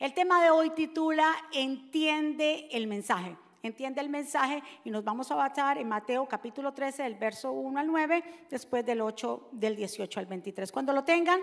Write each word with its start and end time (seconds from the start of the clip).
El 0.00 0.12
tema 0.12 0.42
de 0.42 0.50
hoy 0.50 0.70
titula 0.70 1.32
Entiende 1.52 2.68
el 2.72 2.88
mensaje. 2.88 3.36
Entiende 3.62 4.00
el 4.00 4.08
mensaje 4.08 4.62
y 4.84 4.90
nos 4.90 5.04
vamos 5.04 5.30
a 5.30 5.36
basar 5.36 5.78
en 5.78 5.88
Mateo 5.88 6.26
capítulo 6.26 6.74
13, 6.74 7.04
del 7.04 7.14
verso 7.14 7.52
1 7.52 7.78
al 7.78 7.86
9, 7.86 8.24
después 8.50 8.84
del 8.84 9.00
8, 9.00 9.50
del 9.52 9.76
18 9.76 10.20
al 10.20 10.26
23. 10.26 10.72
Cuando 10.72 10.92
lo 10.92 11.04
tengan, 11.04 11.40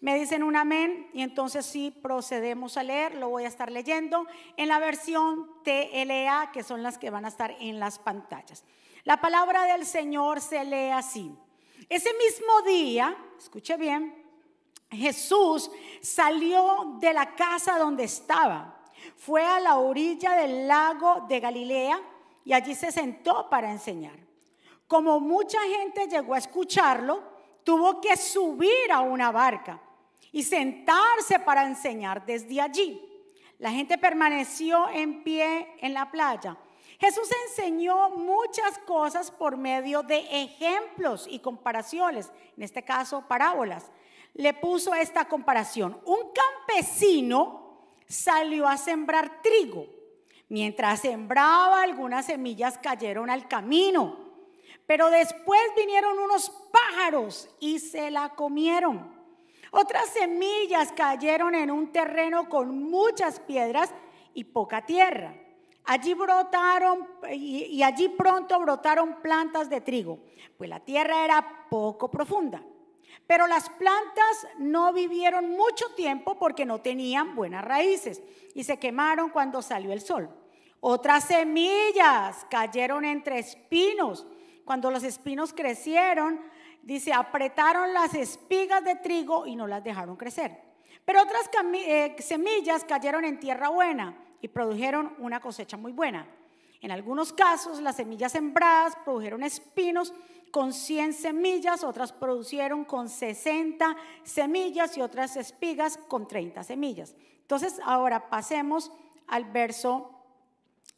me 0.00 0.16
dicen 0.16 0.44
un 0.44 0.54
amén 0.54 1.10
y 1.12 1.22
entonces 1.22 1.66
sí 1.66 1.90
procedemos 1.90 2.76
a 2.76 2.84
leer, 2.84 3.16
lo 3.16 3.30
voy 3.30 3.44
a 3.44 3.48
estar 3.48 3.70
leyendo 3.70 4.26
en 4.56 4.68
la 4.68 4.78
versión 4.78 5.50
TLA, 5.64 6.50
que 6.52 6.62
son 6.62 6.84
las 6.84 6.98
que 6.98 7.10
van 7.10 7.24
a 7.24 7.28
estar 7.28 7.54
en 7.58 7.80
las 7.80 7.98
pantallas. 7.98 8.64
La 9.02 9.20
palabra 9.20 9.64
del 9.64 9.84
Señor 9.84 10.40
se 10.40 10.64
lee 10.64 10.90
así. 10.90 11.34
Ese 11.88 12.10
mismo 12.14 12.62
día, 12.62 13.16
escuche 13.38 13.76
bien, 13.76 14.27
Jesús 14.90 15.70
salió 16.00 16.96
de 16.98 17.12
la 17.12 17.34
casa 17.34 17.78
donde 17.78 18.04
estaba, 18.04 18.74
fue 19.16 19.44
a 19.44 19.60
la 19.60 19.76
orilla 19.76 20.34
del 20.34 20.66
lago 20.66 21.26
de 21.28 21.40
Galilea 21.40 22.00
y 22.44 22.52
allí 22.52 22.74
se 22.74 22.90
sentó 22.90 23.48
para 23.50 23.70
enseñar. 23.70 24.18
Como 24.86 25.20
mucha 25.20 25.60
gente 25.60 26.06
llegó 26.06 26.34
a 26.34 26.38
escucharlo, 26.38 27.22
tuvo 27.62 28.00
que 28.00 28.16
subir 28.16 28.90
a 28.90 29.00
una 29.00 29.30
barca 29.30 29.80
y 30.32 30.42
sentarse 30.42 31.38
para 31.40 31.66
enseñar 31.66 32.24
desde 32.24 32.60
allí. 32.60 33.04
La 33.58 33.70
gente 33.70 33.98
permaneció 33.98 34.88
en 34.88 35.22
pie 35.22 35.74
en 35.80 35.92
la 35.92 36.10
playa. 36.10 36.56
Jesús 36.98 37.28
enseñó 37.48 38.10
muchas 38.10 38.78
cosas 38.80 39.30
por 39.30 39.56
medio 39.56 40.02
de 40.02 40.18
ejemplos 40.42 41.26
y 41.28 41.38
comparaciones, 41.40 42.30
en 42.56 42.62
este 42.62 42.82
caso 42.82 43.24
parábolas 43.28 43.90
le 44.38 44.54
puso 44.54 44.94
esta 44.94 45.26
comparación. 45.26 46.00
Un 46.04 46.32
campesino 46.32 47.76
salió 48.06 48.68
a 48.68 48.76
sembrar 48.76 49.42
trigo. 49.42 49.86
Mientras 50.48 51.00
sembraba, 51.00 51.82
algunas 51.82 52.26
semillas 52.26 52.78
cayeron 52.78 53.30
al 53.30 53.48
camino. 53.48 54.16
Pero 54.86 55.10
después 55.10 55.60
vinieron 55.76 56.18
unos 56.18 56.50
pájaros 56.72 57.50
y 57.58 57.80
se 57.80 58.12
la 58.12 58.30
comieron. 58.30 59.12
Otras 59.72 60.08
semillas 60.10 60.92
cayeron 60.92 61.56
en 61.56 61.72
un 61.72 61.90
terreno 61.90 62.48
con 62.48 62.84
muchas 62.84 63.40
piedras 63.40 63.92
y 64.34 64.44
poca 64.44 64.86
tierra. 64.86 65.34
Allí 65.84 66.14
brotaron 66.14 67.08
y, 67.32 67.82
allí 67.82 68.08
pronto 68.08 68.58
brotaron 68.60 69.20
plantas 69.20 69.68
de 69.68 69.80
trigo, 69.80 70.20
pues 70.56 70.70
la 70.70 70.80
tierra 70.80 71.24
era 71.24 71.66
poco 71.68 72.08
profunda. 72.08 72.62
Pero 73.26 73.46
las 73.46 73.68
plantas 73.70 74.46
no 74.58 74.92
vivieron 74.92 75.50
mucho 75.50 75.86
tiempo 75.96 76.38
porque 76.38 76.64
no 76.64 76.80
tenían 76.80 77.34
buenas 77.34 77.64
raíces 77.64 78.22
y 78.54 78.64
se 78.64 78.78
quemaron 78.78 79.30
cuando 79.30 79.60
salió 79.62 79.92
el 79.92 80.00
sol. 80.00 80.30
Otras 80.80 81.24
semillas 81.24 82.46
cayeron 82.48 83.04
entre 83.04 83.38
espinos. 83.38 84.26
Cuando 84.64 84.90
los 84.90 85.02
espinos 85.02 85.52
crecieron, 85.52 86.40
dice, 86.82 87.12
apretaron 87.12 87.92
las 87.92 88.14
espigas 88.14 88.84
de 88.84 88.96
trigo 88.96 89.46
y 89.46 89.56
no 89.56 89.66
las 89.66 89.82
dejaron 89.82 90.16
crecer. 90.16 90.68
Pero 91.04 91.22
otras 91.22 91.50
eh, 91.74 92.16
semillas 92.18 92.84
cayeron 92.84 93.24
en 93.24 93.40
tierra 93.40 93.70
buena 93.70 94.16
y 94.40 94.48
produjeron 94.48 95.14
una 95.18 95.40
cosecha 95.40 95.76
muy 95.76 95.92
buena. 95.92 96.26
En 96.80 96.92
algunos 96.92 97.32
casos, 97.32 97.80
las 97.80 97.96
semillas 97.96 98.32
sembradas 98.32 98.94
produjeron 99.04 99.42
espinos 99.42 100.12
con 100.50 100.72
100 100.72 101.12
semillas, 101.12 101.84
otras 101.84 102.12
producieron 102.12 102.84
con 102.84 103.08
60 103.08 103.96
semillas 104.22 104.96
y 104.96 105.00
otras 105.00 105.36
espigas 105.36 105.98
con 106.08 106.26
30 106.26 106.62
semillas. 106.64 107.14
Entonces, 107.40 107.80
ahora 107.84 108.28
pasemos 108.28 108.92
al 109.26 109.44
verso 109.44 110.10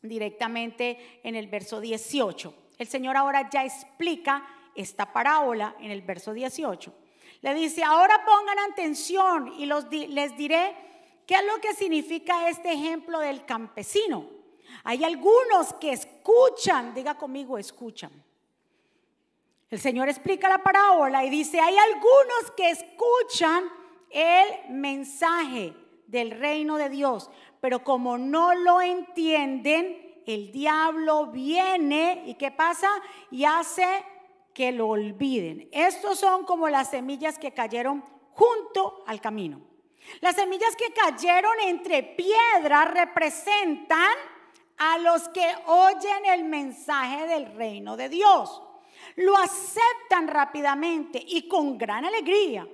directamente 0.03 1.21
en 1.23 1.37
el 1.37 1.49
verso 1.49 1.81
18. 1.81 2.55
El 2.79 2.89
Señor 2.89 3.17
ahora 3.17 3.49
ya 3.51 3.65
explica 3.65 4.47
esta 4.75 5.13
parábola 5.13 5.77
en 5.81 5.91
el 5.91 6.03
verso 6.03 6.33
18. 6.33 6.93
Le 7.43 7.55
dice, 7.55 7.83
ahora 7.83 8.25
pongan 8.25 8.59
atención 8.71 9.55
y 9.59 9.67
los 9.67 9.91
les 9.91 10.37
diré 10.37 10.75
qué 11.27 11.35
es 11.35 11.45
lo 11.45 11.61
que 11.61 11.75
significa 11.75 12.49
este 12.49 12.73
ejemplo 12.73 13.19
del 13.19 13.45
campesino. 13.45 14.29
Hay 14.85 15.05
algunos 15.05 15.73
que 15.81 15.93
escuchan, 15.93 16.95
diga 16.95 17.17
conmigo, 17.17 17.59
escuchan 17.59 18.11
el 19.71 19.79
Señor 19.79 20.09
explica 20.09 20.49
la 20.49 20.63
parábola 20.63 21.25
y 21.25 21.31
dice, 21.31 21.61
hay 21.61 21.77
algunos 21.77 22.51
que 22.57 22.71
escuchan 22.71 23.65
el 24.11 24.71
mensaje 24.71 25.75
del 26.09 26.33
reino 26.33 26.77
de 26.77 26.89
Dios, 26.89 27.31
pero 27.61 27.85
como 27.85 28.19
no 28.19 28.53
lo 28.55 28.81
entienden, 28.81 30.23
el 30.27 30.51
diablo 30.51 31.27
viene 31.29 32.25
y 32.27 32.35
¿qué 32.35 32.51
pasa? 32.51 32.89
Y 33.31 33.45
hace 33.45 34.05
que 34.53 34.73
lo 34.73 34.89
olviden. 34.89 35.69
Estos 35.71 36.19
son 36.19 36.45
como 36.45 36.69
las 36.69 36.91
semillas 36.91 37.39
que 37.39 37.53
cayeron 37.53 38.05
junto 38.33 39.05
al 39.07 39.21
camino. 39.21 39.61
Las 40.21 40.35
semillas 40.35 40.75
que 40.75 40.93
cayeron 40.93 41.61
entre 41.61 42.03
piedras 42.03 42.91
representan 42.93 44.15
a 44.79 44.99
los 44.99 45.29
que 45.29 45.47
oyen 45.67 46.27
el 46.27 46.43
mensaje 46.45 47.27
del 47.29 47.55
reino 47.55 47.97
de 47.97 48.09
Dios 48.09 48.63
lo 49.17 49.37
aceptan 49.37 50.29
rápidamente 50.29 51.23
y 51.27 51.49
con 51.49 51.79
gran 51.79 52.05
alegría. 52.05 52.67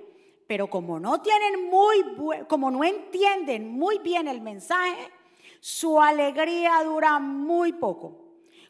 Pero 0.47 0.69
como 0.69 0.99
no 0.99 1.21
tienen 1.21 1.69
muy 1.69 2.05
como 2.47 2.71
no 2.71 2.83
entienden 2.83 3.69
muy 3.69 3.99
bien 3.99 4.27
el 4.27 4.41
mensaje, 4.41 5.11
su 5.59 5.99
alegría 5.99 6.83
dura 6.83 7.19
muy 7.19 7.73
poco. 7.73 8.25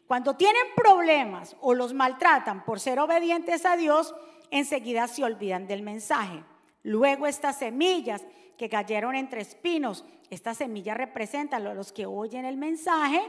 Cuando 0.06 0.34
tienen 0.34 0.62
problemas 0.74 1.54
o 1.60 1.74
los 1.74 1.92
maltratan 1.92 2.64
por 2.64 2.80
ser 2.80 2.98
obedientes 2.98 3.64
a 3.66 3.76
Dios, 3.76 4.14
enseguida 4.50 5.06
se 5.06 5.22
olvidan 5.22 5.66
del 5.66 5.82
mensaje. 5.82 6.42
Luego 6.82 7.26
estas 7.26 7.58
semillas 7.58 8.24
que 8.56 8.68
cayeron 8.68 9.14
entre 9.14 9.42
espinos, 9.42 10.04
estas 10.30 10.56
semillas 10.56 10.96
representan 10.96 11.66
a 11.66 11.74
los 11.74 11.92
que 11.92 12.06
oyen 12.06 12.44
el 12.44 12.56
mensaje, 12.56 13.20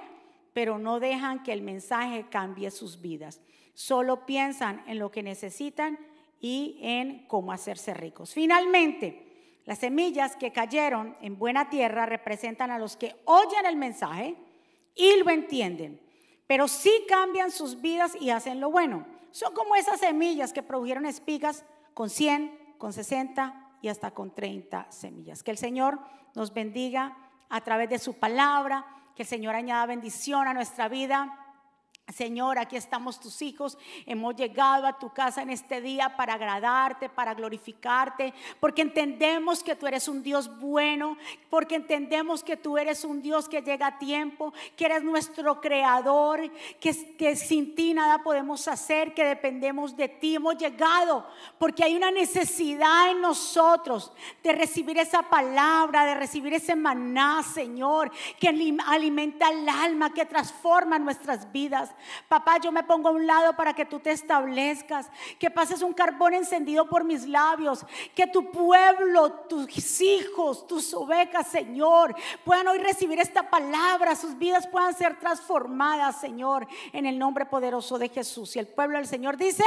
pero 0.53 0.79
no 0.79 0.99
dejan 0.99 1.43
que 1.43 1.53
el 1.53 1.61
mensaje 1.61 2.25
cambie 2.29 2.71
sus 2.71 3.01
vidas 3.01 3.41
solo 3.79 4.25
piensan 4.25 4.83
en 4.87 4.99
lo 4.99 5.09
que 5.09 5.23
necesitan 5.23 5.97
y 6.41 6.77
en 6.81 7.25
cómo 7.27 7.53
hacerse 7.53 7.93
ricos. 7.93 8.33
Finalmente, 8.33 9.61
las 9.63 9.79
semillas 9.79 10.35
que 10.35 10.51
cayeron 10.51 11.15
en 11.21 11.39
buena 11.39 11.69
tierra 11.69 12.05
representan 12.05 12.71
a 12.71 12.77
los 12.77 12.97
que 12.97 13.15
oyen 13.23 13.65
el 13.65 13.77
mensaje 13.77 14.35
y 14.95 15.15
lo 15.23 15.29
entienden, 15.29 16.01
pero 16.45 16.67
sí 16.67 16.91
cambian 17.07 17.51
sus 17.51 17.79
vidas 17.79 18.17
y 18.19 18.31
hacen 18.31 18.59
lo 18.59 18.69
bueno. 18.69 19.05
Son 19.31 19.53
como 19.53 19.77
esas 19.77 20.01
semillas 20.01 20.51
que 20.51 20.61
produjeron 20.61 21.05
espigas 21.05 21.63
con 21.93 22.09
100, 22.09 22.75
con 22.77 22.91
60 22.91 23.77
y 23.81 23.87
hasta 23.87 24.11
con 24.11 24.35
30 24.35 24.91
semillas. 24.91 25.41
Que 25.41 25.51
el 25.51 25.57
Señor 25.57 26.01
nos 26.35 26.53
bendiga 26.53 27.15
a 27.47 27.61
través 27.61 27.89
de 27.89 27.97
su 27.99 28.15
palabra, 28.15 28.85
que 29.15 29.21
el 29.21 29.29
Señor 29.29 29.55
añada 29.55 29.85
bendición 29.85 30.49
a 30.49 30.53
nuestra 30.53 30.89
vida 30.89 31.45
Señor, 32.13 32.57
aquí 32.57 32.75
estamos 32.75 33.19
tus 33.19 33.41
hijos, 33.41 33.77
hemos 34.05 34.35
llegado 34.35 34.87
a 34.87 34.97
tu 34.97 35.09
casa 35.09 35.43
en 35.43 35.51
este 35.51 35.79
día 35.79 36.15
para 36.15 36.33
agradarte, 36.33 37.07
para 37.07 37.35
glorificarte, 37.35 38.33
porque 38.59 38.81
entendemos 38.81 39.63
que 39.63 39.75
tú 39.75 39.85
eres 39.85 40.07
un 40.07 40.23
Dios 40.23 40.59
bueno, 40.59 41.17
porque 41.49 41.75
entendemos 41.75 42.43
que 42.43 42.57
tú 42.57 42.77
eres 42.77 43.03
un 43.03 43.21
Dios 43.21 43.47
que 43.47 43.61
llega 43.61 43.87
a 43.87 43.99
tiempo, 43.99 44.53
que 44.75 44.85
eres 44.85 45.03
nuestro 45.03 45.61
creador, 45.61 46.51
que, 46.79 47.15
que 47.15 47.35
sin 47.35 47.75
ti 47.75 47.93
nada 47.93 48.23
podemos 48.23 48.67
hacer, 48.67 49.13
que 49.13 49.25
dependemos 49.25 49.95
de 49.95 50.09
ti. 50.09 50.35
Hemos 50.35 50.57
llegado 50.57 51.25
porque 51.59 51.83
hay 51.83 51.95
una 51.95 52.11
necesidad 52.11 53.11
en 53.11 53.21
nosotros 53.21 54.11
de 54.43 54.53
recibir 54.53 54.97
esa 54.97 55.23
palabra, 55.23 56.05
de 56.05 56.15
recibir 56.15 56.53
ese 56.53 56.75
maná, 56.75 57.43
Señor, 57.43 58.11
que 58.39 58.49
alimenta 58.49 59.49
el 59.49 59.67
alma, 59.69 60.13
que 60.13 60.25
transforma 60.25 60.97
nuestras 60.97 61.51
vidas. 61.51 61.91
Papá, 62.27 62.57
yo 62.57 62.71
me 62.71 62.83
pongo 62.83 63.09
a 63.09 63.11
un 63.11 63.25
lado 63.27 63.55
para 63.55 63.73
que 63.73 63.85
tú 63.85 63.99
te 63.99 64.11
establezcas, 64.11 65.09
que 65.37 65.49
pases 65.49 65.81
un 65.81 65.93
carbón 65.93 66.33
encendido 66.33 66.87
por 66.87 67.03
mis 67.03 67.27
labios, 67.27 67.85
que 68.15 68.27
tu 68.27 68.51
pueblo, 68.51 69.31
tus 69.47 70.01
hijos, 70.01 70.67
tus 70.67 70.93
ovejas, 70.93 71.47
Señor, 71.47 72.15
puedan 72.43 72.67
hoy 72.67 72.79
recibir 72.79 73.19
esta 73.19 73.49
palabra, 73.49 74.15
sus 74.15 74.37
vidas 74.37 74.67
puedan 74.67 74.93
ser 74.93 75.19
transformadas, 75.19 76.19
Señor, 76.19 76.67
en 76.93 77.05
el 77.05 77.17
nombre 77.17 77.45
poderoso 77.45 77.97
de 77.97 78.09
Jesús. 78.09 78.55
Y 78.55 78.59
el 78.59 78.67
pueblo 78.67 78.97
del 78.97 79.07
Señor 79.07 79.37
dice... 79.37 79.63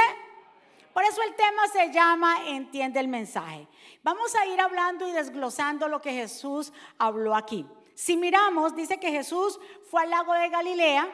Por 0.93 1.03
eso 1.03 1.23
el 1.23 1.33
tema 1.33 1.67
se 1.69 1.91
llama 1.91 2.49
Entiende 2.49 2.99
el 2.99 3.07
mensaje. 3.07 3.67
Vamos 4.03 4.35
a 4.35 4.45
ir 4.45 4.61
hablando 4.61 5.07
y 5.07 5.11
desglosando 5.11 5.87
lo 5.87 5.99
que 5.99 6.11
Jesús 6.11 6.71
habló 6.99 7.35
aquí. 7.35 7.65
Si 7.95 8.15
miramos, 8.15 8.75
dice 8.75 8.99
que 8.99 9.11
Jesús 9.11 9.59
fue 9.89 10.03
al 10.03 10.11
lago 10.11 10.33
de 10.33 10.49
Galilea 10.49 11.09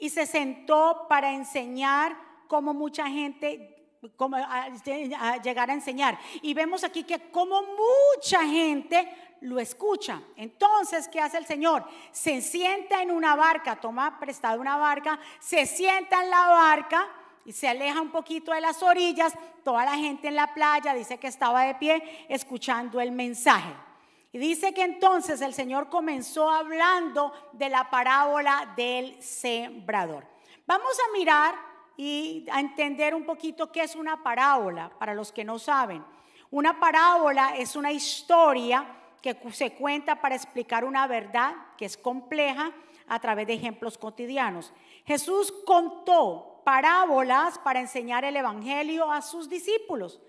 y 0.00 0.10
se 0.10 0.26
sentó 0.26 1.06
para 1.08 1.32
enseñar 1.32 2.16
como 2.48 2.74
mucha 2.74 3.06
gente 3.06 3.76
como 4.16 4.36
a, 4.36 4.64
a 4.64 5.36
llegar 5.42 5.70
a 5.70 5.74
enseñar. 5.74 6.18
Y 6.40 6.54
vemos 6.54 6.84
aquí 6.84 7.04
que 7.04 7.30
como 7.30 7.60
mucha 7.62 8.44
gente 8.46 9.08
lo 9.42 9.58
escucha. 9.58 10.22
Entonces, 10.36 11.06
¿qué 11.08 11.20
hace 11.20 11.36
el 11.36 11.46
Señor? 11.46 11.84
Se 12.10 12.40
sienta 12.40 13.02
en 13.02 13.10
una 13.10 13.36
barca, 13.36 13.76
toma 13.76 14.18
prestado 14.18 14.60
una 14.60 14.78
barca, 14.78 15.18
se 15.38 15.66
sienta 15.66 16.22
en 16.22 16.30
la 16.30 16.48
barca 16.48 17.08
y 17.44 17.52
se 17.52 17.68
aleja 17.68 18.00
un 18.00 18.10
poquito 18.10 18.52
de 18.52 18.60
las 18.60 18.82
orillas. 18.82 19.34
Toda 19.62 19.84
la 19.84 19.96
gente 19.96 20.28
en 20.28 20.36
la 20.36 20.54
playa 20.54 20.94
dice 20.94 21.18
que 21.18 21.26
estaba 21.26 21.64
de 21.64 21.74
pie 21.74 22.26
escuchando 22.28 23.00
el 23.00 23.12
mensaje. 23.12 23.89
Y 24.32 24.38
dice 24.38 24.72
que 24.72 24.82
entonces 24.82 25.40
el 25.40 25.54
Señor 25.54 25.88
comenzó 25.88 26.50
hablando 26.50 27.32
de 27.52 27.68
la 27.68 27.90
parábola 27.90 28.72
del 28.76 29.20
sembrador. 29.20 30.24
Vamos 30.66 30.96
a 31.00 31.12
mirar 31.12 31.54
y 31.96 32.46
a 32.50 32.60
entender 32.60 33.14
un 33.14 33.24
poquito 33.24 33.72
qué 33.72 33.82
es 33.82 33.96
una 33.96 34.22
parábola, 34.22 34.90
para 34.98 35.14
los 35.14 35.32
que 35.32 35.44
no 35.44 35.58
saben. 35.58 36.04
Una 36.50 36.78
parábola 36.78 37.56
es 37.56 37.76
una 37.76 37.92
historia 37.92 38.86
que 39.20 39.36
se 39.52 39.72
cuenta 39.72 40.20
para 40.20 40.34
explicar 40.34 40.84
una 40.84 41.06
verdad 41.06 41.54
que 41.76 41.84
es 41.84 41.96
compleja 41.96 42.72
a 43.06 43.18
través 43.18 43.46
de 43.48 43.54
ejemplos 43.54 43.98
cotidianos. 43.98 44.72
Jesús 45.04 45.52
contó 45.66 46.62
parábolas 46.64 47.58
para 47.58 47.80
enseñar 47.80 48.24
el 48.24 48.36
Evangelio 48.36 49.10
a 49.10 49.22
sus 49.22 49.48
discípulos. 49.48 50.20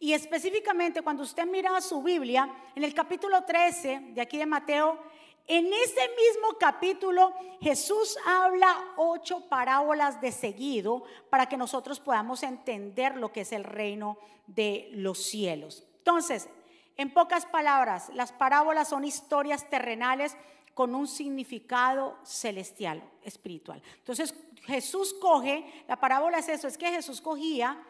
Y 0.00 0.12
específicamente 0.12 1.02
cuando 1.02 1.24
usted 1.24 1.46
mira 1.46 1.80
su 1.80 2.02
Biblia, 2.02 2.48
en 2.74 2.84
el 2.84 2.94
capítulo 2.94 3.44
13 3.44 4.12
de 4.14 4.20
aquí 4.20 4.38
de 4.38 4.46
Mateo, 4.46 4.98
en 5.46 5.66
ese 5.66 6.02
mismo 6.10 6.56
capítulo 6.60 7.32
Jesús 7.60 8.16
habla 8.24 8.92
ocho 8.96 9.48
parábolas 9.48 10.20
de 10.20 10.30
seguido 10.30 11.02
para 11.30 11.46
que 11.46 11.56
nosotros 11.56 11.98
podamos 11.98 12.42
entender 12.42 13.16
lo 13.16 13.32
que 13.32 13.40
es 13.40 13.52
el 13.52 13.64
reino 13.64 14.18
de 14.46 14.88
los 14.92 15.18
cielos. 15.24 15.84
Entonces, 15.98 16.48
en 16.96 17.12
pocas 17.12 17.46
palabras, 17.46 18.10
las 18.14 18.32
parábolas 18.32 18.88
son 18.88 19.04
historias 19.04 19.68
terrenales 19.68 20.36
con 20.74 20.94
un 20.94 21.08
significado 21.08 22.16
celestial, 22.22 23.02
espiritual. 23.22 23.82
Entonces, 23.96 24.34
Jesús 24.64 25.14
coge, 25.14 25.84
la 25.88 25.98
parábola 25.98 26.38
es 26.38 26.48
eso, 26.48 26.68
es 26.68 26.78
que 26.78 26.90
Jesús 26.90 27.20
cogía 27.20 27.82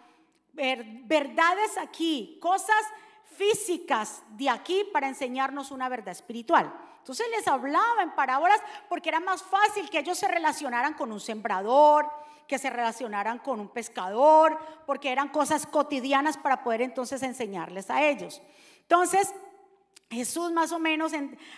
verdades 1.05 1.79
aquí, 1.79 2.39
cosas 2.41 2.83
físicas 3.37 4.23
de 4.31 4.51
aquí 4.51 4.85
para 4.93 5.09
enseñarnos 5.09 5.71
una 5.71 5.89
verdad 5.89 6.13
espiritual. 6.13 6.73
Entonces 6.99 7.27
les 7.31 7.47
hablaba 7.47 8.03
en 8.03 8.11
parábolas 8.11 8.61
porque 8.89 9.09
era 9.09 9.21
más 9.21 9.43
fácil 9.43 9.89
que 9.89 10.01
ellos 10.01 10.19
se 10.19 10.29
relacionaran 10.29 10.95
con 10.95 11.13
un 11.13 11.21
sembrador, 11.21 12.11
que 12.47 12.59
se 12.59 12.71
relacionaran 12.71 13.39
con 13.39 13.61
un 13.61 13.69
pescador, 13.69 14.59
porque 14.87 15.13
eran 15.13 15.29
cosas 15.29 15.67
cotidianas 15.67 16.37
para 16.37 16.63
poder 16.63 16.83
entonces 16.83 17.23
enseñarles 17.23 17.91
a 17.91 18.03
ellos. 18.05 18.43
Entonces, 18.81 19.35
Jesús 20.11 20.53
más 20.53 20.73
o 20.73 20.79
menos 20.79 21.13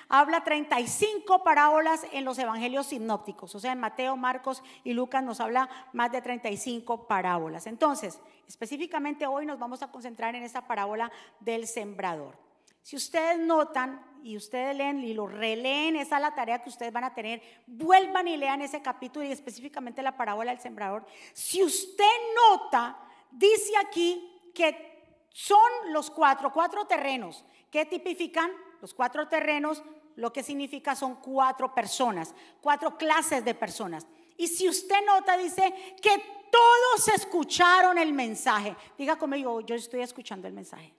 habla 0.08 0.43
35 0.43 1.44
parábolas 1.44 2.05
en 2.12 2.25
los 2.25 2.37
evangelios 2.38 2.88
sinópticos, 2.88 3.55
o 3.55 3.61
sea, 3.61 3.73
en 3.73 3.79
Mateo, 3.79 4.17
Marcos 4.17 4.64
y 4.82 4.93
Lucas 4.93 5.23
nos 5.23 5.38
habla 5.38 5.69
más 5.93 6.11
de 6.11 6.20
35 6.20 7.06
parábolas. 7.06 7.69
Entonces, 7.69 8.20
específicamente 8.49 9.26
hoy 9.26 9.47
nos 9.47 9.61
vamos 9.61 9.82
a 9.82 9.93
concentrar 9.93 10.35
en 10.35 10.43
esa 10.43 10.67
parábola 10.67 11.12
del 11.38 11.69
sembrador. 11.69 12.37
Si 12.82 12.97
ustedes 12.97 13.38
notan 13.38 14.05
y 14.25 14.37
ustedes 14.37 14.75
leen 14.76 15.05
y 15.05 15.14
lo 15.14 15.29
releen, 15.29 15.94
esa 15.94 16.17
es 16.17 16.23
la 16.23 16.35
tarea 16.35 16.61
que 16.61 16.70
ustedes 16.70 16.93
van 16.93 17.05
a 17.05 17.14
tener, 17.14 17.41
vuelvan 17.69 18.26
y 18.26 18.37
lean 18.37 18.62
ese 18.62 18.82
capítulo 18.82 19.25
y 19.25 19.31
específicamente 19.31 20.03
la 20.03 20.17
parábola 20.17 20.50
del 20.50 20.61
sembrador. 20.61 21.06
Si 21.32 21.62
usted 21.62 22.05
nota, 22.35 22.99
dice 23.31 23.75
aquí 23.85 24.50
que 24.53 24.91
son 25.29 25.70
los 25.91 26.11
cuatro, 26.11 26.53
cuatro 26.53 26.87
terrenos 26.87 27.44
¿Qué 27.70 27.87
tipifican? 27.87 28.50
Los 28.81 28.94
cuatro 28.94 29.28
terrenos, 29.28 29.82
lo 30.17 30.32
que 30.32 30.43
significa 30.43 30.96
son 30.96 31.17
cuatro 31.17 31.75
personas, 31.75 32.34
cuatro 32.61 32.96
clases 32.96 33.44
de 33.44 33.55
personas. 33.55 34.06
Y 34.37 34.49
si 34.49 34.69
usted 34.69 35.05
nota, 35.06 35.37
dice 35.37 35.94
que 36.02 36.46
todos 36.50 37.08
escucharon 37.08 37.99
el 37.99 38.12
mensaje. 38.12 38.76
Diga 38.96 39.17
conmigo, 39.17 39.61
yo 39.61 39.75
estoy 39.75 40.00
escuchando 40.00 40.49
el 40.49 40.55
mensaje. 40.55 40.94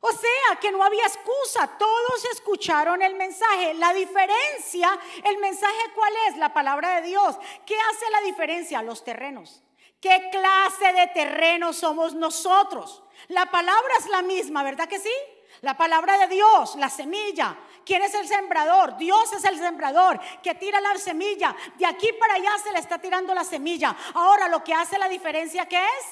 O 0.00 0.10
sea, 0.10 0.58
que 0.60 0.72
no 0.72 0.82
había 0.82 1.04
excusa, 1.04 1.78
todos 1.78 2.24
escucharon 2.32 3.02
el 3.02 3.14
mensaje. 3.14 3.74
La 3.74 3.94
diferencia, 3.94 4.98
el 5.22 5.38
mensaje 5.38 5.92
cuál 5.94 6.12
es? 6.28 6.36
La 6.38 6.52
palabra 6.52 6.96
de 6.96 7.06
Dios. 7.08 7.36
¿Qué 7.64 7.76
hace 7.78 8.10
la 8.10 8.20
diferencia? 8.22 8.82
Los 8.82 9.04
terrenos. 9.04 9.62
¿Qué 10.02 10.30
clase 10.32 10.92
de 10.94 11.06
terreno 11.14 11.72
somos 11.72 12.12
nosotros? 12.12 13.04
La 13.28 13.46
palabra 13.46 13.94
es 14.00 14.08
la 14.08 14.20
misma, 14.20 14.64
¿verdad 14.64 14.88
que 14.88 14.98
sí? 14.98 15.12
La 15.60 15.76
palabra 15.76 16.18
de 16.18 16.26
Dios, 16.26 16.74
la 16.74 16.90
semilla. 16.90 17.56
¿Quién 17.86 18.02
es 18.02 18.12
el 18.14 18.26
sembrador? 18.26 18.96
Dios 18.96 19.32
es 19.32 19.44
el 19.44 19.56
sembrador 19.58 20.18
que 20.42 20.56
tira 20.56 20.80
la 20.80 20.98
semilla. 20.98 21.54
De 21.78 21.86
aquí 21.86 22.12
para 22.18 22.34
allá 22.34 22.50
se 22.60 22.72
le 22.72 22.80
está 22.80 22.98
tirando 22.98 23.32
la 23.32 23.44
semilla. 23.44 23.96
Ahora 24.14 24.48
lo 24.48 24.64
que 24.64 24.74
hace 24.74 24.98
la 24.98 25.08
diferencia, 25.08 25.66
¿qué 25.66 25.78
es? 25.78 26.06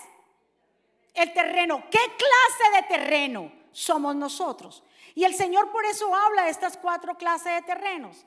El 1.12 1.32
terreno. 1.32 1.82
¿Qué 1.90 1.98
clase 1.98 2.76
de 2.76 2.82
terreno 2.96 3.50
somos 3.72 4.14
nosotros? 4.14 4.84
Y 5.16 5.24
el 5.24 5.34
Señor 5.34 5.72
por 5.72 5.84
eso 5.84 6.14
habla 6.14 6.44
de 6.44 6.50
estas 6.50 6.76
cuatro 6.76 7.16
clases 7.16 7.54
de 7.54 7.62
terrenos. 7.62 8.24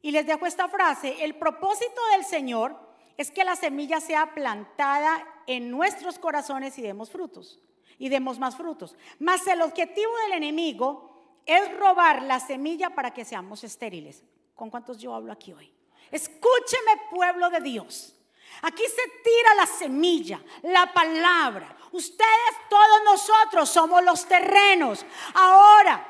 Y 0.00 0.12
les 0.12 0.26
dejo 0.26 0.46
esta 0.46 0.66
frase. 0.68 1.22
El 1.22 1.34
propósito 1.34 2.00
del 2.12 2.24
Señor 2.24 2.91
es 3.22 3.30
que 3.30 3.44
la 3.44 3.54
semilla 3.54 4.00
sea 4.00 4.34
plantada 4.34 5.24
en 5.46 5.70
nuestros 5.70 6.18
corazones 6.18 6.76
y 6.78 6.82
demos 6.82 7.08
frutos 7.08 7.60
y 7.96 8.08
demos 8.08 8.40
más 8.40 8.56
frutos. 8.56 8.96
Mas 9.20 9.46
el 9.46 9.62
objetivo 9.62 10.12
del 10.24 10.32
enemigo 10.32 11.40
es 11.46 11.72
robar 11.78 12.22
la 12.22 12.40
semilla 12.40 12.90
para 12.90 13.14
que 13.14 13.24
seamos 13.24 13.62
estériles. 13.62 14.24
¿Con 14.56 14.70
cuántos 14.70 14.98
yo 14.98 15.14
hablo 15.14 15.32
aquí 15.32 15.52
hoy? 15.52 15.72
Escúcheme 16.10 17.00
pueblo 17.10 17.48
de 17.48 17.60
Dios. 17.60 18.14
Aquí 18.62 18.82
se 18.82 19.08
tira 19.22 19.54
la 19.54 19.66
semilla, 19.66 20.42
la 20.62 20.92
palabra. 20.92 21.76
Ustedes, 21.92 22.56
todos 22.68 23.04
nosotros 23.04 23.68
somos 23.68 24.02
los 24.02 24.26
terrenos. 24.26 25.06
Ahora, 25.34 26.08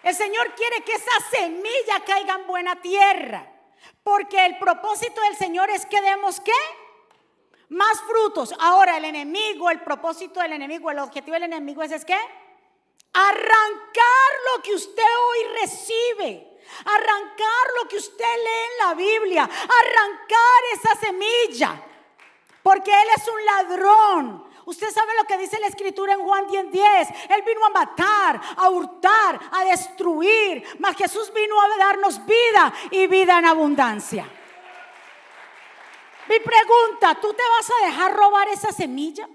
el 0.00 0.14
Señor 0.14 0.54
quiere 0.54 0.82
que 0.84 0.92
esa 0.92 1.30
semilla 1.32 2.04
caiga 2.06 2.36
en 2.36 2.46
buena 2.46 2.80
tierra. 2.80 3.53
Porque 4.02 4.44
el 4.46 4.58
propósito 4.58 5.20
del 5.22 5.36
Señor 5.36 5.70
es 5.70 5.86
que 5.86 6.00
demos 6.00 6.40
qué? 6.40 6.52
Más 7.68 8.00
frutos. 8.02 8.54
Ahora 8.58 8.96
el 8.98 9.04
enemigo, 9.04 9.70
el 9.70 9.80
propósito 9.80 10.40
del 10.40 10.52
enemigo, 10.52 10.90
el 10.90 10.98
objetivo 10.98 11.34
del 11.34 11.44
enemigo 11.44 11.82
es, 11.82 11.92
es 11.92 12.04
qué? 12.04 12.18
Arrancar 13.12 14.30
lo 14.56 14.62
que 14.62 14.74
usted 14.74 15.02
hoy 15.02 15.60
recibe. 15.60 16.60
Arrancar 16.84 17.66
lo 17.80 17.88
que 17.88 17.96
usted 17.96 18.36
lee 18.36 18.64
en 18.70 18.86
la 18.86 18.94
Biblia. 18.94 19.44
Arrancar 19.44 20.62
esa 20.72 20.96
semilla. 20.96 21.82
Porque 22.62 22.90
Él 22.90 23.08
es 23.16 23.28
un 23.28 23.44
ladrón. 23.44 24.43
Usted 24.66 24.90
sabe 24.90 25.12
lo 25.16 25.24
que 25.24 25.38
dice 25.38 25.58
la 25.60 25.66
escritura 25.66 26.14
en 26.14 26.20
Juan 26.20 26.46
10:10. 26.46 26.70
10. 26.70 27.08
Él 27.30 27.42
vino 27.46 27.64
a 27.66 27.70
matar, 27.70 28.40
a 28.56 28.68
hurtar, 28.68 29.40
a 29.52 29.64
destruir. 29.64 30.64
Mas 30.78 30.96
Jesús 30.96 31.32
vino 31.32 31.60
a 31.60 31.76
darnos 31.76 32.24
vida 32.24 32.72
y 32.90 33.06
vida 33.06 33.38
en 33.38 33.44
abundancia. 33.46 34.28
Mi 36.28 36.40
pregunta, 36.40 37.14
¿tú 37.20 37.32
te 37.34 37.42
vas 37.42 37.70
a 37.70 37.86
dejar 37.86 38.16
robar 38.16 38.48
esa 38.48 38.72
semilla? 38.72 39.28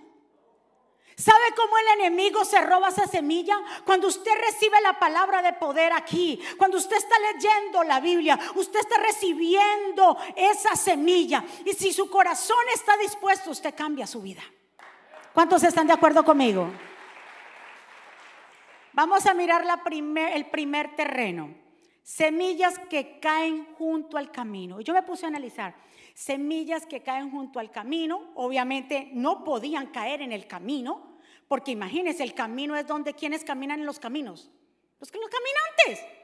¿Sabe 1.16 1.54
cómo 1.54 1.78
el 1.78 2.00
enemigo 2.00 2.46
se 2.46 2.62
roba 2.62 2.90
esa 2.90 3.06
semilla? 3.06 3.62
Cuando 3.86 4.08
usted 4.08 4.32
recibe 4.40 4.80
la 4.82 4.98
palabra 4.98 5.42
de 5.42 5.52
poder 5.54 5.92
aquí, 5.92 6.42
cuando 6.58 6.78
usted 6.78 6.96
está 6.96 7.16
leyendo 7.34 7.84
la 7.84 8.00
Biblia, 8.00 8.40
usted 8.56 8.80
está 8.80 8.98
recibiendo 8.98 10.18
esa 10.36 10.76
semilla. 10.78 11.44
Y 11.66 11.74
si 11.74 11.92
su 11.92 12.10
corazón 12.10 12.66
está 12.74 12.96
dispuesto, 12.98 13.52
usted 13.52 13.76
cambia 13.76 14.08
su 14.08 14.22
vida. 14.22 14.42
¿Cuántos 15.34 15.64
están 15.64 15.88
de 15.88 15.94
acuerdo 15.94 16.24
conmigo? 16.24 16.70
Vamos 18.94 19.26
a 19.26 19.34
mirar 19.34 19.64
el 20.34 20.46
primer 20.48 20.96
terreno. 20.96 21.54
Semillas 22.04 22.80
que 22.90 23.20
caen 23.20 23.68
junto 23.78 24.18
al 24.18 24.32
camino. 24.32 24.82
Yo 24.82 24.94
me 24.94 25.04
puse 25.04 25.26
a 25.26 25.30
analizar. 25.30 25.76
Semillas 26.16 26.86
que 26.86 27.02
caen 27.02 27.30
junto 27.30 27.60
al 27.60 27.70
camino. 27.70 28.32
Obviamente 28.36 29.10
no 29.14 29.44
podían 29.44 29.88
caer 29.88 30.22
en 30.22 30.32
el 30.32 30.48
camino. 30.48 31.20
Porque 31.48 31.72
imagínense, 31.72 32.24
el 32.24 32.34
camino 32.34 32.76
es 32.76 32.88
donde 32.88 33.14
quienes 33.14 33.44
caminan 33.44 33.80
en 33.80 33.86
los 33.86 34.00
caminos. 34.00 34.50
Los, 35.00 35.14
los 35.14 35.30
caminantes. 35.30 36.19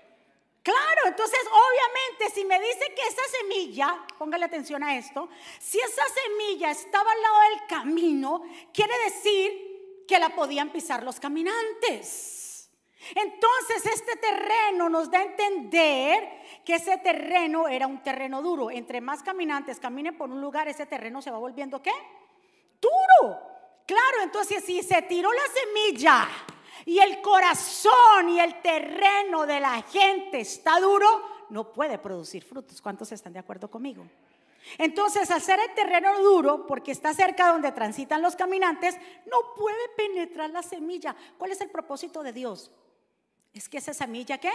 Claro, 0.65 1.01
entonces 1.05 1.39
obviamente 1.41 2.34
si 2.34 2.43
me 2.43 2.60
dice 2.60 2.91
que 2.95 3.03
esa 3.03 3.22
semilla, 3.39 4.03
póngale 4.17 4.45
atención 4.45 4.84
a 4.84 4.98
esto, 4.98 5.29
si 5.60 5.77
esa 5.77 6.01
semilla 6.24 6.72
estaba 6.72 7.12
al 7.12 7.22
lado 7.22 7.36
del 7.51 7.67
camino, 7.67 8.41
quiere 8.74 8.95
decir 9.03 10.05
que 10.07 10.17
la 10.17 10.29
podían 10.29 10.72
pisar 10.72 11.03
los 11.03 11.19
caminantes. 11.19 12.72
Entonces 13.13 13.86
este 13.86 14.15
terreno 14.15 14.89
nos 14.89 15.12
da 15.12 15.19
a 15.19 15.25
entender 15.25 16.41
que 16.65 16.74
ese 16.74 16.98
terreno 16.98 17.67
era 17.67 17.86
un 17.86 18.01
terreno 18.01 18.41
duro. 18.41 18.72
Entre 18.72 19.01
más 19.01 19.22
caminantes 19.22 19.79
caminen 19.79 20.17
por 20.17 20.31
un 20.31 20.41
lugar, 20.41 20.67
ese 20.67 20.88
terreno 20.88 21.22
se 21.22 21.29
va 21.29 21.38
volviendo 21.38 21.79
¿qué? 21.79 21.93
duro. 22.81 23.39
Claro, 23.86 24.24
entonces 24.24 24.63
si 24.63 24.81
se 24.81 25.00
tiró 25.03 25.31
la 25.31 25.43
semilla 25.53 26.27
y 26.86 27.00
el 27.00 27.22
corazón 27.22 28.30
y 28.30 28.39
el 28.39 28.62
terreno 28.62 29.46
de 29.46 29.60
la 29.60 29.82
gente 29.82 30.39
está 30.39 30.80
duro, 30.80 31.08
no 31.50 31.74
puede 31.74 31.98
producir 31.98 32.44
frutos. 32.44 32.82
¿Cuántos 32.82 33.12
están 33.12 33.34
de 33.34 33.39
acuerdo 33.39 33.70
conmigo? 33.70 34.06
Entonces, 34.77 35.27
ser 35.44 35.60
el 35.60 35.74
terreno 35.74 36.20
duro, 36.22 36.65
porque 36.65 36.92
está 36.92 37.13
cerca 37.13 37.51
donde 37.51 37.72
transitan 37.72 38.22
los 38.22 38.36
caminantes, 38.36 38.96
no 39.25 39.54
puede 39.56 39.89
penetrar 39.96 40.50
la 40.50 40.63
semilla. 40.63 41.15
¿Cuál 41.38 41.51
es 41.51 41.62
el 41.62 41.70
propósito 41.70 42.24
de 42.24 42.34
Dios? 42.34 42.72
Es 43.54 43.70
que 43.70 43.77
esa 43.77 43.94
semilla, 43.94 44.38
¿qué? 44.38 44.51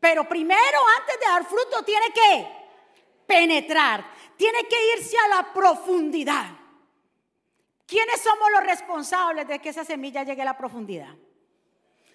Pero 0.00 0.28
primero, 0.28 0.78
antes 0.98 1.18
de 1.18 1.26
dar 1.26 1.44
fruto, 1.44 1.82
tiene 1.84 2.06
que 2.12 2.48
penetrar, 3.26 4.04
tiene 4.36 4.64
que 4.68 4.96
irse 4.96 5.16
a 5.18 5.36
la 5.36 5.52
profundidad. 5.52 6.57
¿Quiénes 7.88 8.20
somos 8.20 8.50
los 8.52 8.64
responsables 8.64 9.48
de 9.48 9.60
que 9.60 9.70
esa 9.70 9.82
semilla 9.82 10.22
llegue 10.22 10.42
a 10.42 10.44
la 10.44 10.58
profundidad? 10.58 11.14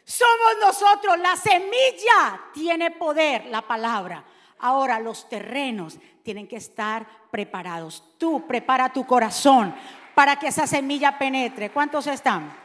Somos 0.03 0.57
nosotros, 0.61 1.17
la 1.17 1.35
semilla 1.35 2.39
tiene 2.53 2.91
poder, 2.91 3.47
la 3.47 3.63
palabra. 3.63 4.23
Ahora 4.59 4.99
los 4.99 5.27
terrenos 5.27 5.97
tienen 6.21 6.47
que 6.47 6.57
estar 6.57 7.07
preparados. 7.31 8.03
Tú 8.19 8.45
prepara 8.45 8.93
tu 8.93 9.07
corazón 9.07 9.73
para 10.13 10.35
que 10.35 10.49
esa 10.49 10.67
semilla 10.67 11.17
penetre. 11.17 11.71
¿Cuántos 11.71 12.05
están? 12.05 12.55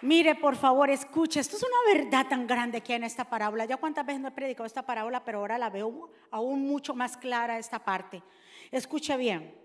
Mire, 0.00 0.34
por 0.36 0.56
favor, 0.56 0.88
escuche. 0.88 1.38
Esto 1.38 1.58
es 1.58 1.64
una 1.64 2.00
verdad 2.00 2.28
tan 2.28 2.46
grande 2.46 2.80
que 2.80 2.94
hay 2.94 2.96
en 2.96 3.04
esta 3.04 3.24
parábola. 3.28 3.66
Ya 3.66 3.76
cuántas 3.76 4.06
veces 4.06 4.22
no 4.22 4.28
he 4.28 4.32
predicado 4.32 4.64
esta 4.64 4.86
parábola, 4.86 5.22
pero 5.22 5.40
ahora 5.40 5.58
la 5.58 5.68
veo 5.68 6.08
aún 6.30 6.66
mucho 6.66 6.94
más 6.94 7.18
clara 7.18 7.58
esta 7.58 7.78
parte. 7.78 8.22
Escuche 8.70 9.18
bien 9.18 9.61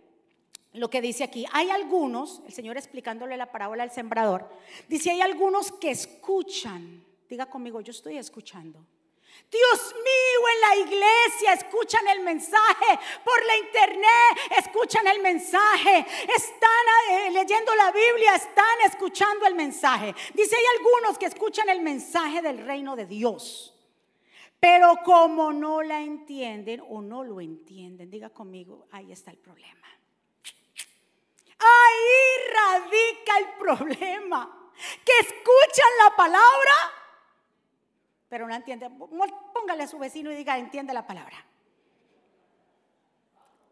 lo 0.77 0.89
que 0.89 1.01
dice 1.01 1.23
aquí. 1.23 1.45
Hay 1.51 1.69
algunos, 1.69 2.41
el 2.45 2.53
Señor 2.53 2.77
explicándole 2.77 3.37
la 3.37 3.51
parábola 3.51 3.83
al 3.83 3.91
sembrador, 3.91 4.49
dice, 4.87 5.11
hay 5.11 5.21
algunos 5.21 5.71
que 5.71 5.91
escuchan. 5.91 7.03
Diga 7.29 7.45
conmigo, 7.47 7.81
yo 7.81 7.91
estoy 7.91 8.17
escuchando. 8.17 8.85
Dios 9.51 9.95
mío, 9.95 10.47
en 10.53 10.61
la 10.61 10.89
iglesia 10.89 11.53
escuchan 11.53 12.05
el 12.07 12.21
mensaje, 12.21 12.99
por 13.23 13.45
la 13.45 13.57
internet 13.57 14.57
escuchan 14.57 15.07
el 15.07 15.21
mensaje, 15.21 16.05
están 16.35 16.85
eh, 17.11 17.31
leyendo 17.31 17.73
la 17.75 17.91
Biblia, 17.91 18.35
están 18.35 18.81
escuchando 18.85 19.45
el 19.45 19.55
mensaje. 19.55 20.13
Dice, 20.33 20.55
hay 20.55 20.63
algunos 20.77 21.17
que 21.17 21.27
escuchan 21.27 21.69
el 21.69 21.81
mensaje 21.81 22.41
del 22.41 22.57
reino 22.57 22.95
de 22.95 23.05
Dios, 23.05 23.73
pero 24.59 24.97
como 25.05 25.53
no 25.53 25.81
la 25.81 26.01
entienden 26.01 26.81
o 26.89 27.01
no 27.01 27.23
lo 27.23 27.39
entienden, 27.39 28.09
diga 28.09 28.29
conmigo, 28.29 28.87
ahí 28.91 29.11
está 29.11 29.31
el 29.31 29.37
problema. 29.37 29.87
Ahí 31.59 32.53
radica 32.53 33.37
el 33.39 33.59
problema, 33.59 34.71
que 35.03 35.13
escuchan 35.19 35.89
la 36.03 36.15
palabra 36.15 36.97
pero 38.29 38.47
no 38.47 38.53
entiende. 38.53 38.89
Póngale 39.53 39.83
a 39.83 39.87
su 39.87 39.97
vecino 39.97 40.31
y 40.31 40.35
diga, 40.35 40.57
entiende 40.57 40.93
la 40.93 41.05
palabra. 41.05 41.45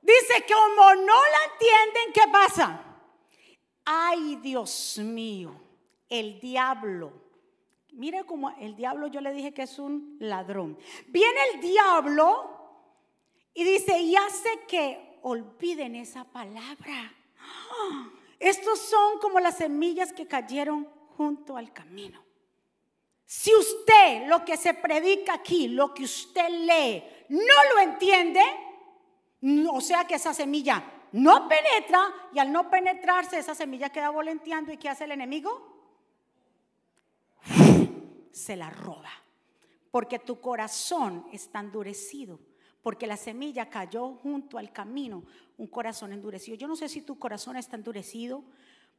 Dice 0.01 0.45
que 0.45 0.53
como 0.53 0.95
no 0.95 1.13
la 1.13 1.51
entienden, 1.51 2.13
¿qué 2.13 2.31
pasa? 2.31 2.81
Ay, 3.85 4.37
Dios 4.37 4.99
mío, 4.99 5.59
el 6.09 6.39
diablo. 6.39 7.11
Mire 7.93 8.23
como 8.25 8.51
el 8.51 8.75
diablo 8.75 9.07
yo 9.07 9.21
le 9.21 9.33
dije 9.33 9.53
que 9.53 9.63
es 9.63 9.79
un 9.79 10.17
ladrón. 10.19 10.77
Viene 11.07 11.39
el 11.53 11.61
diablo 11.61 12.51
y 13.53 13.63
dice, 13.63 13.99
y 13.99 14.15
hace 14.15 14.65
que 14.67 15.19
olviden 15.23 15.95
esa 15.95 16.23
palabra. 16.25 17.13
Estos 18.39 18.79
son 18.79 19.19
como 19.19 19.39
las 19.39 19.57
semillas 19.57 20.13
que 20.13 20.27
cayeron 20.27 20.87
junto 21.17 21.57
al 21.57 21.71
camino. 21.73 22.23
Si 23.25 23.53
usted 23.55 24.27
lo 24.27 24.45
que 24.45 24.55
se 24.55 24.73
predica 24.73 25.33
aquí, 25.33 25.67
lo 25.67 25.93
que 25.93 26.03
usted 26.03 26.47
lee, 26.49 27.03
no 27.29 27.73
lo 27.73 27.79
entiende, 27.79 28.41
o 29.71 29.81
sea 29.81 30.05
que 30.05 30.15
esa 30.15 30.33
semilla 30.33 30.83
no 31.13 31.47
penetra 31.47 32.13
y 32.33 32.39
al 32.39 32.51
no 32.51 32.69
penetrarse 32.69 33.39
esa 33.39 33.55
semilla 33.55 33.89
queda 33.89 34.09
volenteando 34.09 34.71
y 34.71 34.77
¿qué 34.77 34.89
hace 34.89 35.05
el 35.05 35.13
enemigo? 35.13 35.73
Se 38.31 38.55
la 38.55 38.69
roba. 38.69 39.11
Porque 39.91 40.19
tu 40.19 40.41
corazón 40.41 41.25
está 41.31 41.61
endurecido. 41.61 42.39
Porque 42.85 43.07
la 43.07 43.17
semilla 43.17 43.67
cayó 43.67 44.09
junto 44.21 44.59
al 44.59 44.71
camino, 44.71 45.23
un 45.57 45.65
corazón 45.65 46.13
endurecido. 46.13 46.55
Yo 46.55 46.67
no 46.67 46.75
sé 46.75 46.87
si 46.87 47.01
tu 47.01 47.17
corazón 47.17 47.57
está 47.57 47.75
endurecido 47.75 48.43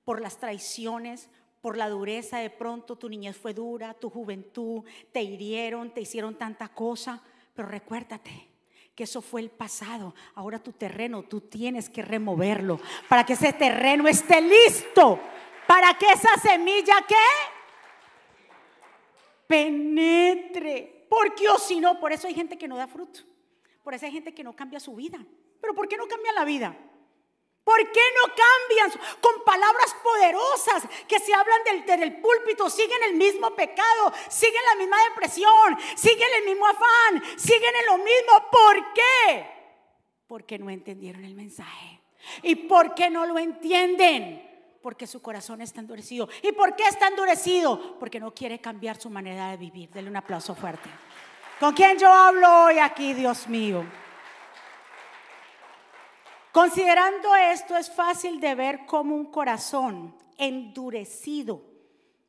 por 0.05 0.21
las 0.21 0.39
traiciones, 0.39 1.31
por 1.61 1.77
la 1.77 1.89
dureza, 1.89 2.39
de 2.39 2.51
pronto 2.51 2.97
tu 2.97 3.09
niñez 3.09 3.37
fue 3.37 3.55
dura, 3.55 3.95
tu 3.95 4.11
juventud, 4.11 4.83
te 5.13 5.23
hirieron, 5.23 5.95
te 5.95 6.01
hicieron 6.01 6.35
tanta 6.35 6.67
cosa, 6.67 7.23
pero 7.55 7.69
recuérdate 7.69 8.49
que 8.93 9.05
eso 9.05 9.23
fue 9.23 9.41
el 9.43 9.51
pasado. 9.51 10.17
Ahora 10.35 10.59
tu 10.59 10.73
terreno, 10.73 11.23
tú 11.23 11.43
tienes 11.43 11.89
que 11.89 12.03
removerlo 12.03 12.81
para 13.09 13.25
que 13.25 13.35
ese 13.35 13.53
terreno 13.53 14.09
esté 14.09 14.41
listo, 14.41 15.21
para 15.69 15.97
que 15.97 16.07
esa 16.11 16.37
semilla 16.39 17.07
que 17.07 17.15
penetre. 19.47 21.07
Porque 21.09 21.49
o 21.49 21.57
si 21.57 21.79
no, 21.79 22.01
por 22.01 22.13
eso 22.13 22.27
hay 22.27 22.35
gente 22.35 22.59
que 22.59 22.67
no 22.67 22.77
da 22.77 22.89
fruto. 22.89 23.21
Por 23.87 23.95
eso 23.95 24.05
hay 24.05 24.11
gente 24.11 24.35
que 24.35 24.43
no 24.43 24.57
cambia 24.57 24.81
su 24.81 24.97
vida. 24.97 25.17
Pero 25.61 25.73
¿por 25.73 25.87
qué 25.87 25.97
no 25.97 26.09
cambia 26.09 26.33
la 26.33 26.45
vida? 26.45 26.77
¿Por 27.63 27.79
qué 27.93 28.01
no 28.17 28.35
cambian 28.35 29.01
con 29.21 29.45
palabras 29.45 29.95
poderosas 30.03 30.83
que 31.07 31.21
se 31.21 31.33
hablan 31.33 31.63
del, 31.63 32.01
del 32.01 32.21
púlpito? 32.21 32.69
Siguen 32.69 33.01
el 33.05 33.15
mismo 33.15 33.55
pecado, 33.55 34.13
siguen 34.29 34.61
la 34.71 34.75
misma 34.75 34.97
depresión, 35.09 35.79
siguen 35.95 36.29
el 36.37 36.45
mismo 36.47 36.67
afán, 36.67 37.23
siguen 37.37 37.77
en 37.77 37.87
lo 37.87 37.99
mismo. 37.99 38.51
¿Por 38.51 38.93
qué? 38.93 39.47
Porque 40.27 40.59
no 40.59 40.69
entendieron 40.69 41.25
el 41.25 41.37
mensaje. 41.37 42.01
¿Y 42.43 42.57
por 42.57 42.93
qué 42.93 43.09
no 43.09 43.25
lo 43.25 43.39
entienden? 43.39 44.79
Porque 44.83 45.07
su 45.07 45.23
corazón 45.23 45.63
está 45.63 45.79
endurecido. 45.79 46.29
¿Y 46.43 46.51
por 46.51 46.75
qué 46.75 46.89
está 46.89 47.07
endurecido? 47.07 48.01
Porque 48.01 48.19
no 48.19 48.35
quiere 48.35 48.59
cambiar 48.59 49.01
su 49.01 49.11
manera 49.11 49.53
de 49.53 49.59
vivir. 49.59 49.91
Denle 49.91 50.11
un 50.11 50.17
aplauso 50.17 50.57
fuerte. 50.57 50.91
¿Con 51.59 51.73
quién 51.73 51.99
yo 51.99 52.13
hablo 52.13 52.65
hoy 52.65 52.79
aquí, 52.79 53.15
Dios 53.15 53.49
mío? 53.49 53.83
Considerando 56.53 57.35
esto, 57.35 57.79
es 57.79 57.91
fácil 57.91 58.41
de 58.41 58.55
ver 58.55 58.85
como 58.85 59.15
un 59.15 59.27
corazón 59.27 60.15
endurecido 60.37 61.63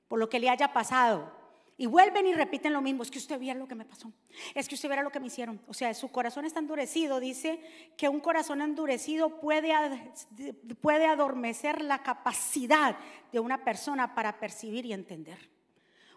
por 0.08 0.18
lo 0.18 0.30
que 0.30 0.40
le 0.40 0.50
haya 0.50 0.72
pasado. 0.72 1.36
Y 1.76 1.88
vuelven 1.88 2.26
y 2.26 2.34
repiten 2.34 2.72
lo 2.72 2.82
mismo, 2.82 3.04
es 3.04 3.12
que 3.12 3.20
usted 3.20 3.38
viera 3.38 3.60
lo 3.60 3.68
que 3.68 3.76
me 3.76 3.84
pasó, 3.84 4.12
es 4.56 4.68
que 4.68 4.76
usted 4.76 4.88
viera 4.88 5.04
lo 5.04 5.12
que 5.12 5.20
me 5.20 5.28
hicieron. 5.28 5.62
O 5.68 5.74
sea, 5.74 5.94
su 5.94 6.10
corazón 6.10 6.46
está 6.46 6.60
endurecido, 6.60 7.20
dice 7.20 7.60
que 7.98 8.08
un 8.08 8.22
corazón 8.22 8.62
endurecido 8.62 9.42
puede, 9.42 9.74
puede 10.80 11.06
adormecer 11.06 11.82
la 11.82 12.02
capacidad 12.02 12.96
de 13.34 13.40
una 13.42 13.64
persona 13.66 14.16
para 14.16 14.40
percibir 14.40 14.86
y 14.86 14.94
entender. 14.94 15.57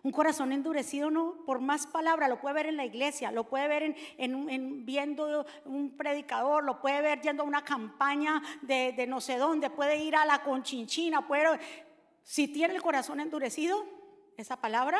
Un 0.02 0.12
corazón 0.12 0.52
endurecido, 0.52 1.11
no, 1.11 1.45
por 1.45 1.61
más 1.61 1.87
palabras, 1.87 2.28
lo 2.28 2.40
puede 2.40 2.54
ver 2.54 2.66
en 2.66 2.76
la 2.76 2.87
iglesia, 2.87 3.30
lo 3.30 3.45
puede 3.45 3.69
ver 3.69 3.97
en, 4.16 4.87
viendo 4.87 5.45
un 5.66 5.97
predicador, 5.97 6.64
lo 6.64 6.80
puede 6.80 7.02
ver 7.02 7.21
yendo 7.21 7.42
a 7.42 7.47
una 7.47 7.62
campaña 7.62 8.42
de, 8.62 9.07
no 9.07 9.21
sé 9.21 9.37
dónde, 9.37 9.69
puede 9.69 9.97
ir 9.97 10.16
a 10.16 10.25
la 10.25 10.42
conchinchina, 10.42 11.26
puede, 11.26 11.61
si 12.23 12.49
tiene 12.49 12.75
el 12.75 12.83
corazón 12.83 13.21
endurecido, 13.21 13.85
esa 14.37 14.59
palabra 14.59 14.99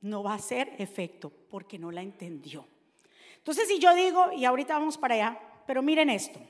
no 0.00 0.22
va 0.22 0.32
a 0.32 0.36
hacer 0.36 0.74
efecto 0.78 1.32
porque 1.50 1.78
no 1.78 1.92
la 1.92 2.02
entendió. 2.02 2.66
Entonces, 3.36 3.68
si 3.68 3.78
yo 3.78 3.94
digo, 3.94 4.32
y 4.32 4.44
ahorita 4.44 4.78
vamos 4.78 4.98
para 4.98 5.14
allá, 5.14 5.40
pero 5.66 5.80
miren 5.80 6.10
esto. 6.10 6.40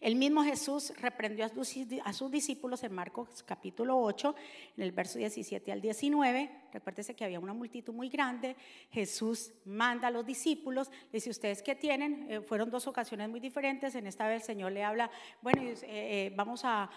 El 0.00 0.14
mismo 0.14 0.44
Jesús 0.44 0.92
reprendió 1.00 1.44
a 1.44 2.12
sus, 2.12 2.30
discípulos 2.30 2.84
en 2.84 2.92
Marcos 2.92 3.42
capítulo 3.42 3.98
8, 3.98 4.34
en 4.76 4.84
el 4.84 4.92
verso 4.92 5.18
17 5.18 5.72
al 5.72 5.80
19. 5.80 6.50
Recuérdese 6.72 7.16
que 7.16 7.24
había 7.24 7.40
una 7.40 7.52
multitud 7.52 7.92
muy 7.92 8.08
grande. 8.08 8.54
Jesús 8.92 9.52
manda 9.64 10.06
a 10.06 10.10
los 10.12 10.24
discípulos, 10.24 10.88
dice, 11.12 11.30
¿ustedes 11.30 11.64
qué 11.64 11.74
tienen? 11.74 12.26
Eh, 12.30 12.40
fueron 12.40 12.70
dos 12.70 12.86
ocasiones 12.86 13.28
muy 13.28 13.40
diferentes. 13.40 13.96
En 13.96 14.06
esta 14.06 14.28
vez 14.28 14.42
el 14.42 14.46
Señor 14.46 14.70
le 14.70 14.84
habla, 14.84 15.10
bueno, 15.42 15.62
eh, 15.62 15.78
eh, 15.82 16.32
vamos 16.36 16.60
a, 16.62 16.88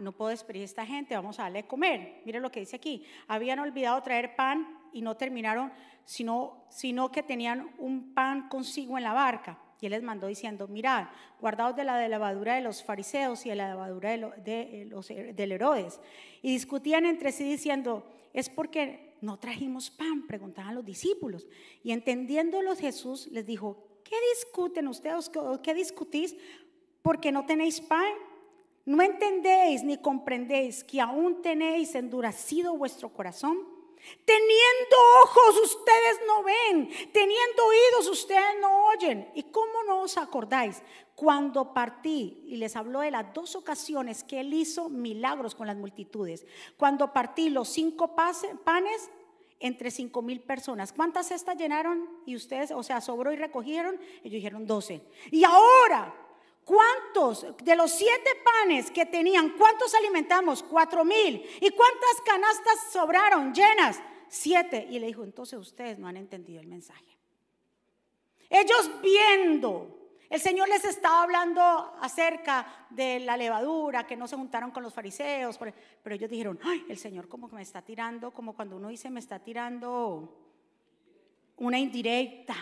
no 0.00 0.12
puedo 0.12 0.30
despedir 0.30 0.62
a 0.62 0.66
esta 0.66 0.86
gente, 0.86 1.16
vamos 1.16 1.40
a 1.40 1.44
darle 1.44 1.66
comer. 1.66 2.22
Mire 2.24 2.38
lo 2.38 2.52
que 2.52 2.60
dice 2.60 2.76
aquí. 2.76 3.04
Habían 3.26 3.58
olvidado 3.58 4.00
traer 4.04 4.36
pan 4.36 4.78
y 4.92 5.02
no 5.02 5.16
terminaron, 5.16 5.72
sino, 6.04 6.66
sino 6.70 7.10
que 7.10 7.24
tenían 7.24 7.74
un 7.78 8.14
pan 8.14 8.48
consigo 8.48 8.96
en 8.96 9.02
la 9.02 9.12
barca. 9.12 9.58
Y 9.80 9.86
él 9.86 9.92
les 9.92 10.02
mandó 10.02 10.26
diciendo, 10.26 10.68
mirad, 10.68 11.08
guardaos 11.40 11.76
de 11.76 11.84
la 11.84 12.08
levadura 12.08 12.56
de 12.56 12.62
los 12.62 12.82
fariseos 12.82 13.46
y 13.46 13.50
de 13.50 13.56
la 13.56 13.68
levadura 13.68 14.10
de, 14.10 14.86
los, 14.90 15.08
del 15.08 15.52
Herodes. 15.52 16.00
Y 16.42 16.52
discutían 16.52 17.06
entre 17.06 17.32
sí 17.32 17.44
diciendo, 17.44 18.04
es 18.32 18.48
porque 18.48 19.16
no 19.20 19.38
trajimos 19.38 19.90
pan, 19.90 20.26
preguntaban 20.26 20.74
los 20.74 20.84
discípulos. 20.84 21.46
Y 21.82 21.92
entendiéndolos 21.92 22.80
Jesús 22.80 23.28
les 23.28 23.46
dijo, 23.46 23.84
¿qué 24.04 24.16
discuten 24.34 24.88
ustedes? 24.88 25.30
¿Qué 25.62 25.74
discutís? 25.74 26.36
porque 27.08 27.32
no 27.32 27.46
tenéis 27.46 27.80
pan. 27.80 28.12
¿No 28.84 29.02
entendéis 29.02 29.82
ni 29.82 29.96
comprendéis 29.96 30.84
que 30.84 31.00
aún 31.00 31.42
tenéis 31.42 31.94
endurecido 31.94 32.76
vuestro 32.76 33.10
corazón? 33.10 33.58
Teniendo 34.24 34.96
ojos 35.24 35.60
ustedes 35.62 36.20
no 36.26 36.42
ven, 36.42 36.88
teniendo 37.12 37.66
oídos 37.66 38.08
ustedes 38.08 38.60
no 38.60 38.86
oyen. 38.88 39.30
¿Y 39.34 39.44
cómo 39.44 39.82
no 39.86 40.02
os 40.02 40.18
acordáis? 40.18 40.82
Cuando 41.14 41.74
partí, 41.74 42.44
y 42.46 42.56
les 42.56 42.76
habló 42.76 43.00
de 43.00 43.10
las 43.10 43.32
dos 43.34 43.56
ocasiones 43.56 44.22
que 44.22 44.40
él 44.40 44.54
hizo 44.54 44.88
milagros 44.88 45.54
con 45.54 45.66
las 45.66 45.76
multitudes, 45.76 46.46
cuando 46.76 47.12
partí 47.12 47.50
los 47.50 47.68
cinco 47.68 48.14
panes 48.14 49.10
entre 49.60 49.90
cinco 49.90 50.22
mil 50.22 50.40
personas. 50.40 50.92
¿Cuántas 50.92 51.28
cestas 51.28 51.56
llenaron? 51.56 52.08
Y 52.26 52.36
ustedes, 52.36 52.70
o 52.70 52.82
sea, 52.82 53.00
sobró 53.00 53.32
y 53.32 53.36
recogieron. 53.36 53.98
Ellos 54.18 54.34
dijeron 54.34 54.66
doce. 54.66 55.02
Y 55.30 55.42
ahora, 55.44 56.14
¿cuántos 56.68 57.46
de 57.64 57.76
los 57.76 57.90
siete 57.90 58.30
panes 58.44 58.90
que 58.90 59.06
tenían, 59.06 59.56
cuántos 59.56 59.94
alimentamos? 59.94 60.62
Cuatro 60.62 61.02
mil. 61.02 61.42
¿Y 61.60 61.70
cuántas 61.70 62.20
canastas 62.26 62.92
sobraron 62.92 63.54
llenas? 63.54 64.00
Siete. 64.28 64.86
Y 64.90 64.98
le 64.98 65.06
dijo, 65.06 65.24
entonces 65.24 65.58
ustedes 65.58 65.98
no 65.98 66.06
han 66.06 66.18
entendido 66.18 66.60
el 66.60 66.66
mensaje. 66.66 67.18
Ellos 68.50 68.90
viendo 69.02 69.98
el 70.30 70.40
Señor 70.40 70.68
les 70.68 70.84
estaba 70.84 71.22
hablando 71.22 71.62
acerca 72.00 72.86
de 72.90 73.18
la 73.20 73.38
levadura, 73.38 74.06
que 74.06 74.14
no 74.14 74.28
se 74.28 74.36
juntaron 74.36 74.70
con 74.70 74.82
los 74.82 74.92
fariseos, 74.92 75.58
pero 75.58 76.14
ellos 76.14 76.28
dijeron, 76.28 76.60
el 76.86 76.98
Señor 76.98 77.28
como 77.28 77.48
que 77.48 77.56
me 77.56 77.62
está 77.62 77.80
tirando, 77.80 78.30
como 78.30 78.54
cuando 78.54 78.76
uno 78.76 78.88
dice 78.88 79.08
me 79.08 79.20
está 79.20 79.38
tirando 79.38 80.36
una 81.56 81.78
indirecta, 81.78 82.54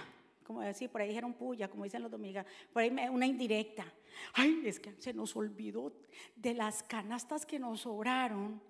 como 0.47 0.61
decir, 0.61 0.89
por 0.89 1.01
ahí 1.01 1.09
dijeron 1.09 1.35
puya, 1.35 1.69
como 1.69 1.85
dicen 1.85 2.03
los 2.03 2.11
dominicanos, 2.11 2.51
por 2.73 2.83
ahí 2.83 2.91
una 3.11 3.27
indirecta. 3.27 3.85
Ay, 4.33 4.63
es 4.65 4.79
que 4.79 4.95
se 4.99 5.13
nos 5.13 5.35
olvidó 5.35 5.93
de 6.37 6.55
las 6.55 6.83
canastas 6.85 7.45
que 7.45 7.59
nos 7.59 7.81
sobraron, 7.81 8.63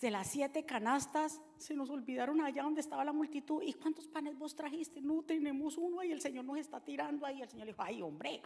de 0.00 0.10
las 0.10 0.28
siete 0.28 0.64
canastas, 0.64 1.40
se 1.58 1.74
nos 1.74 1.90
olvidaron 1.90 2.40
allá 2.40 2.62
donde 2.62 2.80
estaba 2.80 3.04
la 3.04 3.12
multitud. 3.12 3.62
¿Y 3.62 3.74
cuántos 3.74 4.06
panes 4.06 4.38
vos 4.38 4.54
trajiste? 4.54 5.00
No 5.00 5.22
tenemos 5.22 5.76
uno 5.76 6.00
ahí, 6.00 6.12
el 6.12 6.20
Señor 6.20 6.44
nos 6.44 6.58
está 6.58 6.80
tirando 6.80 7.26
ahí. 7.26 7.42
El 7.42 7.48
Señor 7.48 7.66
le 7.66 7.72
dijo, 7.72 7.82
ay, 7.82 8.00
hombre, 8.00 8.40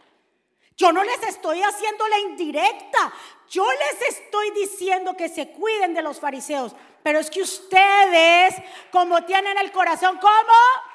yo 0.75 0.91
no 0.91 1.03
les 1.03 1.21
estoy 1.23 1.61
haciendo 1.61 2.07
la 2.07 2.19
indirecta. 2.19 3.13
Yo 3.49 3.65
les 3.71 4.17
estoy 4.17 4.51
diciendo 4.51 5.15
que 5.15 5.29
se 5.29 5.49
cuiden 5.49 5.93
de 5.93 6.01
los 6.01 6.19
fariseos. 6.19 6.75
Pero 7.03 7.19
es 7.19 7.29
que 7.29 7.41
ustedes, 7.41 8.55
como 8.91 9.23
tienen 9.25 9.57
el 9.57 9.71
corazón, 9.71 10.17
¿cómo? 10.19 10.88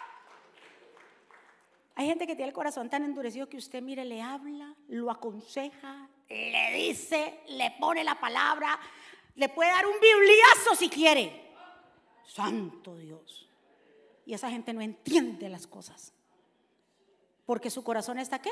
Hay 1.96 2.06
gente 2.06 2.26
que 2.26 2.34
tiene 2.34 2.48
el 2.48 2.54
corazón 2.54 2.90
tan 2.90 3.04
endurecido 3.04 3.48
que 3.48 3.56
usted, 3.56 3.80
mire, 3.80 4.04
le 4.04 4.20
habla, 4.20 4.74
lo 4.88 5.10
aconseja, 5.10 6.08
le 6.28 6.72
dice, 6.72 7.40
le 7.48 7.72
pone 7.78 8.02
la 8.02 8.18
palabra, 8.18 8.78
le 9.36 9.48
puede 9.48 9.70
dar 9.70 9.86
un 9.86 10.00
bibliazo 10.00 10.74
si 10.76 10.88
quiere. 10.88 11.52
Santo 12.26 12.96
Dios. 12.96 13.48
Y 14.26 14.34
esa 14.34 14.50
gente 14.50 14.72
no 14.72 14.80
entiende 14.80 15.48
las 15.48 15.66
cosas. 15.66 16.12
Porque 17.44 17.70
su 17.70 17.84
corazón 17.84 18.18
está 18.18 18.40
qué? 18.40 18.50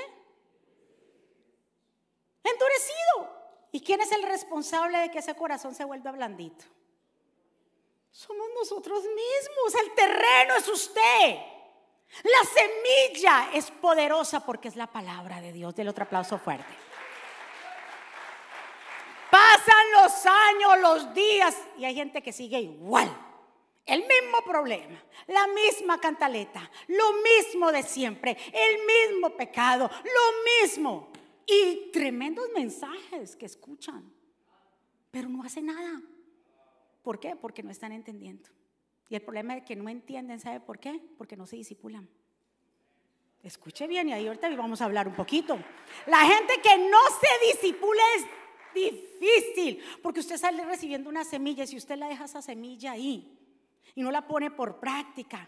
Endurecido. 2.44 3.42
¿Y 3.72 3.80
quién 3.80 4.00
es 4.02 4.12
el 4.12 4.22
responsable 4.22 4.98
de 4.98 5.10
que 5.10 5.18
ese 5.18 5.34
corazón 5.34 5.74
se 5.74 5.84
vuelva 5.84 6.12
blandito? 6.12 6.64
Somos 8.10 8.46
nosotros 8.54 9.02
mismos. 9.02 9.82
El 9.82 9.94
terreno 9.94 10.54
es 10.56 10.68
usted. 10.68 11.38
La 12.22 12.48
semilla 12.48 13.50
es 13.54 13.70
poderosa 13.70 14.44
porque 14.44 14.68
es 14.68 14.76
la 14.76 14.86
palabra 14.86 15.40
de 15.40 15.52
Dios. 15.52 15.74
Del 15.74 15.88
otro 15.88 16.04
aplauso 16.04 16.38
fuerte. 16.38 16.72
Pasan 19.30 19.90
los 19.92 20.26
años, 20.26 20.80
los 20.80 21.14
días 21.14 21.56
y 21.78 21.86
hay 21.86 21.94
gente 21.94 22.22
que 22.22 22.32
sigue 22.32 22.60
igual. 22.60 23.10
El 23.84 24.00
mismo 24.00 24.38
problema, 24.46 25.02
la 25.26 25.46
misma 25.48 25.98
cantaleta, 25.98 26.70
lo 26.86 27.14
mismo 27.14 27.72
de 27.72 27.82
siempre, 27.82 28.36
el 28.52 28.78
mismo 28.86 29.30
pecado, 29.30 29.90
lo 30.04 30.62
mismo. 30.62 31.10
Y 31.44 31.90
tremendos 31.90 32.48
mensajes 32.54 33.34
que 33.34 33.46
escuchan, 33.46 34.12
pero 35.10 35.28
no 35.28 35.42
hacen 35.42 35.66
nada. 35.66 36.00
¿Por 37.02 37.18
qué? 37.18 37.34
Porque 37.34 37.62
no 37.62 37.70
están 37.70 37.90
entendiendo. 37.90 38.48
Y 39.12 39.14
el 39.14 39.20
problema 39.20 39.58
es 39.58 39.64
que 39.64 39.76
no 39.76 39.90
entienden, 39.90 40.40
¿sabe 40.40 40.58
por 40.60 40.78
qué? 40.78 40.98
Porque 41.18 41.36
no 41.36 41.46
se 41.46 41.56
disipulan. 41.56 42.08
Escuche 43.42 43.86
bien 43.86 44.08
y 44.08 44.14
ahí 44.14 44.26
ahorita 44.26 44.48
vamos 44.56 44.80
a 44.80 44.86
hablar 44.86 45.06
un 45.06 45.14
poquito. 45.14 45.58
La 46.06 46.20
gente 46.20 46.54
que 46.62 46.78
no 46.78 46.98
se 47.20 47.52
disipula 47.52 48.00
es 48.16 48.24
difícil, 48.74 49.84
porque 50.02 50.20
usted 50.20 50.38
sale 50.38 50.64
recibiendo 50.64 51.10
una 51.10 51.24
semilla 51.24 51.64
y 51.64 51.66
si 51.66 51.76
usted 51.76 51.96
la 51.96 52.08
deja 52.08 52.24
esa 52.24 52.40
semilla 52.40 52.92
ahí 52.92 53.38
y 53.94 54.02
no 54.02 54.10
la 54.10 54.26
pone 54.26 54.50
por 54.50 54.80
práctica, 54.80 55.46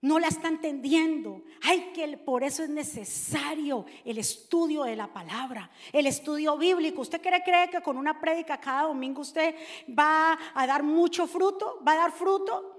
no 0.00 0.18
la 0.18 0.28
está 0.28 0.48
entendiendo. 0.48 1.42
Hay 1.60 1.92
que 1.92 2.16
por 2.16 2.42
eso 2.42 2.62
es 2.62 2.70
necesario 2.70 3.84
el 4.06 4.16
estudio 4.16 4.84
de 4.84 4.96
la 4.96 5.12
palabra, 5.12 5.70
el 5.92 6.06
estudio 6.06 6.56
bíblico. 6.56 7.02
¿Usted 7.02 7.20
cree, 7.20 7.42
cree 7.44 7.68
que 7.68 7.82
con 7.82 7.98
una 7.98 8.18
prédica 8.18 8.58
cada 8.58 8.84
domingo 8.84 9.20
usted 9.20 9.54
va 9.90 10.38
a 10.54 10.66
dar 10.66 10.82
mucho 10.82 11.26
fruto? 11.26 11.82
¿Va 11.86 11.92
a 11.92 11.96
dar 11.96 12.10
fruto? 12.10 12.73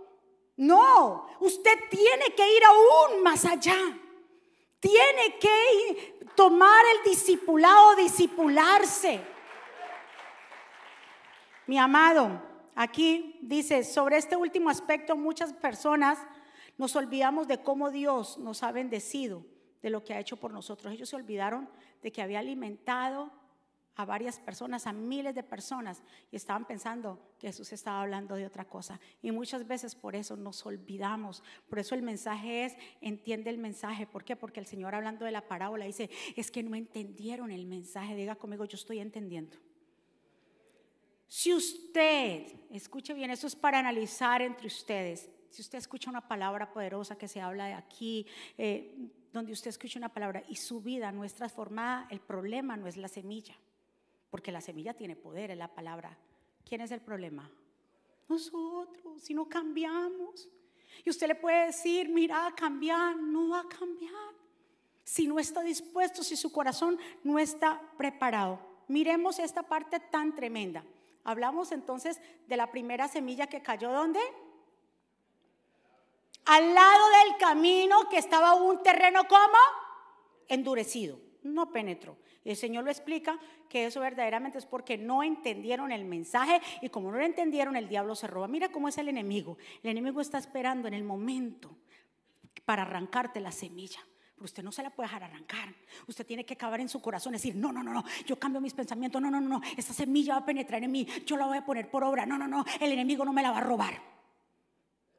No, 0.57 1.27
usted 1.39 1.77
tiene 1.89 2.33
que 2.35 2.55
ir 2.55 2.63
aún 2.63 3.23
más 3.23 3.45
allá. 3.45 3.77
Tiene 4.79 5.37
que 5.39 6.19
tomar 6.35 6.83
el 6.95 7.09
discipulado, 7.09 7.95
discipularse. 7.95 9.21
Mi 11.67 11.77
amado, 11.77 12.41
aquí 12.75 13.39
dice, 13.41 13.83
sobre 13.83 14.17
este 14.17 14.35
último 14.35 14.69
aspecto 14.69 15.15
muchas 15.15 15.51
personas 15.53 16.19
nos 16.77 16.95
olvidamos 16.95 17.47
de 17.47 17.61
cómo 17.61 17.89
Dios 17.89 18.37
nos 18.37 18.61
ha 18.63 18.71
bendecido, 18.71 19.45
de 19.81 19.89
lo 19.89 20.03
que 20.03 20.13
ha 20.13 20.19
hecho 20.19 20.37
por 20.37 20.51
nosotros. 20.51 20.93
Ellos 20.93 21.09
se 21.09 21.15
olvidaron 21.15 21.69
de 22.01 22.11
que 22.11 22.21
había 22.21 22.39
alimentado 22.39 23.31
a 23.95 24.05
varias 24.05 24.39
personas, 24.39 24.87
a 24.87 24.93
miles 24.93 25.33
de 25.35 25.43
personas, 25.43 26.03
y 26.31 26.35
estaban 26.35 26.65
pensando 26.65 27.19
que 27.39 27.47
Jesús 27.47 27.71
estaba 27.71 28.01
hablando 28.01 28.35
de 28.35 28.45
otra 28.45 28.65
cosa. 28.65 28.99
Y 29.21 29.31
muchas 29.31 29.65
veces 29.67 29.95
por 29.95 30.15
eso 30.15 30.35
nos 30.35 30.65
olvidamos. 30.65 31.43
Por 31.69 31.79
eso 31.79 31.95
el 31.95 32.01
mensaje 32.01 32.65
es, 32.65 32.75
entiende 33.01 33.49
el 33.49 33.57
mensaje. 33.57 34.05
¿Por 34.05 34.23
qué? 34.23 34.35
Porque 34.35 34.59
el 34.59 34.65
Señor 34.65 34.95
hablando 34.95 35.25
de 35.25 35.31
la 35.31 35.47
parábola 35.47 35.85
dice, 35.85 36.09
es 36.35 36.51
que 36.51 36.63
no 36.63 36.75
entendieron 36.75 37.51
el 37.51 37.65
mensaje. 37.65 38.15
Diga 38.15 38.35
conmigo, 38.35 38.65
yo 38.65 38.75
estoy 38.75 38.99
entendiendo. 38.99 39.57
Si 41.27 41.53
usted, 41.53 42.47
escuche 42.71 43.13
bien, 43.13 43.31
eso 43.31 43.47
es 43.47 43.55
para 43.55 43.79
analizar 43.79 44.41
entre 44.41 44.67
ustedes. 44.67 45.29
Si 45.49 45.61
usted 45.61 45.77
escucha 45.77 46.09
una 46.09 46.27
palabra 46.27 46.71
poderosa 46.71 47.17
que 47.17 47.27
se 47.27 47.39
habla 47.39 47.67
de 47.67 47.73
aquí, 47.73 48.27
eh, 48.57 49.09
donde 49.31 49.53
usted 49.53 49.69
escucha 49.69 49.99
una 49.99 50.09
palabra 50.09 50.43
y 50.49 50.57
su 50.57 50.81
vida 50.81 51.11
no 51.11 51.23
es 51.23 51.33
transformada, 51.33 52.07
el 52.09 52.19
problema 52.19 52.77
no 52.77 52.87
es 52.87 52.97
la 52.97 53.07
semilla. 53.07 53.55
Porque 54.29 54.51
la 54.51 54.61
semilla 54.61 54.93
tiene 54.93 55.15
poder, 55.15 55.51
en 55.51 55.59
la 55.59 55.73
palabra. 55.73 56.17
¿Quién 56.67 56.81
es 56.81 56.91
el 56.91 57.01
problema? 57.01 57.49
Nosotros, 58.27 59.21
si 59.21 59.33
no 59.33 59.47
cambiamos. 59.47 60.49
Y 61.03 61.09
usted 61.09 61.27
le 61.27 61.35
puede 61.35 61.67
decir, 61.67 62.09
mira, 62.09 62.53
cambiar, 62.55 63.15
no 63.17 63.49
va 63.49 63.61
a 63.61 63.67
cambiar. 63.67 64.33
Si 65.03 65.27
no 65.27 65.39
está 65.39 65.61
dispuesto, 65.61 66.23
si 66.23 66.35
su 66.35 66.51
corazón 66.51 66.97
no 67.23 67.37
está 67.37 67.81
preparado. 67.97 68.59
Miremos 68.87 69.39
esta 69.39 69.63
parte 69.63 69.99
tan 69.99 70.33
tremenda. 70.33 70.83
Hablamos 71.23 71.71
entonces 71.71 72.19
de 72.47 72.57
la 72.57 72.71
primera 72.71 73.07
semilla 73.07 73.47
que 73.47 73.61
cayó 73.61 73.91
¿dónde? 73.91 74.19
Al 76.45 76.73
lado 76.73 77.03
del 77.09 77.37
camino 77.37 78.07
que 78.09 78.17
estaba 78.17 78.53
un 78.53 78.81
terreno 78.83 79.27
como 79.27 79.57
endurecido, 80.47 81.19
no 81.41 81.71
penetró. 81.71 82.17
El 82.45 82.55
Señor 82.55 82.83
lo 82.83 82.91
explica 82.91 83.39
que 83.67 83.87
eso 83.87 83.99
verdaderamente 83.99 84.59
es 84.59 84.65
porque 84.67 84.97
no 84.97 85.23
entendieron 85.23 85.91
el 85.91 86.05
mensaje 86.05 86.61
y 86.81 86.89
como 86.89 87.11
no 87.11 87.17
lo 87.17 87.25
entendieron, 87.25 87.75
el 87.75 87.89
diablo 87.89 88.15
se 88.15 88.27
roba. 88.27 88.47
Mira 88.47 88.69
cómo 88.69 88.87
es 88.87 88.97
el 88.99 89.09
enemigo. 89.09 89.57
El 89.81 89.89
enemigo 89.89 90.21
está 90.21 90.37
esperando 90.37 90.87
en 90.87 90.93
el 90.93 91.03
momento 91.03 91.75
para 92.63 92.83
arrancarte 92.83 93.39
la 93.39 93.51
semilla. 93.51 93.99
Pero 94.35 94.45
usted 94.45 94.63
no 94.63 94.71
se 94.71 94.83
la 94.83 94.91
puede 94.91 95.07
dejar 95.07 95.23
arrancar. 95.23 95.73
Usted 96.07 96.25
tiene 96.25 96.45
que 96.45 96.53
acabar 96.53 96.79
en 96.79 96.89
su 96.89 97.01
corazón 97.01 97.33
y 97.33 97.37
decir, 97.37 97.55
no, 97.55 97.71
no, 97.71 97.81
no, 97.81 97.93
no, 97.93 98.03
yo 98.25 98.37
cambio 98.37 98.61
mis 98.61 98.73
pensamientos, 98.73 99.19
no, 99.21 99.31
no, 99.31 99.41
no, 99.41 99.47
no, 99.47 99.61
esta 99.77 99.93
semilla 99.93 100.33
va 100.33 100.41
a 100.41 100.45
penetrar 100.45 100.83
en 100.83 100.91
mí, 100.91 101.07
yo 101.25 101.37
la 101.37 101.47
voy 101.47 101.57
a 101.57 101.65
poner 101.65 101.89
por 101.89 102.03
obra, 102.03 102.25
no, 102.25 102.37
no, 102.37 102.47
no, 102.47 102.65
el 102.81 102.91
enemigo 102.91 103.23
no 103.23 103.31
me 103.31 103.41
la 103.41 103.51
va 103.51 103.59
a 103.59 103.61
robar. 103.61 104.14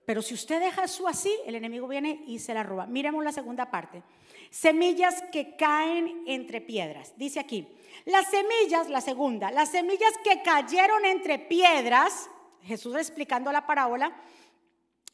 Pero 0.06 0.22
si 0.22 0.34
usted 0.34 0.60
deja 0.60 0.84
eso 0.84 1.08
así, 1.08 1.36
el 1.46 1.56
enemigo 1.56 1.88
viene 1.88 2.22
y 2.28 2.38
se 2.38 2.54
la 2.54 2.62
roba. 2.62 2.86
Miremos 2.86 3.24
la 3.24 3.32
segunda 3.32 3.72
parte. 3.72 4.04
Semillas 4.50 5.20
que 5.32 5.56
caen 5.56 6.22
entre 6.26 6.60
piedras. 6.60 7.12
Dice 7.16 7.40
aquí, 7.40 7.66
las 8.04 8.30
semillas, 8.30 8.88
la 8.88 9.00
segunda, 9.00 9.50
las 9.50 9.72
semillas 9.72 10.12
que 10.22 10.42
cayeron 10.42 11.04
entre 11.04 11.40
piedras, 11.40 12.30
Jesús 12.62 12.94
explicando 12.94 13.50
la 13.50 13.66
parábola, 13.66 14.16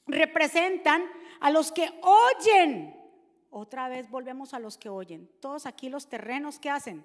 representan 0.06 1.02
a 1.40 1.50
los 1.50 1.72
que 1.72 1.90
oyen. 2.02 2.94
Otra 3.48 3.88
vez 3.88 4.10
volvemos 4.10 4.52
a 4.52 4.58
los 4.58 4.76
que 4.76 4.90
oyen. 4.90 5.26
Todos 5.40 5.64
aquí 5.64 5.88
los 5.88 6.06
terrenos 6.06 6.58
que 6.58 6.68
hacen. 6.68 7.02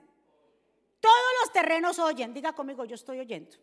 Todos 1.00 1.16
los 1.42 1.54
terrenos 1.54 2.00
oyen. 2.00 2.34
Diga 2.34 2.52
conmigo, 2.52 2.84
yo 2.84 2.96
estoy 2.96 3.20
oyendo. 3.20 3.56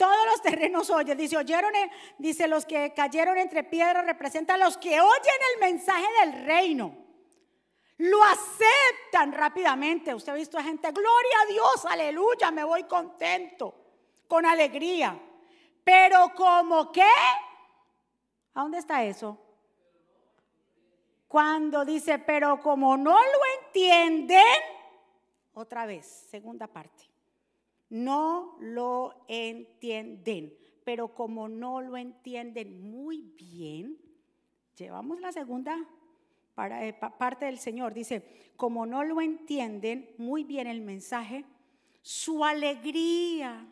Todos 0.00 0.24
los 0.24 0.40
terrenos 0.40 0.88
oyen. 0.88 1.18
Dice, 1.18 1.36
oyeron, 1.36 1.74
dice, 2.16 2.48
los 2.48 2.64
que 2.64 2.94
cayeron 2.94 3.36
entre 3.36 3.64
piedras 3.64 4.06
representan 4.06 4.58
los 4.58 4.78
que 4.78 4.98
oyen 4.98 5.40
el 5.52 5.60
mensaje 5.60 6.06
del 6.20 6.46
reino. 6.46 6.96
Lo 7.98 8.24
aceptan 8.24 9.30
rápidamente. 9.30 10.14
Usted 10.14 10.32
ha 10.32 10.36
visto 10.36 10.56
a 10.56 10.62
gente, 10.62 10.90
gloria 10.90 11.36
a 11.42 11.52
Dios, 11.52 11.84
aleluya, 11.84 12.50
me 12.50 12.64
voy 12.64 12.84
contento, 12.84 13.74
con 14.26 14.46
alegría. 14.46 15.20
Pero 15.84 16.32
como 16.34 16.90
que, 16.90 17.02
¿a 18.54 18.62
dónde 18.62 18.78
está 18.78 19.04
eso? 19.04 19.38
Cuando 21.28 21.84
dice, 21.84 22.18
pero 22.20 22.58
como 22.62 22.96
no 22.96 23.18
lo 23.18 23.66
entienden, 23.66 24.62
otra 25.52 25.84
vez, 25.84 26.06
segunda 26.30 26.66
parte 26.66 27.09
no 27.90 28.56
lo 28.60 29.24
entienden. 29.28 30.56
Pero 30.84 31.14
como 31.14 31.48
no 31.48 31.80
lo 31.82 31.96
entienden 31.96 32.80
muy 32.80 33.20
bien, 33.36 33.98
llevamos 34.76 35.20
la 35.20 35.32
segunda 35.32 35.76
eh, 36.56 36.94
parte 37.18 37.44
del 37.44 37.58
Señor. 37.58 37.92
Dice, 37.92 38.52
como 38.56 38.86
no 38.86 39.04
lo 39.04 39.20
entienden 39.20 40.14
muy 40.18 40.44
bien 40.44 40.66
el 40.66 40.80
mensaje, 40.80 41.44
su 42.02 42.44
alegría, 42.44 43.66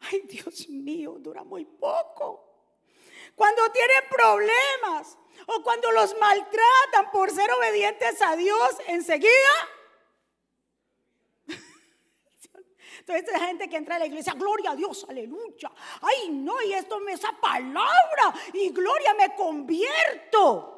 ay 0.00 0.20
Dios 0.28 0.68
mío, 0.68 1.16
dura 1.18 1.42
muy 1.42 1.64
poco. 1.64 2.46
Cuando 3.34 3.62
tienen 3.72 4.02
problemas 4.10 5.18
o 5.46 5.62
cuando 5.62 5.90
los 5.92 6.16
maltratan 6.18 7.10
por 7.12 7.30
ser 7.30 7.50
obedientes 7.52 8.20
a 8.22 8.36
Dios, 8.36 8.76
enseguida 8.86 9.30
Entonces, 13.00 13.28
esa 13.28 13.46
gente 13.46 13.68
que 13.68 13.76
entra 13.76 13.96
a 13.96 13.98
la 13.98 14.06
iglesia, 14.06 14.34
gloria 14.34 14.70
a 14.70 14.76
Dios, 14.76 15.04
aleluya. 15.08 15.70
Ay, 16.00 16.30
no, 16.30 16.62
y 16.62 16.72
esto 16.72 17.00
me 17.00 17.12
esa 17.12 17.32
palabra, 17.40 18.34
y 18.52 18.70
gloria, 18.70 19.14
me 19.14 19.34
convierto. 19.34 20.76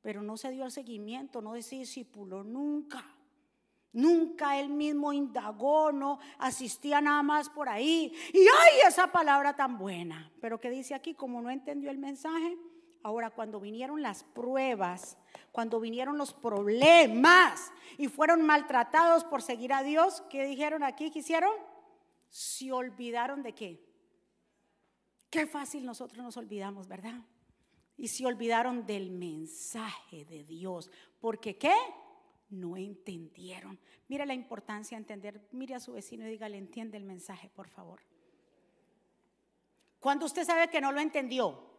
Pero 0.00 0.22
no 0.22 0.36
se 0.36 0.50
dio 0.50 0.64
el 0.64 0.70
seguimiento, 0.70 1.42
no 1.42 1.60
se 1.60 1.76
discípulo 1.76 2.42
nunca. 2.42 3.16
Nunca 3.92 4.58
él 4.58 4.68
mismo 4.68 5.12
indagó, 5.12 5.90
no 5.90 6.20
asistía 6.38 7.00
nada 7.00 7.22
más 7.24 7.50
por 7.50 7.68
ahí. 7.68 8.12
Y 8.32 8.38
ay, 8.38 8.80
esa 8.86 9.10
palabra 9.10 9.56
tan 9.56 9.78
buena. 9.78 10.32
Pero 10.40 10.60
que 10.60 10.70
dice 10.70 10.94
aquí, 10.94 11.14
como 11.14 11.42
no 11.42 11.50
entendió 11.50 11.90
el 11.90 11.98
mensaje, 11.98 12.56
ahora 13.02 13.30
cuando 13.30 13.60
vinieron 13.60 14.02
las 14.02 14.24
pruebas, 14.24 15.16
cuando 15.52 15.80
vinieron 15.80 16.18
los 16.18 16.32
problemas 16.32 17.72
y 17.98 18.08
fueron 18.08 18.42
maltratados 18.42 19.24
por 19.24 19.42
seguir 19.42 19.72
a 19.72 19.82
Dios, 19.82 20.22
¿qué 20.30 20.44
dijeron 20.44 20.82
aquí? 20.82 21.10
¿Qué 21.10 21.20
hicieron? 21.20 21.52
Se 22.28 22.72
olvidaron 22.72 23.42
de 23.42 23.54
qué. 23.54 23.90
Qué 25.30 25.46
fácil 25.46 25.84
nosotros 25.84 26.22
nos 26.22 26.36
olvidamos, 26.36 26.88
¿verdad? 26.88 27.20
Y 27.96 28.08
se 28.08 28.26
olvidaron 28.26 28.86
del 28.86 29.10
mensaje 29.10 30.24
de 30.24 30.44
Dios. 30.44 30.90
Porque 31.20 31.56
qué? 31.56 31.74
No 32.48 32.76
entendieron. 32.76 33.78
Mire 34.08 34.26
la 34.26 34.34
importancia 34.34 34.96
de 34.96 35.02
entender. 35.02 35.48
Mire 35.52 35.76
a 35.76 35.80
su 35.80 35.92
vecino 35.92 36.26
y 36.26 36.30
dígale, 36.30 36.58
entiende 36.58 36.96
el 36.96 37.04
mensaje, 37.04 37.48
por 37.50 37.68
favor. 37.68 38.00
Cuando 40.00 40.26
usted 40.26 40.44
sabe 40.44 40.68
que 40.68 40.80
no 40.80 40.90
lo 40.90 41.00
entendió, 41.00 41.69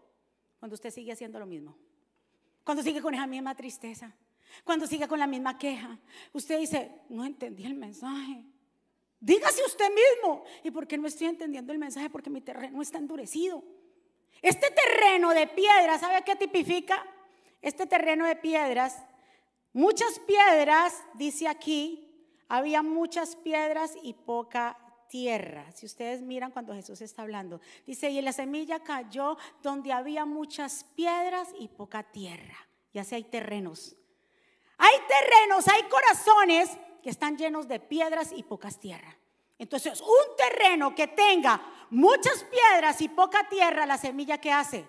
cuando 0.61 0.75
usted 0.75 0.91
sigue 0.91 1.11
haciendo 1.11 1.39
lo 1.39 1.47
mismo. 1.47 1.75
Cuando 2.63 2.83
sigue 2.83 3.01
con 3.01 3.15
esa 3.15 3.25
misma 3.25 3.55
tristeza. 3.55 4.15
Cuando 4.63 4.85
sigue 4.85 5.07
con 5.07 5.17
la 5.17 5.25
misma 5.25 5.57
queja. 5.57 5.97
Usted 6.33 6.59
dice, 6.59 6.91
no 7.09 7.25
entendí 7.25 7.65
el 7.65 7.73
mensaje. 7.73 8.45
Dígase 9.19 9.63
usted 9.65 9.89
mismo. 9.89 10.43
¿Y 10.63 10.69
por 10.69 10.85
qué 10.85 10.99
no 10.99 11.07
estoy 11.07 11.25
entendiendo 11.25 11.73
el 11.73 11.79
mensaje? 11.79 12.11
Porque 12.11 12.29
mi 12.29 12.41
terreno 12.41 12.79
está 12.79 12.99
endurecido. 12.99 13.63
Este 14.39 14.69
terreno 14.69 15.31
de 15.31 15.47
piedras, 15.47 15.99
¿sabe 15.99 16.23
qué 16.23 16.35
tipifica? 16.35 17.03
Este 17.63 17.87
terreno 17.87 18.27
de 18.27 18.35
piedras, 18.35 19.03
muchas 19.73 20.19
piedras, 20.19 21.03
dice 21.15 21.47
aquí, 21.47 22.07
había 22.47 22.83
muchas 22.83 23.35
piedras 23.35 23.95
y 24.03 24.13
poca 24.13 24.77
tierra. 25.11 25.69
Si 25.73 25.85
ustedes 25.85 26.21
miran 26.21 26.51
cuando 26.51 26.73
Jesús 26.73 27.01
está 27.01 27.23
hablando, 27.23 27.59
dice, 27.85 28.09
y 28.09 28.21
la 28.21 28.31
semilla 28.31 28.79
cayó 28.79 29.37
donde 29.61 29.91
había 29.91 30.25
muchas 30.25 30.85
piedras 30.95 31.49
y 31.59 31.67
poca 31.67 32.01
tierra. 32.01 32.57
Ya 32.93 33.03
sea 33.03 33.17
hay 33.17 33.25
terrenos. 33.25 33.95
Hay 34.77 34.95
terrenos, 35.07 35.67
hay 35.67 35.83
corazones 35.83 36.69
que 37.03 37.09
están 37.09 37.37
llenos 37.37 37.67
de 37.67 37.81
piedras 37.81 38.31
y 38.35 38.43
pocas 38.43 38.79
tierras. 38.79 39.15
Entonces, 39.59 39.99
un 39.99 40.35
terreno 40.37 40.95
que 40.95 41.07
tenga 41.07 41.61
muchas 41.89 42.45
piedras 42.45 43.01
y 43.01 43.09
poca 43.09 43.47
tierra, 43.49 43.85
la 43.85 43.97
semilla 43.97 44.39
que 44.39 44.51
hace 44.51 44.87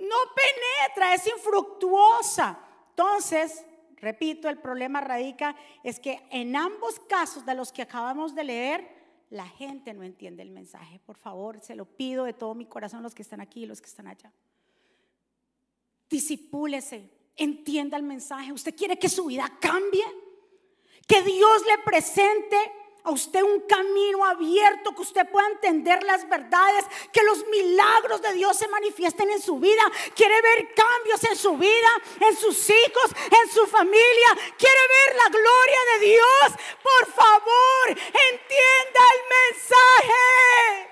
no 0.00 0.16
penetra, 0.34 1.14
es 1.14 1.26
infructuosa. 1.28 2.58
Entonces, 2.90 3.64
Repito, 4.02 4.48
el 4.48 4.58
problema 4.58 5.00
radica 5.00 5.54
es 5.84 6.00
que 6.00 6.20
en 6.32 6.56
ambos 6.56 6.98
casos 7.08 7.46
de 7.46 7.54
los 7.54 7.70
que 7.70 7.82
acabamos 7.82 8.34
de 8.34 8.42
leer, 8.42 9.02
la 9.30 9.46
gente 9.46 9.94
no 9.94 10.02
entiende 10.02 10.42
el 10.42 10.50
mensaje. 10.50 11.00
Por 11.06 11.16
favor, 11.16 11.60
se 11.60 11.76
lo 11.76 11.84
pido 11.84 12.24
de 12.24 12.32
todo 12.32 12.56
mi 12.56 12.66
corazón 12.66 13.04
los 13.04 13.14
que 13.14 13.22
están 13.22 13.40
aquí 13.40 13.62
y 13.62 13.66
los 13.66 13.80
que 13.80 13.86
están 13.86 14.08
allá. 14.08 14.32
Disipúlese, 16.10 17.08
entienda 17.36 17.96
el 17.96 18.02
mensaje. 18.02 18.52
¿Usted 18.52 18.74
quiere 18.74 18.98
que 18.98 19.08
su 19.08 19.26
vida 19.26 19.56
cambie? 19.60 20.04
Que 21.06 21.22
Dios 21.22 21.62
le 21.68 21.78
presente 21.84 22.56
a 23.04 23.10
usted 23.10 23.42
un 23.42 23.60
camino 23.60 24.24
abierto, 24.24 24.94
que 24.94 25.02
usted 25.02 25.28
pueda 25.28 25.48
entender 25.48 26.02
las 26.04 26.28
verdades, 26.28 26.84
que 27.12 27.22
los 27.22 27.46
milagros 27.48 28.22
de 28.22 28.32
Dios 28.34 28.56
se 28.56 28.68
manifiesten 28.68 29.30
en 29.30 29.42
su 29.42 29.58
vida. 29.58 29.82
Quiere 30.14 30.40
ver 30.40 30.72
cambios 30.74 31.24
en 31.24 31.36
su 31.36 31.56
vida, 31.56 31.88
en 32.20 32.36
sus 32.36 32.70
hijos, 32.70 33.10
en 33.42 33.50
su 33.50 33.66
familia. 33.66 34.38
Quiere 34.56 34.80
ver 34.88 35.16
la 35.16 35.28
gloria 35.28 35.78
de 35.94 36.06
Dios. 36.06 36.60
Por 36.82 37.12
favor, 37.12 37.88
entienda 37.88 39.00
el 39.14 39.52
mensaje. 39.52 40.91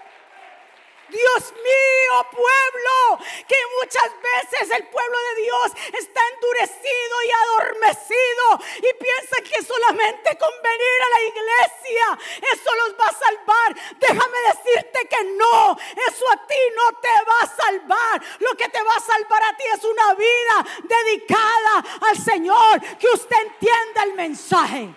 Dios 1.10 1.52
mío, 1.52 2.26
pueblo, 2.30 3.24
que 3.46 3.56
muchas 3.80 4.10
veces 4.22 4.70
el 4.76 4.86
pueblo 4.88 5.18
de 5.18 5.42
Dios 5.42 5.72
está 5.98 6.20
endurecido 6.34 7.14
y 7.26 7.30
adormecido 7.30 8.44
y 8.78 8.94
piensa 9.02 9.36
que 9.42 9.62
solamente 9.62 10.38
con 10.38 10.50
venir 10.62 10.98
a 11.02 11.10
la 11.10 11.22
iglesia 11.22 12.18
eso 12.52 12.74
los 12.76 12.94
va 12.98 13.06
a 13.06 13.18
salvar. 13.18 13.98
Déjame 13.98 14.38
decirte 14.52 15.08
que 15.08 15.24
no, 15.36 15.76
eso 16.08 16.24
a 16.32 16.46
ti 16.46 16.60
no 16.76 17.00
te 17.00 17.14
va 17.28 17.40
a 17.42 17.56
salvar. 17.56 18.22
Lo 18.38 18.56
que 18.56 18.68
te 18.68 18.82
va 18.82 18.94
a 18.94 19.00
salvar 19.00 19.42
a 19.42 19.56
ti 19.56 19.64
es 19.74 19.84
una 19.84 20.14
vida 20.14 20.66
dedicada 20.82 21.84
al 22.08 22.18
Señor, 22.18 22.80
que 22.98 23.08
usted 23.08 23.36
entienda 23.36 24.02
el 24.04 24.14
mensaje. 24.14 24.94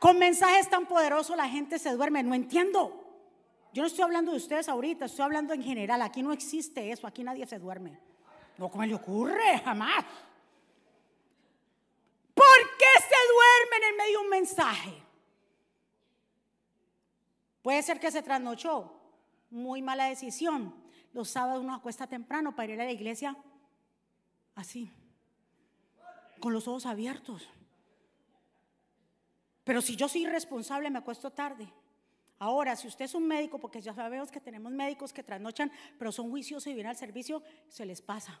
Con 0.00 0.18
mensajes 0.18 0.68
tan 0.70 0.86
poderosos 0.86 1.36
la 1.36 1.48
gente 1.48 1.78
se 1.78 1.92
duerme. 1.92 2.22
No 2.22 2.34
entiendo. 2.34 3.04
Yo 3.72 3.82
no 3.82 3.86
estoy 3.88 4.04
hablando 4.04 4.30
de 4.32 4.38
ustedes 4.38 4.68
ahorita, 4.68 5.04
estoy 5.04 5.24
hablando 5.24 5.52
en 5.52 5.62
general. 5.62 6.00
Aquí 6.02 6.22
no 6.22 6.32
existe 6.32 6.90
eso, 6.90 7.06
aquí 7.06 7.22
nadie 7.22 7.46
se 7.46 7.58
duerme. 7.58 7.98
No, 8.56 8.68
¿cómo 8.70 8.84
le 8.84 8.94
ocurre? 8.94 9.58
Jamás. 9.64 10.04
¿Por 12.34 12.76
qué 12.78 13.02
se 13.02 13.16
duermen 13.32 13.90
en 13.90 13.96
medio 13.96 14.18
de 14.18 14.24
un 14.24 14.30
mensaje? 14.30 15.02
Puede 17.62 17.82
ser 17.82 18.00
que 18.00 18.10
se 18.10 18.22
trasnochó. 18.22 18.94
Muy 19.50 19.82
mala 19.82 20.06
decisión. 20.06 20.74
Los 21.12 21.30
sábados 21.30 21.62
uno 21.62 21.74
acuesta 21.74 22.06
temprano 22.06 22.54
para 22.54 22.72
ir 22.72 22.80
a 22.80 22.84
la 22.84 22.92
iglesia 22.92 23.36
así, 24.54 24.90
con 26.40 26.52
los 26.52 26.68
ojos 26.68 26.86
abiertos. 26.86 27.48
Pero 29.68 29.82
si 29.82 29.96
yo 29.96 30.08
soy 30.08 30.22
irresponsable, 30.22 30.88
me 30.88 30.96
acuesto 30.96 31.30
tarde. 31.30 31.70
Ahora, 32.38 32.74
si 32.74 32.88
usted 32.88 33.04
es 33.04 33.14
un 33.14 33.28
médico, 33.28 33.58
porque 33.58 33.82
ya 33.82 33.92
sabemos 33.92 34.30
que 34.30 34.40
tenemos 34.40 34.72
médicos 34.72 35.12
que 35.12 35.22
trasnochan, 35.22 35.70
pero 35.98 36.10
son 36.10 36.30
juiciosos 36.30 36.68
y 36.68 36.72
vienen 36.72 36.88
al 36.88 36.96
servicio, 36.96 37.42
se 37.68 37.84
les 37.84 38.00
pasa. 38.00 38.40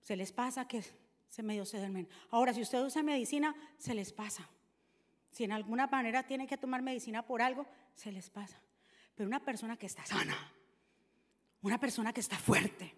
Se 0.00 0.16
les 0.16 0.32
pasa 0.32 0.66
que 0.66 0.82
se 1.28 1.40
medio 1.44 1.64
se 1.64 1.78
duermen. 1.78 2.08
Ahora, 2.32 2.52
si 2.52 2.62
usted 2.62 2.82
usa 2.82 3.04
medicina, 3.04 3.54
se 3.78 3.94
les 3.94 4.12
pasa. 4.12 4.48
Si 5.30 5.44
en 5.44 5.52
alguna 5.52 5.86
manera 5.86 6.24
tiene 6.24 6.48
que 6.48 6.56
tomar 6.56 6.82
medicina 6.82 7.24
por 7.24 7.40
algo, 7.40 7.64
se 7.94 8.10
les 8.10 8.28
pasa. 8.28 8.60
Pero 9.14 9.28
una 9.28 9.38
persona 9.38 9.76
que 9.76 9.86
está 9.86 10.04
sana, 10.04 10.36
una 11.62 11.78
persona 11.78 12.12
que 12.12 12.22
está 12.22 12.36
fuerte, 12.36 12.92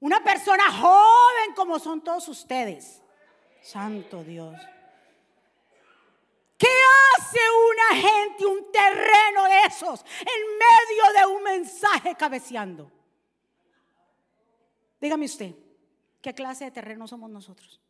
una 0.00 0.24
persona 0.24 0.72
joven 0.72 1.54
como 1.54 1.78
son 1.78 2.02
todos 2.02 2.26
ustedes, 2.26 3.00
santo 3.62 4.24
Dios. 4.24 4.56
¿Qué 7.16 7.22
hace 7.22 7.38
una 7.70 8.00
gente, 8.00 8.46
un 8.46 8.70
terreno 8.70 9.44
de 9.44 9.62
esos, 9.66 10.04
en 10.20 10.58
medio 10.58 11.20
de 11.20 11.26
un 11.34 11.42
mensaje 11.42 12.14
cabeceando? 12.14 12.90
Dígame 15.00 15.26
usted, 15.26 15.54
¿qué 16.20 16.34
clase 16.34 16.64
de 16.64 16.70
terreno 16.70 17.06
somos 17.06 17.30
nosotros? 17.30 17.80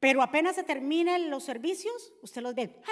Pero 0.00 0.22
apenas 0.22 0.56
se 0.56 0.64
terminen 0.64 1.30
los 1.30 1.44
servicios, 1.44 2.12
usted 2.22 2.42
los 2.42 2.54
ve. 2.54 2.82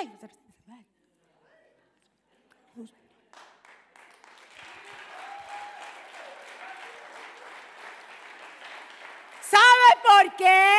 ¿Sabe 9.40 10.00
por 10.02 10.36
qué? 10.36 10.74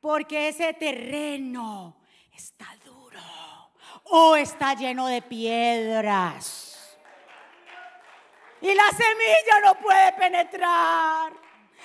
Porque 0.00 0.48
ese 0.48 0.72
terreno 0.74 1.96
está 2.32 2.73
o 4.16 4.36
está 4.36 4.74
lleno 4.74 5.08
de 5.08 5.20
piedras. 5.22 6.96
Y 8.60 8.72
la 8.72 8.88
semilla 8.90 9.60
no 9.64 9.74
puede 9.74 10.12
penetrar. 10.12 11.32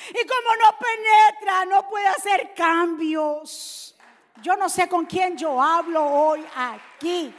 Y 0.10 0.28
como 0.28 0.56
no 0.62 0.78
penetra, 0.78 1.66
no 1.66 1.90
puede 1.90 2.08
hacer 2.08 2.54
cambios. 2.54 3.96
Yo 4.44 4.56
no 4.56 4.70
sé 4.70 4.88
con 4.88 5.08
quién 5.08 5.36
yo 5.38 5.60
hablo 5.60 6.06
hoy 6.06 6.46
aquí. 6.56 7.34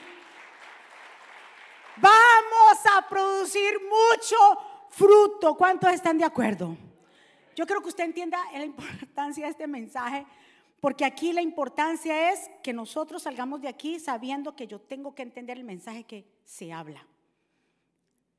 Vamos 1.97 2.79
a 2.93 3.09
producir 3.09 3.79
mucho 3.85 4.37
fruto. 4.91 5.55
¿Cuántos 5.55 5.93
están 5.93 6.19
de 6.19 6.25
acuerdo? 6.25 6.77
Yo 7.55 7.65
creo 7.65 7.81
que 7.81 7.91
usted 7.91 8.05
entienda 8.05 8.41
la 8.53 8.65
importancia 8.65 9.45
de 9.45 9.53
este 9.53 9.69
mensaje, 9.69 10.27
porque 10.81 11.05
aquí 11.05 11.33
la 11.33 11.43
importancia 11.43 12.33
es 12.33 12.51
que 12.63 12.73
nosotros 12.73 13.23
salgamos 13.23 13.61
de 13.61 13.69
aquí 13.69 14.01
sabiendo 14.01 14.57
que 14.57 14.67
yo 14.67 14.81
tengo 14.81 15.15
que 15.15 15.23
entender 15.23 15.59
el 15.59 15.65
mensaje 15.65 16.05
que 16.05 16.25
se 16.45 16.73
habla. 16.73 17.07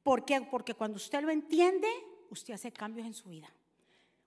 ¿Por 0.04 0.26
qué? 0.26 0.42
Porque 0.42 0.74
cuando 0.74 0.98
usted 0.98 1.22
lo 1.22 1.30
entiende, 1.30 1.88
usted 2.30 2.56
hace 2.56 2.72
cambios 2.72 3.06
en 3.06 3.14
su 3.14 3.30
vida. 3.30 3.54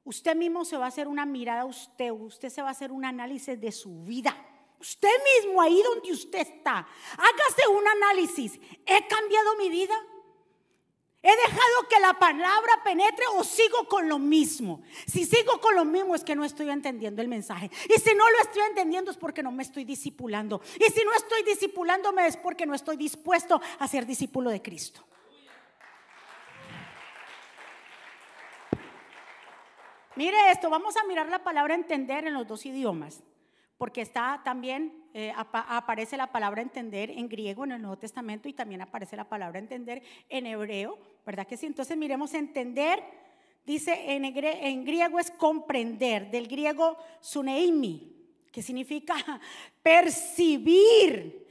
Usted 0.04 0.36
mismo 0.36 0.64
se 0.64 0.76
va 0.76 0.84
a 0.84 0.88
hacer 0.88 1.08
una 1.08 1.26
mirada 1.26 1.62
a 1.62 1.66
usted, 1.66 2.10
usted 2.12 2.50
se 2.50 2.62
va 2.62 2.68
a 2.68 2.72
hacer 2.72 2.92
un 2.92 3.04
análisis 3.04 3.60
de 3.60 3.72
su 3.72 4.04
vida. 4.04 4.36
Usted 4.78 5.08
mismo 5.42 5.60
ahí 5.62 5.82
donde 5.82 6.12
usted 6.12 6.40
está, 6.40 6.86
hágase 7.12 7.68
un 7.68 7.88
análisis. 7.88 8.60
¿He 8.84 9.06
cambiado 9.08 9.56
mi 9.56 9.70
vida? 9.70 9.94
¿He 11.26 11.34
dejado 11.34 11.88
que 11.88 11.98
la 12.00 12.12
palabra 12.12 12.82
penetre 12.84 13.24
o 13.34 13.42
sigo 13.42 13.88
con 13.88 14.10
lo 14.10 14.18
mismo? 14.18 14.82
Si 15.06 15.24
sigo 15.24 15.58
con 15.58 15.74
lo 15.74 15.86
mismo 15.86 16.14
es 16.14 16.22
que 16.22 16.36
no 16.36 16.44
estoy 16.44 16.68
entendiendo 16.68 17.22
el 17.22 17.28
mensaje. 17.28 17.70
Y 17.88 17.98
si 17.98 18.14
no 18.14 18.28
lo 18.30 18.38
estoy 18.42 18.60
entendiendo 18.68 19.10
es 19.10 19.16
porque 19.16 19.42
no 19.42 19.50
me 19.50 19.62
estoy 19.62 19.86
discipulando. 19.86 20.60
Y 20.78 20.84
si 20.92 21.02
no 21.02 21.14
estoy 21.14 21.42
discipulándome 21.44 22.26
es 22.26 22.36
porque 22.36 22.66
no 22.66 22.74
estoy 22.74 22.98
dispuesto 22.98 23.58
a 23.78 23.88
ser 23.88 24.04
discípulo 24.04 24.50
de 24.50 24.60
Cristo. 24.60 25.02
Mire 30.16 30.50
esto, 30.50 30.68
vamos 30.68 30.94
a 30.98 31.04
mirar 31.04 31.30
la 31.30 31.42
palabra 31.42 31.74
entender 31.74 32.26
en 32.26 32.34
los 32.34 32.46
dos 32.46 32.66
idiomas, 32.66 33.22
porque 33.78 34.02
está 34.02 34.40
también, 34.44 35.04
eh, 35.14 35.32
aparece 35.36 36.16
la 36.16 36.30
palabra 36.30 36.62
entender 36.62 37.10
en 37.10 37.28
griego 37.28 37.64
en 37.64 37.72
el 37.72 37.82
Nuevo 37.82 37.98
Testamento 37.98 38.48
y 38.48 38.52
también 38.52 38.80
aparece 38.82 39.16
la 39.16 39.28
palabra 39.28 39.58
entender 39.58 40.02
en 40.28 40.46
hebreo, 40.46 40.98
¿verdad 41.26 41.46
que 41.46 41.56
sí? 41.56 41.66
Entonces 41.66 41.96
miremos 41.96 42.34
entender, 42.34 43.02
dice 43.66 44.14
en, 44.14 44.24
en 44.24 44.84
griego 44.84 45.18
es 45.18 45.30
comprender, 45.30 46.30
del 46.30 46.46
griego 46.46 46.96
suneimi, 47.20 48.14
que 48.52 48.62
significa 48.62 49.16
percibir, 49.82 51.44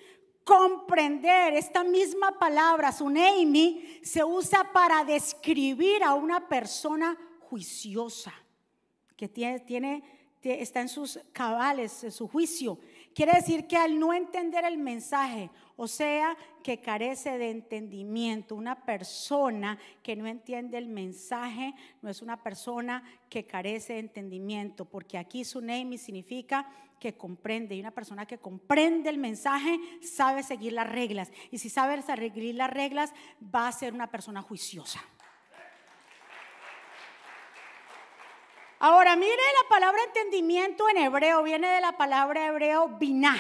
comprender. 0.43 1.53
Esta 1.53 1.83
misma 1.83 2.37
palabra, 2.39 2.91
suneimi, 2.91 3.99
se 4.01 4.23
usa 4.23 4.71
para 4.71 5.03
describir 5.03 6.03
a 6.03 6.13
una 6.13 6.47
persona 6.47 7.17
juiciosa 7.41 8.33
que 9.15 9.27
tiene, 9.27 9.59
tiene, 9.59 10.03
está 10.43 10.81
en 10.81 10.89
sus 10.89 11.19
cabales, 11.31 12.03
en 12.03 12.11
su 12.11 12.27
juicio. 12.27 12.79
Quiere 13.13 13.33
decir 13.33 13.67
que 13.67 13.77
al 13.77 13.97
no 13.99 14.13
entender 14.13 14.65
el 14.65 14.77
mensaje, 14.77 15.49
o 15.75 15.87
sea, 15.87 16.35
que 16.63 16.81
carece 16.81 17.37
de 17.37 17.51
entendimiento, 17.51 18.55
una 18.55 18.83
persona 18.85 19.77
que 20.01 20.15
no 20.15 20.27
entiende 20.27 20.77
el 20.77 20.87
mensaje 20.87 21.73
no 22.01 22.09
es 22.09 22.21
una 22.21 22.41
persona 22.41 23.03
que 23.29 23.45
carece 23.45 23.93
de 23.93 23.99
entendimiento, 23.99 24.85
porque 24.85 25.17
aquí 25.17 25.43
su 25.43 25.61
name 25.61 25.97
significa 25.97 26.67
que 26.99 27.15
comprende, 27.17 27.75
y 27.75 27.81
una 27.81 27.91
persona 27.91 28.25
que 28.25 28.37
comprende 28.37 29.09
el 29.09 29.17
mensaje 29.17 29.77
sabe 30.01 30.41
seguir 30.41 30.73
las 30.73 30.89
reglas, 30.89 31.31
y 31.51 31.57
si 31.57 31.69
sabe 31.69 32.01
seguir 32.01 32.55
las 32.55 32.69
reglas 32.69 33.13
va 33.53 33.67
a 33.67 33.71
ser 33.71 33.93
una 33.93 34.09
persona 34.09 34.41
juiciosa. 34.41 35.01
Ahora, 38.85 39.15
mire 39.15 39.31
la 39.31 39.69
palabra 39.69 40.03
entendimiento 40.03 40.89
en 40.89 40.97
hebreo, 40.97 41.41
viene 41.41 41.69
de 41.69 41.79
la 41.79 41.93
palabra 41.93 42.47
hebreo 42.47 42.89
biná, 42.99 43.37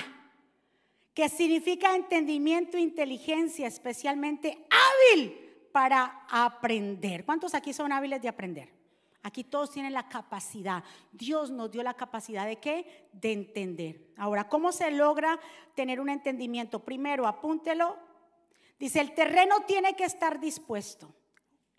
que 1.13 1.27
significa 1.27 1.97
entendimiento, 1.97 2.77
inteligencia, 2.77 3.67
especialmente 3.67 4.65
hábil 4.69 5.67
para 5.73 6.25
aprender. 6.29 7.25
¿Cuántos 7.25 7.55
aquí 7.55 7.73
son 7.73 7.91
hábiles 7.91 8.21
de 8.21 8.29
aprender? 8.29 8.69
Aquí 9.21 9.43
todos 9.43 9.69
tienen 9.69 9.91
la 9.91 10.07
capacidad. 10.07 10.81
Dios 11.11 11.51
nos 11.51 11.69
dio 11.69 11.83
la 11.83 11.95
capacidad 11.95 12.45
de 12.45 12.61
qué? 12.61 13.09
De 13.11 13.33
entender. 13.33 14.13
Ahora, 14.15 14.47
¿cómo 14.47 14.71
se 14.71 14.91
logra 14.91 15.37
tener 15.75 15.99
un 15.99 16.07
entendimiento? 16.07 16.85
Primero, 16.85 17.27
apúntelo. 17.27 17.97
Dice, 18.79 19.01
el 19.01 19.13
terreno 19.13 19.55
tiene 19.67 19.93
que 19.97 20.05
estar 20.05 20.39
dispuesto. 20.39 21.13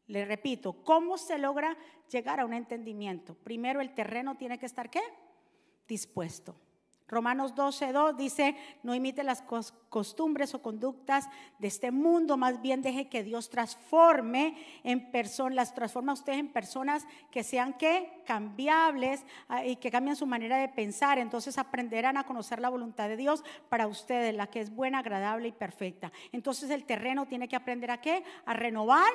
Le 0.07 0.25
repito, 0.25 0.85
¿cómo 0.85 1.17
se 1.17 1.39
logra 1.39 1.77
llegar 2.11 2.41
a 2.41 2.45
un 2.45 2.53
entendimiento? 2.53 3.35
Primero 3.35 3.81
el 3.81 3.95
terreno 3.95 4.37
tiene 4.37 4.59
que 4.59 4.67
estar 4.67 4.91
¿qué? 4.91 5.01
Dispuesto. 5.89 6.57
Romanos 7.07 7.55
12.2 7.55 8.17
dice, 8.17 8.57
no 8.83 8.95
imite 8.95 9.23
las 9.23 9.43
costumbres 9.91 10.55
o 10.55 10.63
conductas 10.63 11.29
de 11.59 11.69
este 11.69 11.91
mundo, 11.91 12.39
más 12.39 12.63
bien 12.63 12.81
deje 12.81 13.09
que 13.09 13.23
Dios 13.23 13.51
transforme 13.51 14.57
en 14.85 15.11
personas, 15.11 15.55
las 15.55 15.75
transforma 15.75 16.15
a 16.15 16.33
en 16.33 16.49
personas 16.49 17.07
que 17.31 17.45
sean 17.45 17.75
que 17.75 18.23
cambiables 18.25 19.25
ah, 19.49 19.67
y 19.67 19.77
que 19.77 19.91
cambien 19.91 20.17
su 20.17 20.27
manera 20.27 20.57
de 20.57 20.69
pensar. 20.69 21.19
Entonces 21.19 21.59
aprenderán 21.59 22.17
a 22.17 22.25
conocer 22.25 22.59
la 22.59 22.71
voluntad 22.71 23.09
de 23.09 23.19
Dios 23.19 23.45
para 23.69 23.87
ustedes, 23.87 24.35
la 24.35 24.47
que 24.47 24.61
es 24.61 24.75
buena, 24.75 25.01
agradable 25.01 25.49
y 25.49 25.53
perfecta. 25.53 26.11
Entonces 26.33 26.71
el 26.71 26.87
terreno 26.87 27.27
tiene 27.27 27.49
que 27.49 27.57
aprender 27.57 27.91
a 27.91 28.01
qué? 28.01 28.25
A 28.47 28.55
renovar 28.55 29.13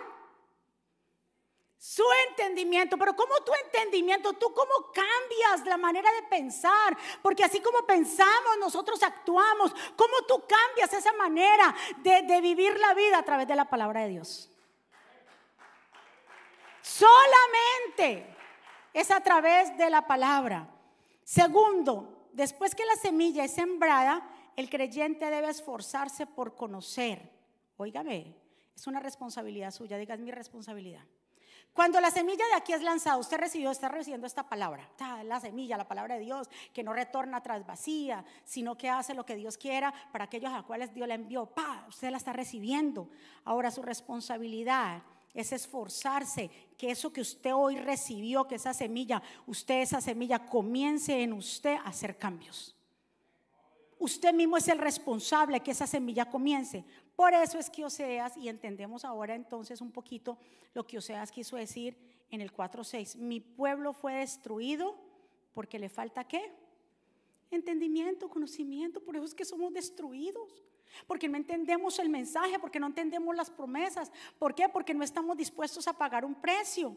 su 1.80 2.04
entendimiento, 2.28 2.98
pero 2.98 3.16
¿cómo 3.16 3.36
tu 3.46 3.54
entendimiento? 3.64 4.34
¿Tú 4.34 4.54
cómo 4.54 4.92
cambias 4.94 5.66
la 5.66 5.78
manera 5.78 6.12
de 6.12 6.24
pensar? 6.24 6.98
Porque 7.22 7.46
así 7.46 7.62
como 7.62 7.86
pensamos, 7.88 8.58
nosotros 8.60 9.02
actuamos. 9.02 9.74
¿Cómo 9.96 10.22
tú 10.28 10.44
cambias 10.46 10.92
esa 10.92 11.14
manera 11.14 11.74
de, 12.00 12.24
de 12.24 12.42
vivir 12.42 12.78
la 12.78 12.94
vida 12.94 13.20
a 13.20 13.24
través 13.24 13.48
de 13.48 13.56
la 13.56 13.70
palabra 13.70 14.02
de 14.02 14.10
Dios? 14.10 14.52
Solamente 16.82 18.36
es 18.94 19.10
a 19.10 19.22
través 19.22 19.78
de 19.78 19.90
la 19.90 20.06
palabra. 20.06 20.68
Segundo, 21.24 22.28
después 22.34 22.76
que 22.76 22.86
la 22.86 22.96
semilla 22.98 23.46
es 23.46 23.54
sembrada, 23.54 24.30
el 24.58 24.70
creyente 24.70 25.30
debe 25.30 25.50
esforzarse 25.50 26.26
por 26.28 26.56
conocer. 26.56 27.32
Óigame, 27.78 28.36
es 28.76 28.86
una 28.86 29.00
responsabilidad 29.00 29.72
suya, 29.72 29.98
diga, 29.98 30.16
es 30.16 30.20
mi 30.20 30.32
responsabilidad. 30.32 31.06
Cuando 31.74 32.02
la 32.02 32.12
semilla 32.12 32.46
de 32.48 32.56
aquí 32.56 32.74
es 32.74 32.82
lanzada, 32.82 33.18
usted 33.18 33.38
recibió, 33.38 33.72
está 33.72 33.88
recibiendo 33.88 34.28
esta 34.28 34.48
palabra, 34.48 34.90
la 35.24 35.40
semilla, 35.40 35.78
la 35.78 35.88
palabra 35.88 36.16
de 36.16 36.22
Dios, 36.22 36.50
que 36.74 36.84
no 36.84 36.94
retorna 36.94 37.42
tras 37.42 37.66
vacía, 37.66 38.26
sino 38.44 38.78
que 38.78 38.90
hace 38.90 39.14
lo 39.14 39.26
que 39.26 39.36
Dios 39.36 39.58
quiera 39.58 39.94
para 40.12 40.26
aquellos 40.26 40.52
a 40.52 40.58
los 40.58 40.66
cuales 40.66 40.94
Dios 40.94 41.08
la 41.08 41.16
envió. 41.16 41.46
Pa, 41.46 41.86
usted 41.88 42.12
la 42.12 42.18
está 42.18 42.34
recibiendo. 42.34 43.10
Ahora 43.46 43.72
su 43.72 43.82
responsabilidad 43.82 45.04
es 45.34 45.52
esforzarse 45.52 46.50
que 46.78 46.92
eso 46.92 47.14
que 47.14 47.22
usted 47.22 47.54
hoy 47.54 47.78
recibió, 47.78 48.48
que 48.48 48.56
esa 48.56 48.74
semilla, 48.74 49.22
usted 49.46 49.82
esa 49.82 50.02
semilla 50.02 50.40
comience 50.40 51.22
en 51.22 51.34
usted 51.34 51.76
a 51.76 51.90
hacer 51.90 52.18
cambios. 52.18 52.76
Usted 54.00 54.34
mismo 54.34 54.56
es 54.56 54.70
el 54.70 54.78
responsable 54.78 55.60
que 55.60 55.72
esa 55.72 55.86
semilla 55.86 56.30
comience. 56.30 56.86
Por 57.18 57.34
eso 57.34 57.60
es 57.60 57.70
que 57.70 57.84
Oseas, 57.84 58.38
y 58.38 58.48
entendemos 58.48 59.04
ahora 59.04 59.36
entonces 59.36 59.82
un 59.82 59.92
poquito 59.92 60.38
lo 60.74 60.88
que 60.88 60.98
Oseas 60.98 61.32
quiso 61.32 61.58
decir 61.58 61.98
en 62.32 62.40
el 62.40 62.54
4.6, 62.54 63.18
mi 63.18 63.42
pueblo 63.42 63.92
fue 63.92 64.14
destruido 64.14 64.96
porque 65.54 65.78
le 65.78 65.90
falta 65.90 66.24
qué? 66.24 66.50
Entendimiento, 67.52 68.30
conocimiento, 68.30 69.04
por 69.04 69.18
eso 69.18 69.26
es 69.26 69.36
que 69.36 69.44
somos 69.44 69.74
destruidos. 69.74 70.64
Porque 71.06 71.28
no 71.28 71.38
entendemos 71.38 72.00
el 72.00 72.10
mensaje, 72.10 72.58
porque 72.58 72.80
no 72.80 72.88
entendemos 72.88 73.36
las 73.36 73.52
promesas. 73.52 74.12
¿Por 74.40 74.56
qué? 74.56 74.70
Porque 74.70 74.94
no 74.94 75.04
estamos 75.04 75.38
dispuestos 75.38 75.88
a 75.88 75.94
pagar 75.94 76.24
un 76.26 76.36
precio. 76.36 76.96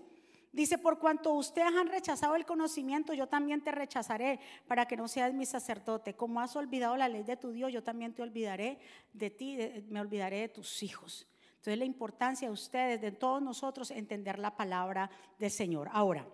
Dice, 0.53 0.77
por 0.77 0.99
cuanto 0.99 1.33
ustedes 1.33 1.75
han 1.75 1.89
rechazado 1.89 2.37
el 2.37 2.45
conocimiento, 2.45 3.15
yo 3.15 3.27
también 3.27 3.63
te 3.63 3.73
rechazaré 3.73 4.39
para 4.67 4.87
que 4.87 4.99
no 4.99 5.09
seas 5.09 5.33
mi 5.33 5.47
sacerdote. 5.47 6.15
Como 6.15 6.41
has 6.41 6.55
olvidado 6.57 6.95
la 6.97 7.09
ley 7.09 7.23
de 7.23 7.39
tu 7.39 7.53
Dios, 7.53 7.73
yo 7.73 7.83
también 7.83 8.13
te 8.13 8.23
olvidaré 8.23 8.79
de 9.15 9.31
ti, 9.31 9.57
me 9.89 10.01
olvidaré 10.01 10.41
de 10.41 10.49
tus 10.51 10.83
hijos. 10.83 11.27
Entonces 11.53 11.79
la 11.79 11.87
importancia 11.87 12.49
de 12.49 12.53
ustedes, 12.53 13.01
de 13.01 13.13
todos 13.13 13.41
nosotros, 13.41 13.91
entender 13.93 14.39
la 14.39 14.55
palabra 14.55 15.11
del 15.39 15.51
Señor. 15.51 15.89
Ahora, 15.91 16.27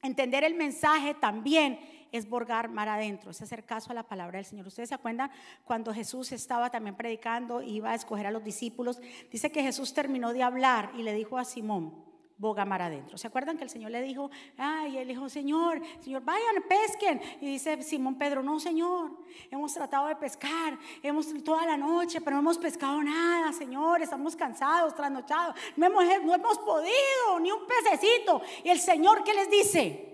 entender 0.00 0.42
el 0.42 0.54
mensaje 0.54 1.12
también 1.12 1.78
es 2.12 2.26
borgar 2.26 2.70
mar 2.70 2.88
adentro, 2.88 3.32
es 3.32 3.42
hacer 3.42 3.66
caso 3.66 3.90
a 3.90 3.94
la 3.94 4.04
palabra 4.04 4.38
del 4.38 4.46
Señor. 4.46 4.68
Ustedes 4.68 4.88
se 4.88 4.94
acuerdan 4.94 5.30
cuando 5.64 5.92
Jesús 5.92 6.32
estaba 6.32 6.70
también 6.70 6.96
predicando, 6.96 7.60
iba 7.60 7.90
a 7.90 7.94
escoger 7.94 8.26
a 8.26 8.30
los 8.30 8.42
discípulos, 8.42 9.00
dice 9.30 9.52
que 9.52 9.62
Jesús 9.62 9.92
terminó 9.92 10.32
de 10.32 10.44
hablar 10.44 10.92
y 10.96 11.02
le 11.02 11.12
dijo 11.12 11.36
a 11.36 11.44
Simón, 11.44 12.13
boga 12.36 12.64
mar 12.64 12.82
adentro. 12.82 13.16
¿Se 13.16 13.26
acuerdan 13.26 13.56
que 13.56 13.64
el 13.64 13.70
Señor 13.70 13.90
le 13.90 14.02
dijo, 14.02 14.30
ay, 14.58 14.98
él 14.98 15.08
dijo, 15.08 15.28
Señor, 15.28 15.80
Señor, 16.00 16.22
vayan, 16.24 16.64
pesquen? 16.68 17.20
Y 17.40 17.46
dice 17.46 17.82
Simón 17.82 18.16
Pedro, 18.18 18.42
no, 18.42 18.58
Señor, 18.58 19.12
hemos 19.50 19.72
tratado 19.72 20.08
de 20.08 20.16
pescar, 20.16 20.78
hemos 21.02 21.32
toda 21.44 21.64
la 21.64 21.76
noche, 21.76 22.20
pero 22.20 22.36
no 22.36 22.40
hemos 22.40 22.58
pescado 22.58 23.02
nada, 23.02 23.52
Señor, 23.52 24.02
estamos 24.02 24.34
cansados, 24.34 24.94
trasnochados, 24.94 25.54
no 25.76 25.86
hemos, 25.86 26.04
no 26.24 26.34
hemos 26.34 26.58
podido, 26.58 27.40
ni 27.40 27.52
un 27.52 27.66
pececito. 27.66 28.42
Y 28.64 28.70
el 28.70 28.80
Señor, 28.80 29.22
¿qué 29.22 29.34
les 29.34 29.50
dice? 29.50 30.10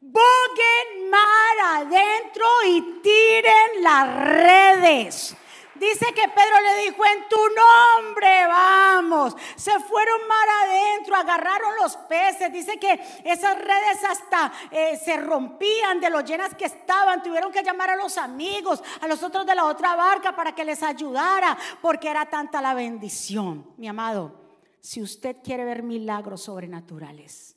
Boguen 0.00 1.10
mar 1.10 1.82
adentro 1.82 2.46
y 2.66 2.80
tiren 3.02 3.82
las 3.82 4.24
redes. 4.24 5.36
Dice 5.80 6.12
que 6.14 6.28
Pedro 6.28 6.60
le 6.62 6.82
dijo, 6.82 7.02
en 7.06 7.26
tu 7.26 7.38
nombre 7.38 8.46
vamos. 8.46 9.34
Se 9.56 9.80
fueron 9.80 10.28
mar 10.28 10.48
adentro, 10.64 11.16
agarraron 11.16 11.74
los 11.80 11.96
peces. 11.96 12.52
Dice 12.52 12.78
que 12.78 13.00
esas 13.24 13.56
redes 13.56 14.04
hasta 14.06 14.52
eh, 14.70 15.00
se 15.02 15.16
rompían 15.16 15.98
de 15.98 16.10
lo 16.10 16.20
llenas 16.20 16.54
que 16.54 16.66
estaban. 16.66 17.22
Tuvieron 17.22 17.50
que 17.50 17.62
llamar 17.62 17.88
a 17.88 17.96
los 17.96 18.18
amigos, 18.18 18.82
a 19.00 19.08
los 19.08 19.22
otros 19.22 19.46
de 19.46 19.54
la 19.54 19.64
otra 19.64 19.96
barca 19.96 20.36
para 20.36 20.54
que 20.54 20.66
les 20.66 20.82
ayudara, 20.82 21.56
porque 21.80 22.10
era 22.10 22.26
tanta 22.26 22.60
la 22.60 22.74
bendición. 22.74 23.72
Mi 23.78 23.88
amado, 23.88 24.38
si 24.80 25.00
usted 25.00 25.38
quiere 25.42 25.64
ver 25.64 25.82
milagros 25.82 26.42
sobrenaturales, 26.42 27.56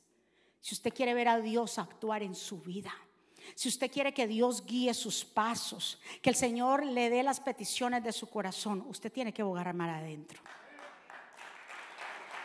si 0.60 0.74
usted 0.74 0.94
quiere 0.94 1.12
ver 1.12 1.28
a 1.28 1.40
Dios 1.40 1.78
actuar 1.78 2.22
en 2.22 2.34
su 2.34 2.62
vida, 2.62 2.94
si 3.54 3.68
usted 3.68 3.90
quiere 3.90 4.14
que 4.14 4.26
Dios 4.26 4.64
guíe 4.64 4.94
sus 4.94 5.24
pasos, 5.24 6.00
que 6.22 6.30
el 6.30 6.36
Señor 6.36 6.84
le 6.84 7.10
dé 7.10 7.22
las 7.22 7.40
peticiones 7.40 8.02
de 8.02 8.12
su 8.12 8.28
corazón, 8.28 8.84
usted 8.88 9.12
tiene 9.12 9.32
que 9.32 9.42
bogar 9.42 9.72
mar 9.74 9.90
adentro. 9.90 10.40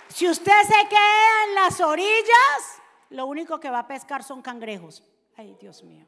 Si 0.10 0.28
usted 0.28 0.62
se 0.64 0.88
queda 0.90 1.46
en 1.48 1.56
las 1.56 1.80
orillas, 1.80 2.82
lo 3.12 3.26
único 3.26 3.60
que 3.60 3.70
va 3.70 3.80
a 3.80 3.88
pescar 3.88 4.24
son 4.24 4.42
cangrejos. 4.42 5.04
Ay, 5.38 5.56
Dios 5.60 5.84
mío. 5.84 6.06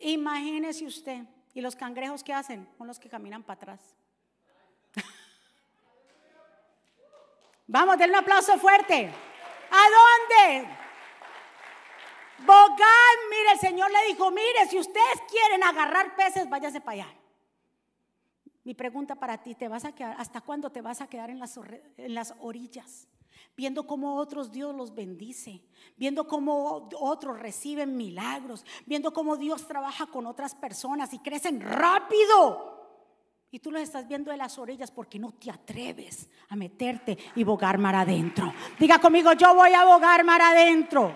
Imagínese 0.00 0.86
usted. 0.86 1.24
¿Y 1.52 1.60
los 1.60 1.76
cangrejos 1.76 2.24
qué 2.24 2.32
hacen? 2.32 2.68
Son 2.78 2.86
los 2.86 2.98
que 2.98 3.08
caminan 3.08 3.42
para 3.42 3.56
atrás. 3.56 3.94
Vamos, 7.66 7.98
denle 7.98 8.16
un 8.16 8.22
aplauso 8.22 8.56
fuerte. 8.58 9.12
¿A 9.70 9.82
dónde? 9.96 10.68
Bogad, 12.40 13.16
mire, 13.30 13.52
el 13.52 13.58
Señor 13.58 13.90
le 13.90 14.06
dijo, 14.08 14.30
mire, 14.30 14.66
si 14.68 14.78
ustedes 14.78 15.20
quieren 15.30 15.62
agarrar 15.62 16.16
peces, 16.16 16.48
váyase 16.48 16.80
para 16.80 17.04
allá. 17.04 17.14
Mi 18.64 18.74
pregunta 18.74 19.14
para 19.14 19.42
ti, 19.42 19.54
¿te 19.54 19.68
vas 19.68 19.84
a 19.84 19.92
quedar, 19.94 20.16
¿hasta 20.18 20.40
cuándo 20.40 20.70
te 20.70 20.80
vas 20.80 21.00
a 21.00 21.06
quedar 21.06 21.30
en 21.30 21.38
las, 21.38 21.58
en 21.96 22.14
las 22.14 22.34
orillas? 22.40 23.08
Viendo 23.56 23.86
cómo 23.86 24.16
otros 24.16 24.52
Dios 24.52 24.74
los 24.74 24.94
bendice, 24.94 25.62
viendo 25.96 26.26
cómo 26.26 26.88
otros 26.98 27.38
reciben 27.38 27.96
milagros, 27.96 28.64
viendo 28.86 29.12
cómo 29.12 29.36
Dios 29.36 29.66
trabaja 29.66 30.06
con 30.06 30.26
otras 30.26 30.54
personas 30.54 31.12
y 31.12 31.18
crecen 31.18 31.60
rápido. 31.60 32.79
Y 33.52 33.58
tú 33.58 33.70
los 33.72 33.82
estás 33.82 34.06
viendo 34.06 34.30
de 34.30 34.36
las 34.36 34.58
orillas 34.58 34.90
porque 34.90 35.18
no 35.18 35.32
te 35.32 35.50
atreves 35.50 36.28
a 36.48 36.56
meterte 36.56 37.18
y 37.34 37.42
bogar 37.42 37.78
mar 37.78 37.96
adentro. 37.96 38.52
Diga 38.78 39.00
conmigo, 39.00 39.32
yo 39.32 39.54
voy 39.54 39.72
a 39.72 39.84
bogar 39.84 40.24
mar 40.24 40.40
adentro. 40.40 41.12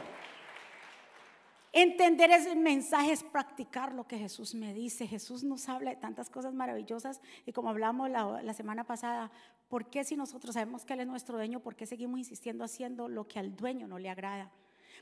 Entender 1.77 2.31
ese 2.31 2.55
mensaje 2.55 3.11
es 3.11 3.25
practicar 3.25 3.93
lo 3.93 4.07
que 4.07 4.17
Jesús 4.17 4.55
me 4.55 4.73
dice. 4.73 5.09
Jesús 5.09 5.43
nos 5.43 5.69
habla 5.69 5.91
de 5.91 5.97
tantas 5.97 6.31
cosas 6.31 6.55
maravillosas 6.55 7.21
y 7.47 7.53
como 7.53 7.69
hablamos 7.69 8.09
la, 8.09 8.55
semana 8.55 8.85
pasada, 8.85 9.33
¿por 9.69 9.91
qué 9.91 10.05
si 10.05 10.15
nosotros 10.15 10.55
sabemos 10.55 10.85
que 10.85 10.93
Él 10.93 11.01
es 11.01 11.09
nuestro 11.09 11.37
dueño, 11.37 11.59
por 11.59 11.75
qué 11.75 11.87
seguimos 11.87 12.21
insistiendo 12.21 12.63
haciendo 12.63 13.09
lo 13.09 13.27
que 13.27 13.41
al 13.41 13.57
dueño 13.57 13.89
no 13.89 13.99
le 13.99 14.09
agrada? 14.09 14.53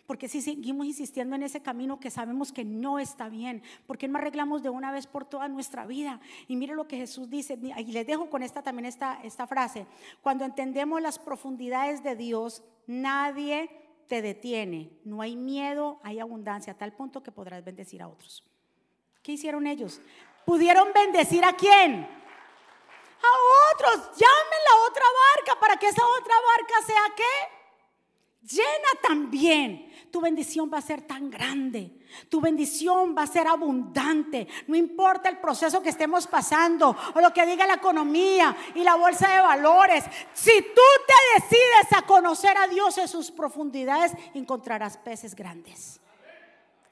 Porque 0.06 0.28
si 0.28 0.42
seguimos 0.42 0.86
insistiendo 0.86 1.36
en 1.36 1.42
ese 1.42 1.62
camino 1.62 2.00
que 2.00 2.10
sabemos 2.10 2.52
que 2.52 2.64
no 2.64 2.98
está 2.98 3.28
bien, 3.28 3.62
porque 3.86 4.08
no 4.08 4.18
arreglamos 4.18 4.62
de 4.62 4.70
una 4.70 4.90
vez 4.90 5.06
por 5.06 5.24
toda 5.24 5.48
nuestra 5.48 5.86
vida? 5.86 6.20
Y 6.48 6.56
mire 6.56 6.74
lo 6.74 6.88
que 6.88 6.96
Jesús 6.96 7.30
dice, 7.30 7.58
y 7.60 7.92
les 7.92 8.06
dejo 8.06 8.28
con 8.28 8.42
esta 8.42 8.62
también 8.62 8.86
esta, 8.86 9.20
esta 9.22 9.46
frase. 9.46 9.86
Cuando 10.20 10.44
entendemos 10.44 11.00
las 11.00 11.18
profundidades 11.18 12.02
de 12.02 12.16
Dios, 12.16 12.62
nadie 12.86 13.70
te 14.08 14.22
detiene. 14.22 14.90
No 15.04 15.22
hay 15.22 15.36
miedo, 15.36 16.00
hay 16.02 16.18
abundancia, 16.18 16.72
a 16.72 16.76
tal 16.76 16.92
punto 16.92 17.22
que 17.22 17.32
podrás 17.32 17.64
bendecir 17.64 18.02
a 18.02 18.08
otros. 18.08 18.44
¿Qué 19.22 19.32
hicieron 19.32 19.66
ellos? 19.66 20.00
¿Pudieron 20.44 20.92
bendecir 20.92 21.44
a 21.44 21.52
quién? 21.52 21.94
A 23.22 23.72
otros. 23.72 24.10
Llamen 24.16 24.60
la 24.68 24.90
otra 24.90 25.04
barca 25.36 25.60
para 25.60 25.76
que 25.76 25.86
esa 25.86 26.02
otra 26.04 26.34
barca 26.34 26.86
sea 26.86 27.14
qué? 27.16 27.61
Llena 28.42 29.00
también. 29.02 29.90
Tu 30.10 30.20
bendición 30.20 30.70
va 30.72 30.78
a 30.78 30.82
ser 30.82 31.02
tan 31.02 31.30
grande. 31.30 31.98
Tu 32.28 32.40
bendición 32.40 33.14
va 33.16 33.22
a 33.22 33.26
ser 33.26 33.46
abundante. 33.46 34.46
No 34.66 34.76
importa 34.76 35.30
el 35.30 35.38
proceso 35.38 35.82
que 35.82 35.88
estemos 35.88 36.26
pasando 36.26 36.94
o 37.14 37.20
lo 37.20 37.32
que 37.32 37.46
diga 37.46 37.66
la 37.66 37.74
economía 37.74 38.54
y 38.74 38.84
la 38.84 38.96
bolsa 38.96 39.34
de 39.34 39.40
valores. 39.40 40.04
Si 40.34 40.52
tú 40.52 40.82
te 41.06 41.42
decides 41.42 41.92
a 41.96 42.02
conocer 42.02 42.56
a 42.58 42.68
Dios 42.68 42.98
en 42.98 43.08
sus 43.08 43.30
profundidades, 43.30 44.12
encontrarás 44.34 44.98
peces 44.98 45.34
grandes. 45.34 46.00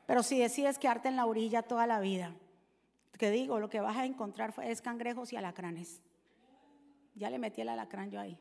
Pero 0.07 0.23
si 0.23 0.39
decides 0.39 0.79
quedarte 0.79 1.09
en 1.09 1.17
la 1.17 1.27
orilla 1.27 1.63
toda 1.63 1.87
la 1.87 2.01
vida, 2.01 2.33
que 3.19 3.31
digo, 3.31 3.61
lo 3.61 3.69
que 3.69 3.81
vas 3.81 3.99
a 3.99 4.07
encontrar 4.07 4.55
es 4.65 4.81
cangrejos 4.81 5.31
y 5.35 5.37
alacranes. 5.37 6.01
Ya 7.15 7.29
le 7.29 7.39
metí 7.39 7.61
el 7.61 7.69
alacrán 7.69 8.11
yo 8.11 8.19
ahí. 8.19 8.39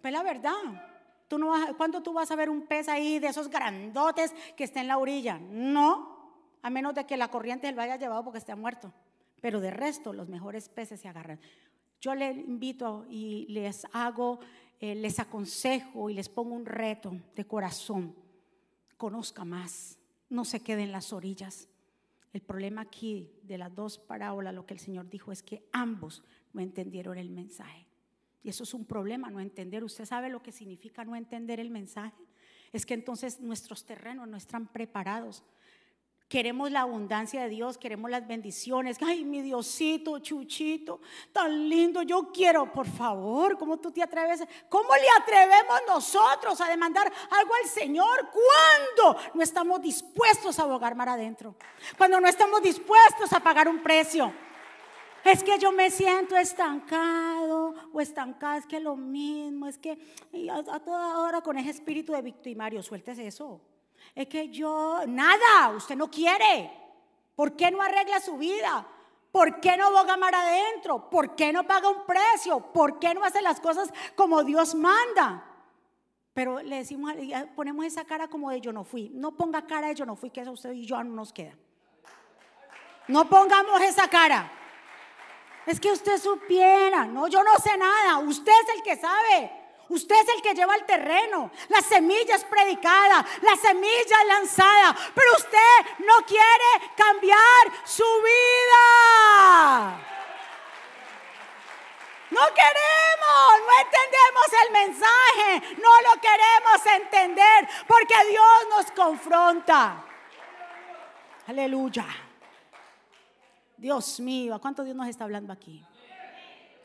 Pues 0.00 0.14
la 0.14 0.22
verdad. 0.22 0.54
Tú 1.30 1.38
no 1.38 1.46
vas, 1.46 1.74
¿Cuándo 1.76 2.02
tú 2.02 2.12
vas 2.12 2.28
a 2.32 2.34
ver 2.34 2.50
un 2.50 2.62
pez 2.62 2.88
ahí 2.88 3.20
de 3.20 3.28
esos 3.28 3.48
grandotes 3.48 4.34
que 4.56 4.64
está 4.64 4.80
en 4.80 4.88
la 4.88 4.98
orilla? 4.98 5.38
No, 5.38 6.58
a 6.60 6.70
menos 6.70 6.92
de 6.92 7.06
que 7.06 7.16
la 7.16 7.28
corriente 7.28 7.70
lo 7.70 7.80
haya 7.80 7.94
llevado 7.94 8.24
porque 8.24 8.40
esté 8.40 8.52
muerto. 8.56 8.92
Pero 9.40 9.60
de 9.60 9.70
resto, 9.70 10.12
los 10.12 10.28
mejores 10.28 10.68
peces 10.68 11.00
se 11.00 11.06
agarran. 11.06 11.38
Yo 12.00 12.16
les 12.16 12.36
invito 12.36 13.06
y 13.08 13.46
les 13.48 13.86
hago, 13.92 14.40
eh, 14.80 14.96
les 14.96 15.20
aconsejo 15.20 16.10
y 16.10 16.14
les 16.14 16.28
pongo 16.28 16.52
un 16.52 16.66
reto 16.66 17.12
de 17.36 17.46
corazón. 17.46 18.12
Conozca 18.96 19.44
más, 19.44 20.00
no 20.30 20.44
se 20.44 20.64
quede 20.64 20.82
en 20.82 20.90
las 20.90 21.12
orillas. 21.12 21.68
El 22.32 22.40
problema 22.40 22.80
aquí 22.80 23.30
de 23.44 23.56
las 23.56 23.72
dos 23.72 24.00
parábolas, 24.00 24.52
lo 24.52 24.66
que 24.66 24.74
el 24.74 24.80
Señor 24.80 25.08
dijo 25.08 25.30
es 25.30 25.44
que 25.44 25.62
ambos 25.70 26.24
no 26.52 26.60
entendieron 26.60 27.18
el 27.18 27.30
mensaje. 27.30 27.86
Y 28.42 28.48
eso 28.48 28.64
es 28.64 28.74
un 28.74 28.84
problema, 28.84 29.30
no 29.30 29.40
entender. 29.40 29.84
¿Usted 29.84 30.04
sabe 30.04 30.28
lo 30.30 30.42
que 30.42 30.52
significa 30.52 31.04
no 31.04 31.14
entender 31.14 31.60
el 31.60 31.70
mensaje? 31.70 32.24
Es 32.72 32.86
que 32.86 32.94
entonces 32.94 33.40
nuestros 33.40 33.84
terrenos 33.84 34.28
no 34.28 34.36
están 34.36 34.66
preparados. 34.66 35.42
Queremos 36.30 36.70
la 36.70 36.82
abundancia 36.82 37.42
de 37.42 37.48
Dios, 37.48 37.76
queremos 37.76 38.08
las 38.08 38.24
bendiciones. 38.24 38.98
Ay, 39.02 39.24
mi 39.24 39.42
Diosito, 39.42 40.20
Chuchito, 40.20 41.00
tan 41.32 41.68
lindo. 41.68 42.02
Yo 42.02 42.30
quiero, 42.32 42.72
por 42.72 42.86
favor, 42.86 43.58
¿cómo 43.58 43.78
tú 43.78 43.90
te 43.90 44.00
atreves? 44.00 44.44
¿Cómo 44.68 44.90
le 44.94 45.08
atrevemos 45.20 45.80
nosotros 45.88 46.60
a 46.60 46.68
demandar 46.68 47.12
algo 47.30 47.52
al 47.60 47.68
Señor 47.68 48.30
cuando 48.30 49.20
no 49.34 49.42
estamos 49.42 49.82
dispuestos 49.82 50.60
a 50.60 50.62
abogar 50.62 50.94
mar 50.94 51.08
adentro? 51.08 51.56
Cuando 51.98 52.20
no 52.20 52.28
estamos 52.28 52.62
dispuestos 52.62 53.32
a 53.32 53.40
pagar 53.40 53.68
un 53.68 53.82
precio. 53.82 54.32
Es 55.24 55.44
que 55.44 55.58
yo 55.58 55.70
me 55.70 55.90
siento 55.90 56.36
estancado 56.36 57.74
o 57.92 58.00
estancada, 58.00 58.56
es 58.56 58.66
que 58.66 58.80
lo 58.80 58.96
mismo, 58.96 59.66
es 59.66 59.76
que 59.76 59.98
a, 60.50 60.80
toda 60.80 61.18
hora 61.18 61.40
con 61.42 61.58
ese 61.58 61.70
espíritu 61.70 62.12
de 62.12 62.22
victimario, 62.22 62.82
suéltese 62.82 63.26
eso. 63.26 63.60
Es 64.14 64.28
que 64.28 64.48
yo, 64.48 65.00
nada, 65.06 65.70
usted 65.76 65.94
no 65.96 66.10
quiere. 66.10 66.70
¿Por 67.36 67.54
qué 67.54 67.70
no 67.70 67.82
arregla 67.82 68.20
su 68.20 68.38
vida? 68.38 68.86
¿Por 69.30 69.60
qué 69.60 69.76
no 69.76 69.92
boga 69.92 70.16
mar 70.16 70.34
adentro? 70.34 71.08
¿Por 71.10 71.36
qué 71.36 71.52
no 71.52 71.66
paga 71.66 71.88
un 71.88 72.04
precio? 72.06 72.60
¿Por 72.72 72.98
qué 72.98 73.14
no 73.14 73.22
hace 73.22 73.42
las 73.42 73.60
cosas 73.60 73.92
como 74.16 74.42
Dios 74.42 74.74
manda? 74.74 75.44
Pero 76.32 76.62
le 76.62 76.76
decimos, 76.76 77.12
ponemos 77.54 77.84
esa 77.84 78.04
cara 78.04 78.28
como 78.28 78.50
de 78.50 78.60
yo 78.60 78.72
no 78.72 78.84
fui. 78.84 79.10
No 79.12 79.32
ponga 79.32 79.66
cara 79.66 79.88
de 79.88 79.94
yo 79.94 80.06
no 80.06 80.16
fui, 80.16 80.30
que 80.30 80.40
eso 80.40 80.52
usted 80.52 80.72
y 80.72 80.86
yo 80.86 81.02
no 81.04 81.14
nos 81.14 81.32
queda. 81.32 81.54
No 83.08 83.28
pongamos 83.28 83.80
esa 83.82 84.08
cara. 84.08 84.50
Es 85.70 85.78
que 85.78 85.92
usted 85.92 86.20
supiera. 86.20 87.04
No, 87.04 87.28
yo 87.28 87.44
no 87.44 87.56
sé 87.60 87.76
nada. 87.76 88.18
Usted 88.18 88.50
es 88.50 88.74
el 88.74 88.82
que 88.82 88.96
sabe. 88.96 89.52
Usted 89.88 90.16
es 90.16 90.28
el 90.34 90.42
que 90.42 90.52
lleva 90.52 90.74
el 90.74 90.84
terreno. 90.84 91.52
La 91.68 91.80
semilla 91.80 92.34
es 92.34 92.42
predicada, 92.42 93.24
la 93.40 93.54
semilla 93.54 94.20
es 94.20 94.26
lanzada. 94.26 94.96
Pero 95.14 95.32
usted 95.36 95.86
no 96.00 96.26
quiere 96.26 96.92
cambiar 96.96 97.62
su 97.84 98.02
vida. 98.02 98.86
No 102.30 102.40
queremos, 102.52 103.60
no 103.66 103.72
entendemos 103.84 104.52
el 104.64 104.72
mensaje, 104.72 105.76
no 105.80 106.00
lo 106.00 106.20
queremos 106.20 106.86
entender, 106.96 107.68
porque 107.86 108.14
Dios 108.28 108.66
nos 108.76 108.90
confronta. 108.90 110.04
Aleluya. 111.46 112.29
Dios 113.80 114.20
mío, 114.20 114.54
¿a 114.54 114.60
cuánto 114.60 114.84
Dios 114.84 114.94
nos 114.94 115.08
está 115.08 115.24
hablando 115.24 115.52
aquí? 115.52 115.82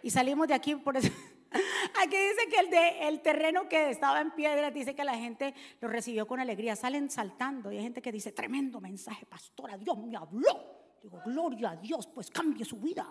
Y 0.01 0.09
salimos 0.09 0.47
de 0.47 0.53
aquí 0.53 0.75
por 0.75 0.95
eso. 0.95 1.11
Aquí 2.03 2.17
dice 2.17 2.49
que 2.49 2.59
el, 2.59 2.69
de, 2.69 3.07
el 3.07 3.21
terreno 3.21 3.69
que 3.69 3.89
estaba 3.89 4.19
en 4.19 4.31
piedra, 4.31 4.71
dice 4.71 4.93
que 4.93 5.05
la 5.05 5.15
gente 5.15 5.53
lo 5.79 5.87
recibió 5.87 6.27
con 6.27 6.39
alegría. 6.39 6.75
Salen 6.75 7.09
saltando 7.09 7.71
y 7.71 7.77
hay 7.77 7.83
gente 7.83 8.01
que 8.01 8.11
dice, 8.11 8.33
tremendo 8.33 8.81
mensaje, 8.81 9.25
pastora, 9.25 9.77
Dios 9.77 9.97
me 9.97 10.17
habló. 10.17 10.97
Digo, 11.01 11.21
gloria 11.25 11.69
a 11.69 11.75
Dios, 11.77 12.07
pues 12.07 12.29
cambie 12.29 12.65
su 12.65 12.77
vida. 12.77 13.07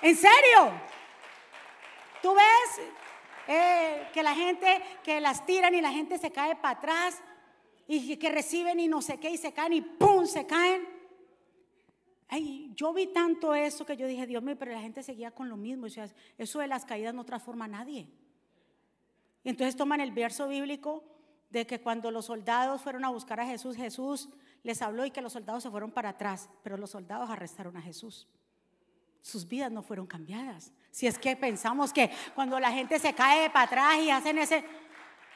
¿En 0.00 0.16
serio? 0.16 0.72
¿Tú 2.22 2.34
ves 2.34 2.86
eh, 3.48 4.08
que 4.14 4.22
la 4.22 4.34
gente, 4.34 4.82
que 5.04 5.20
las 5.20 5.44
tiran 5.44 5.74
y 5.74 5.82
la 5.82 5.92
gente 5.92 6.16
se 6.16 6.32
cae 6.32 6.56
para 6.56 6.78
atrás 6.78 7.22
y 7.86 8.16
que 8.16 8.30
reciben 8.30 8.80
y 8.80 8.88
no 8.88 9.02
sé 9.02 9.18
qué 9.18 9.30
y 9.30 9.36
se 9.36 9.52
caen 9.52 9.72
y 9.74 9.80
¡pum! 9.80 10.26
se 10.26 10.46
caen? 10.46 10.86
Ay, 12.28 12.72
yo 12.74 12.94
vi 12.94 13.08
tanto 13.08 13.54
eso 13.54 13.84
que 13.84 13.94
yo 13.94 14.06
dije, 14.06 14.26
Dios 14.26 14.42
mío, 14.42 14.56
pero 14.58 14.72
la 14.72 14.80
gente 14.80 15.02
seguía 15.02 15.32
con 15.32 15.50
lo 15.50 15.56
mismo. 15.58 15.84
O 15.84 15.90
sea, 15.90 16.08
eso 16.38 16.60
de 16.60 16.66
las 16.66 16.86
caídas 16.86 17.12
no 17.12 17.24
transforma 17.24 17.66
a 17.66 17.68
nadie. 17.68 18.08
Y 19.44 19.50
entonces 19.50 19.76
toman 19.76 20.00
el 20.00 20.12
verso 20.12 20.48
bíblico 20.48 21.04
de 21.50 21.66
que 21.66 21.82
cuando 21.82 22.10
los 22.10 22.26
soldados 22.26 22.80
fueron 22.80 23.04
a 23.04 23.10
buscar 23.10 23.38
a 23.40 23.46
Jesús, 23.46 23.76
Jesús 23.76 24.30
les 24.62 24.80
habló 24.80 25.04
y 25.04 25.10
que 25.10 25.20
los 25.20 25.34
soldados 25.34 25.62
se 25.62 25.70
fueron 25.70 25.90
para 25.90 26.10
atrás, 26.10 26.48
pero 26.62 26.78
los 26.78 26.90
soldados 26.90 27.28
arrestaron 27.28 27.76
a 27.76 27.82
Jesús. 27.82 28.26
Sus 29.20 29.46
vidas 29.46 29.70
no 29.70 29.82
fueron 29.82 30.06
cambiadas. 30.06 30.72
Si 30.90 31.06
es 31.06 31.18
que 31.18 31.36
pensamos 31.36 31.92
que 31.92 32.10
cuando 32.34 32.58
la 32.58 32.72
gente 32.72 32.98
se 32.98 33.14
cae 33.14 33.50
para 33.50 33.66
atrás 33.66 33.98
y 34.02 34.10
hacen 34.10 34.38
ese, 34.38 34.64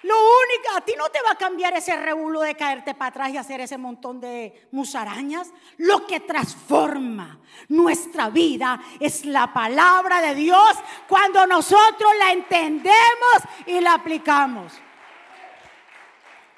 lo 0.02 0.14
único, 0.14 0.76
a 0.76 0.80
ti 0.82 0.94
no 0.96 1.08
te 1.08 1.22
va 1.22 1.32
a 1.32 1.38
cambiar 1.38 1.74
ese 1.74 1.96
rebulo 1.96 2.40
de 2.40 2.54
caerte 2.54 2.94
para 2.94 3.08
atrás 3.08 3.30
y 3.30 3.38
hacer 3.38 3.60
ese 3.60 3.78
montón 3.78 4.20
de 4.20 4.68
musarañas. 4.70 5.52
Lo 5.78 6.06
que 6.06 6.20
transforma 6.20 7.40
nuestra 7.68 8.28
vida 8.28 8.80
es 9.00 9.24
la 9.24 9.52
palabra 9.52 10.20
de 10.20 10.34
Dios 10.34 10.76
cuando 11.08 11.46
nosotros 11.46 12.12
la 12.18 12.32
entendemos 12.32 13.42
y 13.66 13.80
la 13.80 13.94
aplicamos. 13.94 14.72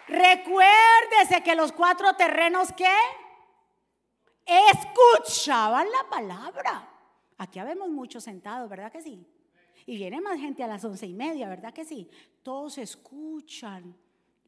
Recuérdese 0.09 1.43
que 1.45 1.55
los 1.55 1.73
cuatro 1.73 2.15
terrenos 2.17 2.73
que 2.73 2.91
escuchaban 4.47 5.87
la 5.91 6.09
palabra. 6.11 6.89
Aquí 7.37 7.59
habemos 7.59 7.89
muchos 7.89 8.25
sentados, 8.25 8.69
¿verdad 8.69 8.91
que 8.91 9.03
sí? 9.03 9.38
Y 9.89 9.97
viene 9.97 10.21
más 10.21 10.39
gente 10.39 10.63
a 10.63 10.67
las 10.67 10.85
once 10.85 11.07
y 11.07 11.15
media, 11.15 11.49
¿verdad 11.49 11.73
que 11.73 11.83
sí? 11.83 12.11
Todos 12.43 12.77
escuchan 12.77 13.97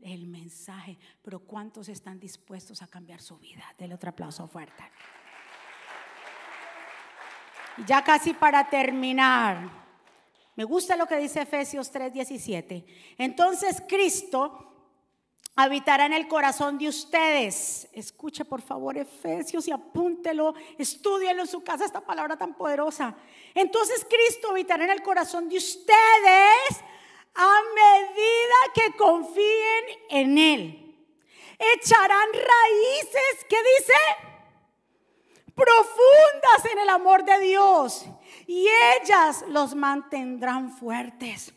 el 0.02 0.26
mensaje, 0.26 0.98
pero 1.22 1.38
¿cuántos 1.38 1.88
están 1.88 2.20
dispuestos 2.20 2.82
a 2.82 2.86
cambiar 2.86 3.22
su 3.22 3.38
vida? 3.38 3.64
Dele 3.78 3.94
otro 3.94 4.10
aplauso 4.10 4.46
fuerte. 4.46 4.82
Ya 7.86 8.04
casi 8.04 8.34
para 8.34 8.68
terminar, 8.68 9.70
me 10.56 10.64
gusta 10.64 10.94
lo 10.94 11.06
que 11.06 11.16
dice 11.16 11.40
Efesios 11.40 11.90
3:17. 11.90 12.84
Entonces 13.16 13.82
Cristo 13.88 14.79
habitará 15.62 16.06
en 16.06 16.12
el 16.12 16.26
corazón 16.28 16.78
de 16.78 16.88
ustedes. 16.88 17.88
Escuche 17.92 18.44
por 18.44 18.62
favor 18.62 18.96
Efesios 18.96 19.68
y 19.68 19.72
apúntelo, 19.72 20.54
estudienlo 20.78 21.42
en 21.42 21.48
su 21.48 21.62
casa 21.62 21.84
esta 21.84 22.00
palabra 22.00 22.36
tan 22.36 22.54
poderosa. 22.54 23.14
Entonces 23.54 24.06
Cristo 24.08 24.50
habitará 24.50 24.84
en 24.84 24.90
el 24.90 25.02
corazón 25.02 25.48
de 25.48 25.58
ustedes 25.58 26.84
a 27.34 27.60
medida 27.74 28.72
que 28.74 28.96
confíen 28.96 29.84
en 30.08 30.38
Él. 30.38 30.96
Echarán 31.76 32.28
raíces, 32.32 33.46
¿qué 33.48 33.56
dice? 33.78 33.92
Profundas 35.54 36.72
en 36.72 36.78
el 36.78 36.88
amor 36.88 37.24
de 37.24 37.38
Dios 37.40 38.06
y 38.46 38.66
ellas 38.98 39.44
los 39.48 39.74
mantendrán 39.74 40.72
fuertes. 40.72 41.52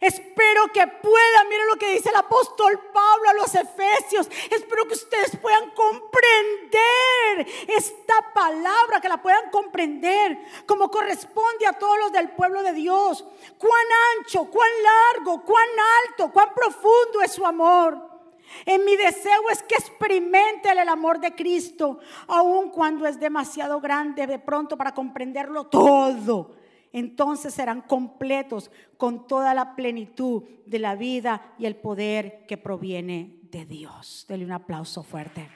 Espero 0.00 0.66
que 0.72 0.86
puedan, 0.86 1.48
miren 1.48 1.66
lo 1.68 1.76
que 1.76 1.92
dice 1.92 2.10
el 2.10 2.16
apóstol 2.16 2.78
Pablo 2.92 3.30
a 3.30 3.34
los 3.34 3.54
Efesios. 3.54 4.28
Espero 4.50 4.86
que 4.86 4.94
ustedes 4.94 5.36
puedan 5.36 5.70
comprender 5.70 7.46
esta 7.68 8.32
palabra, 8.34 9.00
que 9.00 9.08
la 9.08 9.22
puedan 9.22 9.50
comprender 9.50 10.38
como 10.66 10.90
corresponde 10.90 11.66
a 11.66 11.72
todos 11.72 11.98
los 11.98 12.12
del 12.12 12.30
pueblo 12.30 12.62
de 12.62 12.72
Dios. 12.72 13.24
Cuán 13.58 13.86
ancho, 14.18 14.44
cuán 14.50 14.70
largo, 14.82 15.42
cuán 15.44 15.68
alto, 16.04 16.30
cuán 16.32 16.52
profundo 16.54 17.22
es 17.24 17.32
su 17.32 17.46
amor. 17.46 18.16
En 18.64 18.84
mi 18.84 18.96
deseo 18.96 19.50
es 19.50 19.62
que 19.62 19.74
experimenten 19.74 20.78
el 20.78 20.88
amor 20.88 21.20
de 21.20 21.34
Cristo, 21.34 21.98
aun 22.28 22.70
cuando 22.70 23.06
es 23.06 23.18
demasiado 23.18 23.80
grande 23.80 24.26
de 24.26 24.38
pronto 24.38 24.76
para 24.76 24.94
comprenderlo 24.94 25.64
todo 25.64 26.55
entonces 26.98 27.52
serán 27.52 27.82
completos 27.82 28.70
con 28.96 29.26
toda 29.26 29.52
la 29.52 29.76
plenitud 29.76 30.44
de 30.64 30.78
la 30.78 30.94
vida 30.94 31.52
y 31.58 31.66
el 31.66 31.76
poder 31.76 32.46
que 32.46 32.56
proviene 32.56 33.38
de 33.42 33.66
Dios. 33.66 34.24
Dele 34.26 34.46
un 34.46 34.52
aplauso 34.52 35.02
fuerte. 35.02 35.46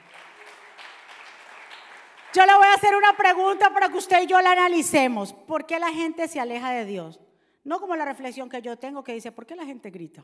Yo 2.31 2.45
le 2.45 2.53
voy 2.53 2.67
a 2.67 2.75
hacer 2.75 2.95
una 2.95 3.17
pregunta 3.17 3.73
para 3.73 3.89
que 3.89 3.97
usted 3.97 4.21
y 4.21 4.27
yo 4.27 4.39
la 4.39 4.51
analicemos. 4.51 5.33
¿Por 5.33 5.65
qué 5.65 5.79
la 5.79 5.91
gente 5.91 6.27
se 6.27 6.39
aleja 6.39 6.69
de 6.73 6.85
Dios? 6.85 7.19
No 7.63 7.79
como 7.79 7.95
la 7.95 8.05
reflexión 8.05 8.47
que 8.47 8.61
yo 8.61 8.77
tengo 8.77 9.03
que 9.03 9.15
dice, 9.15 9.31
¿por 9.31 9.47
qué 9.47 9.55
la 9.55 9.65
gente 9.65 9.89
grita? 9.89 10.23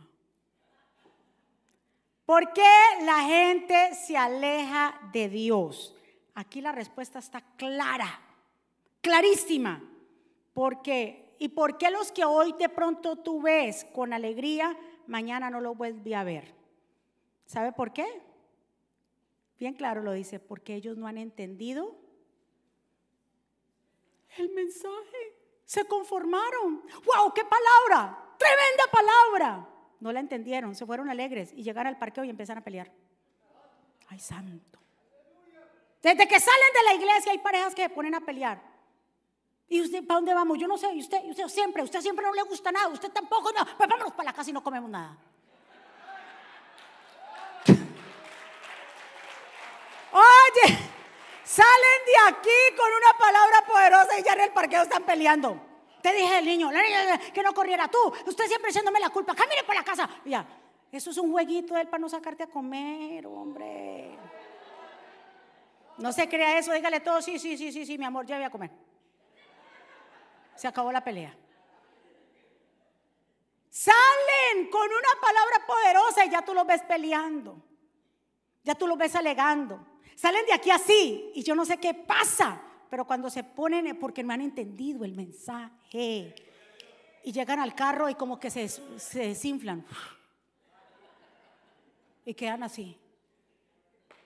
¿Por 2.27 2.53
qué 2.53 2.71
la 3.01 3.21
gente 3.23 3.95
se 3.95 4.15
aleja 4.15 4.99
de 5.11 5.29
Dios? 5.29 5.95
Aquí 6.35 6.61
la 6.61 6.73
respuesta 6.73 7.17
está 7.17 7.41
clara, 7.57 8.21
clarísima. 9.01 9.81
¿Por 10.57 10.81
qué? 10.81 11.35
¿Y 11.37 11.49
por 11.49 11.77
qué 11.77 11.91
los 11.91 12.11
que 12.11 12.25
hoy 12.25 12.51
de 12.53 12.67
pronto 12.67 13.15
tú 13.15 13.43
ves 13.43 13.85
con 13.93 14.11
alegría, 14.11 14.75
mañana 15.05 15.51
no 15.51 15.61
lo 15.61 15.75
vuelves 15.75 16.15
a 16.15 16.23
ver? 16.23 16.55
¿Sabe 17.45 17.73
por 17.73 17.93
qué? 17.93 18.07
Bien 19.59 19.75
claro 19.75 20.01
lo 20.01 20.13
dice, 20.13 20.39
porque 20.39 20.73
ellos 20.73 20.97
no 20.97 21.05
han 21.05 21.19
entendido 21.19 21.95
el 24.39 24.49
mensaje. 24.49 25.35
Se 25.63 25.85
conformaron. 25.85 26.81
¡Wow! 27.05 27.31
¡Qué 27.35 27.43
palabra! 27.43 28.17
¡Tremenda 28.39 28.83
palabra! 28.91 29.69
No 29.99 30.11
la 30.11 30.21
entendieron, 30.21 30.73
se 30.73 30.87
fueron 30.87 31.11
alegres 31.11 31.53
y 31.53 31.61
llegaron 31.61 31.93
al 31.93 31.99
parqueo 31.99 32.23
y 32.23 32.31
empezaron 32.31 32.61
a 32.63 32.65
pelear. 32.65 32.91
¡Ay, 34.07 34.17
santo! 34.17 34.79
Desde 36.01 36.27
que 36.27 36.39
salen 36.39 36.73
de 36.73 36.83
la 36.83 36.93
iglesia 36.95 37.31
hay 37.31 37.37
parejas 37.37 37.75
que 37.75 37.83
se 37.83 37.89
ponen 37.91 38.15
a 38.15 38.21
pelear. 38.21 38.76
¿Y 39.69 39.81
usted 39.81 40.05
para 40.05 40.19
dónde 40.19 40.33
vamos? 40.33 40.57
Yo 40.57 40.67
no 40.67 40.77
sé. 40.77 40.93
¿Y 40.93 41.01
usted, 41.01 41.19
usted 41.25 41.47
siempre? 41.47 41.83
¿Usted 41.83 42.01
siempre 42.01 42.25
no 42.25 42.33
le 42.33 42.43
gusta 42.43 42.71
nada? 42.71 42.87
¿Usted 42.87 43.11
tampoco? 43.11 43.51
No. 43.51 43.65
Pues 43.77 43.89
vámonos 43.89 44.13
para 44.13 44.29
la 44.29 44.33
casa 44.33 44.49
y 44.49 44.53
no 44.53 44.63
comemos 44.63 44.89
nada. 44.89 45.17
Oye, 50.13 50.77
salen 51.43 51.99
de 52.05 52.29
aquí 52.29 52.75
con 52.77 52.87
una 52.87 53.19
palabra 53.19 53.65
poderosa 53.67 54.19
y 54.19 54.23
ya 54.23 54.33
en 54.33 54.41
el 54.41 54.51
parqueo 54.51 54.83
están 54.83 55.03
peleando. 55.03 55.61
Te 56.01 56.13
dije 56.13 56.39
el 56.39 56.45
niño, 56.45 56.69
que 57.33 57.43
no 57.43 57.53
corriera 57.53 57.89
tú. 57.89 57.99
Usted 58.25 58.45
siempre 58.45 58.71
echándome 58.71 58.99
la 59.01 59.09
culpa. 59.09 59.35
Camine 59.35 59.63
para 59.63 59.81
la 59.81 59.85
casa. 59.85 60.09
ya, 60.23 60.47
eso 60.91 61.09
es 61.09 61.17
un 61.17 61.31
jueguito 61.31 61.75
de 61.75 61.81
él 61.81 61.87
para 61.87 61.99
no 61.99 62.07
sacarte 62.07 62.43
a 62.43 62.47
comer, 62.47 63.27
hombre. 63.27 64.17
No 65.97 66.13
se 66.13 66.29
crea 66.29 66.57
eso, 66.57 66.71
dígale 66.71 67.01
todo, 67.01 67.21
sí, 67.21 67.37
sí, 67.37 67.57
sí, 67.57 67.71
sí, 67.71 67.85
sí, 67.85 67.97
mi 67.97 68.05
amor, 68.05 68.25
ya 68.25 68.37
voy 68.37 68.45
a 68.45 68.49
comer 68.49 68.86
se 70.57 70.67
acabó 70.67 70.91
la 70.91 71.03
pelea. 71.03 71.35
Salen 73.69 74.69
con 74.71 74.87
una 74.87 75.21
palabra 75.21 75.65
poderosa 75.67 76.25
y 76.25 76.31
ya 76.31 76.43
tú 76.43 76.53
los 76.53 76.65
ves 76.65 76.81
peleando. 76.83 77.63
Ya 78.63 78.75
tú 78.75 78.87
los 78.87 78.97
ves 78.97 79.15
alegando. 79.15 79.79
Salen 80.15 80.45
de 80.47 80.53
aquí 80.53 80.71
así 80.71 81.31
y 81.35 81.43
yo 81.43 81.53
no 81.53 81.63
sé 81.63 81.77
qué 81.77 81.93
pasa, 81.93 82.59
pero 82.89 83.05
cuando 83.05 83.29
se 83.29 83.43
ponen 83.43 83.97
porque 83.99 84.23
no 84.23 84.33
han 84.33 84.41
entendido 84.41 85.05
el 85.05 85.13
mensaje. 85.13 86.33
Y 87.23 87.31
llegan 87.31 87.59
al 87.59 87.75
carro 87.75 88.09
y 88.09 88.15
como 88.15 88.39
que 88.39 88.49
se, 88.49 88.67
se 88.67 89.19
desinflan. 89.19 89.85
Y 92.25 92.33
quedan 92.33 92.63
así. 92.63 92.97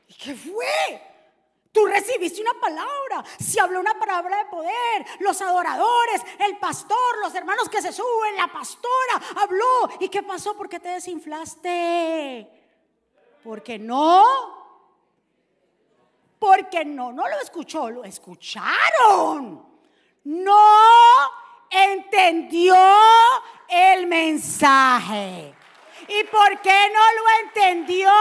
¿Y 0.08 0.14
qué 0.14 0.34
fue? 0.34 1.11
Tú 1.72 1.86
recibiste 1.86 2.42
una 2.42 2.54
palabra, 2.60 3.24
se 3.40 3.62
habló 3.62 3.80
una 3.80 3.98
palabra 3.98 4.38
de 4.38 4.46
poder, 4.46 5.06
los 5.20 5.42
adoradores, 5.42 6.22
el 6.40 6.58
pastor, 6.58 7.18
los 7.22 7.34
hermanos 7.34 7.70
que 7.70 7.82
se 7.82 7.94
suben, 7.94 8.36
la 8.36 8.48
pastora 8.48 9.22
habló. 9.38 9.90
¿Y 10.00 10.10
qué 10.10 10.22
pasó? 10.22 10.56
¿Por 10.58 10.68
qué 10.68 10.82
te 10.82 10.90
desinflaste? 10.90 12.50
Porque 13.42 13.80
no, 13.80 14.26
porque 16.38 16.84
no, 16.84 17.14
no 17.14 17.30
lo 17.30 17.40
escuchó, 17.40 17.90
lo 17.90 18.04
escucharon. 18.04 19.66
No 20.26 20.68
entendió 21.70 22.76
el 23.70 24.08
mensaje. 24.08 25.56
¿Y 26.08 26.24
por 26.26 26.60
qué 26.62 26.92
no 26.94 27.00
lo 27.00 27.46
entendió? 27.46 28.12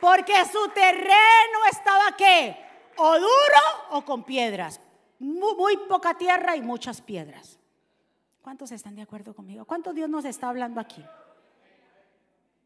Porque 0.00 0.32
su 0.46 0.68
terreno 0.70 1.58
estaba 1.70 2.16
qué? 2.16 2.56
O 2.96 3.14
duro 3.14 3.62
o 3.90 4.04
con 4.04 4.24
piedras. 4.24 4.80
Muy, 5.18 5.76
poca 5.88 6.16
tierra 6.16 6.56
y 6.56 6.62
muchas 6.62 7.00
piedras. 7.02 7.58
¿Cuántos 8.42 8.72
están 8.72 8.96
de 8.96 9.02
acuerdo 9.02 9.34
conmigo? 9.34 9.64
¿Cuánto 9.66 9.92
Dios 9.92 10.08
nos 10.08 10.24
está 10.24 10.48
hablando 10.48 10.80
aquí? 10.80 11.04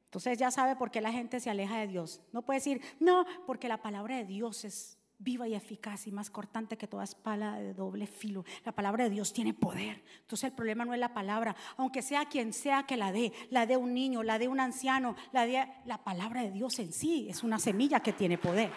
Entonces 0.06 0.38
ya 0.38 0.52
sabe 0.52 0.76
por 0.76 0.92
qué 0.92 1.00
la 1.00 1.10
gente 1.10 1.40
se 1.40 1.50
aleja 1.50 1.78
de 1.78 1.88
Dios. 1.88 2.20
No 2.32 2.42
puede 2.42 2.60
decir, 2.60 2.80
no, 3.00 3.26
porque 3.46 3.68
la 3.68 3.78
palabra 3.78 4.16
de 4.16 4.24
Dios 4.24 4.64
es 4.64 4.96
viva 5.18 5.48
y 5.48 5.54
eficaz 5.54 6.06
y 6.06 6.12
más 6.12 6.30
cortante 6.30 6.76
que 6.76 6.86
toda 6.86 7.04
espada 7.04 7.56
de 7.58 7.74
doble 7.74 8.06
filo. 8.06 8.44
La 8.64 8.72
palabra 8.72 9.04
de 9.04 9.10
Dios 9.10 9.32
tiene 9.32 9.54
poder. 9.54 10.04
Entonces 10.20 10.44
el 10.44 10.52
problema 10.52 10.84
no 10.84 10.94
es 10.94 11.00
la 11.00 11.14
palabra, 11.14 11.56
aunque 11.76 12.02
sea 12.02 12.26
quien 12.26 12.52
sea 12.52 12.84
que 12.84 12.96
la 12.96 13.12
dé, 13.12 13.32
la 13.50 13.66
de 13.66 13.76
un 13.76 13.94
niño, 13.94 14.22
la 14.22 14.38
de 14.38 14.48
un 14.48 14.60
anciano, 14.60 15.16
la 15.32 15.46
de 15.46 15.66
la 15.84 16.02
palabra 16.04 16.42
de 16.42 16.50
Dios 16.50 16.78
en 16.78 16.92
sí 16.92 17.26
es 17.28 17.42
una 17.42 17.58
semilla 17.58 18.00
que 18.00 18.12
tiene 18.12 18.38
poder. 18.38 18.70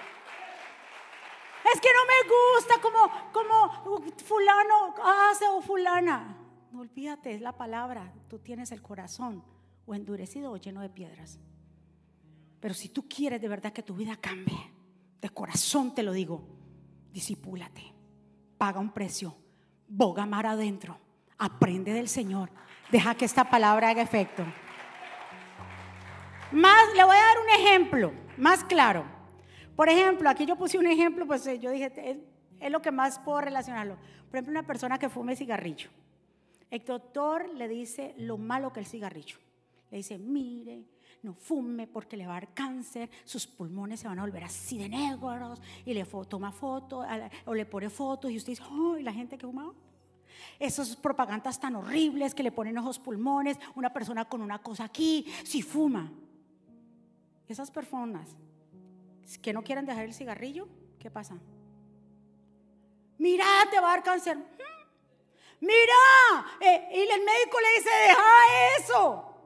Es 1.73 1.81
que 1.81 1.89
no 1.89 2.05
me 2.05 2.29
gusta 2.29 2.81
como, 2.81 3.31
como 3.33 4.11
fulano 4.23 4.95
hace 5.29 5.45
o 5.49 5.61
fulana. 5.61 6.37
No 6.71 6.81
olvídate, 6.81 7.33
es 7.33 7.41
la 7.41 7.57
palabra. 7.57 8.13
Tú 8.29 8.39
tienes 8.39 8.71
el 8.71 8.81
corazón 8.81 9.43
o 9.85 9.93
endurecido 9.93 10.51
o 10.51 10.57
lleno 10.57 10.81
de 10.81 10.89
piedras. 10.89 11.39
Pero 12.59 12.73
si 12.73 12.89
tú 12.89 13.07
quieres 13.07 13.41
de 13.41 13.47
verdad 13.47 13.73
que 13.73 13.83
tu 13.83 13.95
vida 13.95 14.15
cambie, 14.15 14.76
de 15.21 15.29
corazón 15.29 15.93
te 15.93 16.03
lo 16.03 16.11
digo, 16.11 16.47
disipúlate, 17.11 17.93
paga 18.57 18.79
un 18.79 18.91
precio, 18.91 19.35
boga 19.87 20.25
mar 20.25 20.45
adentro, 20.45 20.99
aprende 21.37 21.93
del 21.93 22.07
Señor, 22.07 22.51
deja 22.91 23.15
que 23.15 23.25
esta 23.25 23.49
palabra 23.49 23.89
haga 23.89 24.01
efecto. 24.01 24.43
Más, 26.51 26.95
le 26.95 27.03
voy 27.03 27.15
a 27.15 27.19
dar 27.19 27.37
un 27.39 27.49
ejemplo 27.61 28.13
más 28.37 28.63
claro. 28.63 29.03
Por 29.75 29.89
ejemplo, 29.89 30.29
aquí 30.29 30.45
yo 30.45 30.55
puse 30.55 30.77
un 30.77 30.87
ejemplo, 30.87 31.27
pues 31.27 31.45
eh, 31.47 31.59
yo 31.59 31.71
dije, 31.71 31.91
es, 31.95 32.17
es 32.59 32.71
lo 32.71 32.81
que 32.81 32.91
más 32.91 33.19
puedo 33.19 33.41
relacionarlo. 33.41 33.97
Por 34.29 34.37
ejemplo, 34.37 34.51
una 34.51 34.65
persona 34.65 34.97
que 34.97 35.09
fume 35.09 35.35
cigarrillo. 35.35 35.89
El 36.69 36.83
doctor 36.83 37.49
le 37.53 37.67
dice 37.67 38.13
lo 38.17 38.37
malo 38.37 38.73
que 38.73 38.79
el 38.79 38.85
cigarrillo. 38.85 39.37
Le 39.91 39.97
dice, 39.97 40.17
mire, 40.17 40.85
no 41.27 41.33
fume 41.33 41.87
porque 41.87 42.15
le 42.15 42.25
va 42.25 42.37
a 42.37 42.39
dar 42.39 42.53
cáncer, 42.53 43.09
sus 43.25 43.45
pulmones 43.45 43.99
se 43.99 44.07
van 44.07 44.17
a 44.17 44.21
volver 44.21 44.45
así 44.45 44.77
de 44.77 44.87
negros, 44.87 45.59
y 45.85 45.93
le 45.93 46.05
toma 46.05 46.53
fotos 46.53 47.05
o 47.45 47.53
le 47.53 47.65
pone 47.65 47.89
fotos 47.89 48.31
y 48.31 48.37
usted 48.37 48.53
dice, 48.53 48.63
¡ay, 48.71 49.03
la 49.03 49.11
gente 49.11 49.37
que 49.37 49.45
fuma! 49.45 49.73
Esas 50.57 50.95
propagandas 50.95 51.59
tan 51.59 51.75
horribles 51.75 52.33
que 52.33 52.43
le 52.43 52.51
ponen 52.53 52.77
ojos 52.77 52.97
pulmones, 52.97 53.59
una 53.75 53.91
persona 53.91 54.23
con 54.23 54.41
una 54.41 54.59
cosa 54.59 54.85
aquí, 54.85 55.25
si 55.43 55.61
fuma. 55.61 56.09
Esas 57.47 57.69
personas 57.69 58.35
que 59.41 59.51
no 59.51 59.63
quieren 59.63 59.85
dejar 59.85 60.05
el 60.05 60.13
cigarrillo, 60.13 60.69
¿qué 60.97 61.11
pasa? 61.11 61.37
Mira, 63.17 63.45
te 63.69 63.81
va 63.81 63.87
a 63.87 63.95
dar 63.95 64.03
cáncer. 64.03 64.37
Mira, 65.59 66.55
eh, 66.61 66.87
y 66.93 67.01
el 67.01 67.25
médico 67.25 67.57
le 67.59 67.79
dice, 67.79 67.89
deja 68.07 68.79
eso. 68.79 69.36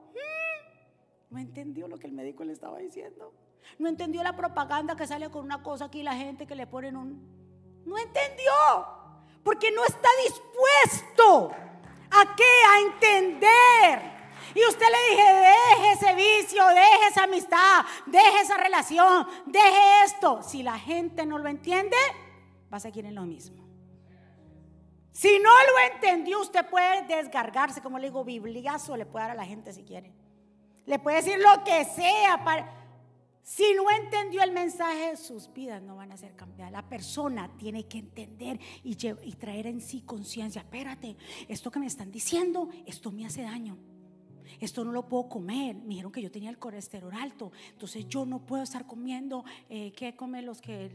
No 1.31 1.39
entendió 1.39 1.87
lo 1.87 1.97
que 1.97 2.07
el 2.07 2.13
médico 2.13 2.43
le 2.43 2.51
estaba 2.51 2.77
diciendo. 2.77 3.33
No 3.79 3.87
entendió 3.87 4.21
la 4.21 4.35
propaganda 4.35 4.97
que 4.97 5.07
sale 5.07 5.29
con 5.29 5.45
una 5.45 5.63
cosa 5.63 5.85
aquí 5.85 6.03
la 6.03 6.13
gente 6.13 6.45
que 6.45 6.55
le 6.55 6.67
ponen 6.67 6.97
un... 6.97 7.83
No 7.85 7.97
entendió. 7.97 8.51
Porque 9.41 9.71
no 9.71 9.83
está 9.85 10.09
dispuesto 10.23 11.51
a 12.11 12.35
qué? 12.35 12.43
A 12.43 12.79
entender. 12.81 14.11
Y 14.53 14.65
usted 14.67 14.85
le 14.85 15.15
dije, 15.15 15.33
deje 15.33 15.91
ese 15.93 16.15
vicio, 16.15 16.67
deje 16.67 17.07
esa 17.09 17.23
amistad, 17.23 17.85
deje 18.07 18.41
esa 18.41 18.57
relación, 18.57 19.25
deje 19.45 20.03
esto. 20.03 20.43
Si 20.43 20.61
la 20.61 20.77
gente 20.77 21.25
no 21.25 21.37
lo 21.37 21.47
entiende, 21.47 21.95
va 22.71 22.75
a 22.75 22.81
seguir 22.81 23.05
en 23.05 23.15
lo 23.15 23.21
mismo. 23.21 23.65
Si 25.13 25.39
no 25.39 25.49
lo 25.49 25.93
entendió, 25.93 26.41
usted 26.41 26.69
puede 26.69 27.03
desgargarse, 27.03 27.81
como 27.81 27.99
le 27.99 28.07
digo, 28.07 28.25
bibliazo 28.25 28.97
le 28.97 29.05
puede 29.05 29.27
dar 29.27 29.31
a 29.31 29.35
la 29.35 29.45
gente 29.45 29.71
si 29.71 29.83
quiere. 29.83 30.13
Le 30.85 30.99
puede 30.99 31.17
decir 31.17 31.37
lo 31.39 31.63
que 31.63 31.85
sea. 31.85 32.43
Para... 32.43 32.81
Si 33.43 33.63
no 33.75 33.83
entendió 33.89 34.43
el 34.43 34.51
mensaje, 34.51 35.17
sus 35.17 35.51
vidas 35.51 35.81
no 35.81 35.95
van 35.95 36.11
a 36.11 36.17
ser 36.17 36.35
cambiadas. 36.35 36.71
La 36.71 36.87
persona 36.87 37.49
tiene 37.57 37.85
que 37.85 37.99
entender 37.99 38.59
y, 38.83 38.95
traer 38.95 39.67
en 39.67 39.81
sí 39.81 40.01
conciencia. 40.01 40.61
Espérate, 40.61 41.17
esto 41.47 41.71
que 41.71 41.79
me 41.79 41.87
están 41.87 42.11
diciendo, 42.11 42.69
esto 42.85 43.11
me 43.11 43.25
hace 43.25 43.41
daño. 43.41 43.77
Esto 44.59 44.85
no 44.85 44.91
lo 44.91 45.07
puedo 45.07 45.27
comer. 45.27 45.75
Me 45.75 45.89
dijeron 45.89 46.11
que 46.11 46.21
yo 46.21 46.29
tenía 46.29 46.49
el 46.49 46.59
colesterol 46.59 47.13
alto. 47.13 47.51
Entonces 47.71 48.07
yo 48.07 48.25
no 48.25 48.45
puedo 48.45 48.61
estar 48.63 48.85
comiendo. 48.85 49.43
Eh, 49.69 49.91
¿Qué 49.93 50.15
comen 50.15 50.45
los 50.45 50.61
que... 50.61 50.91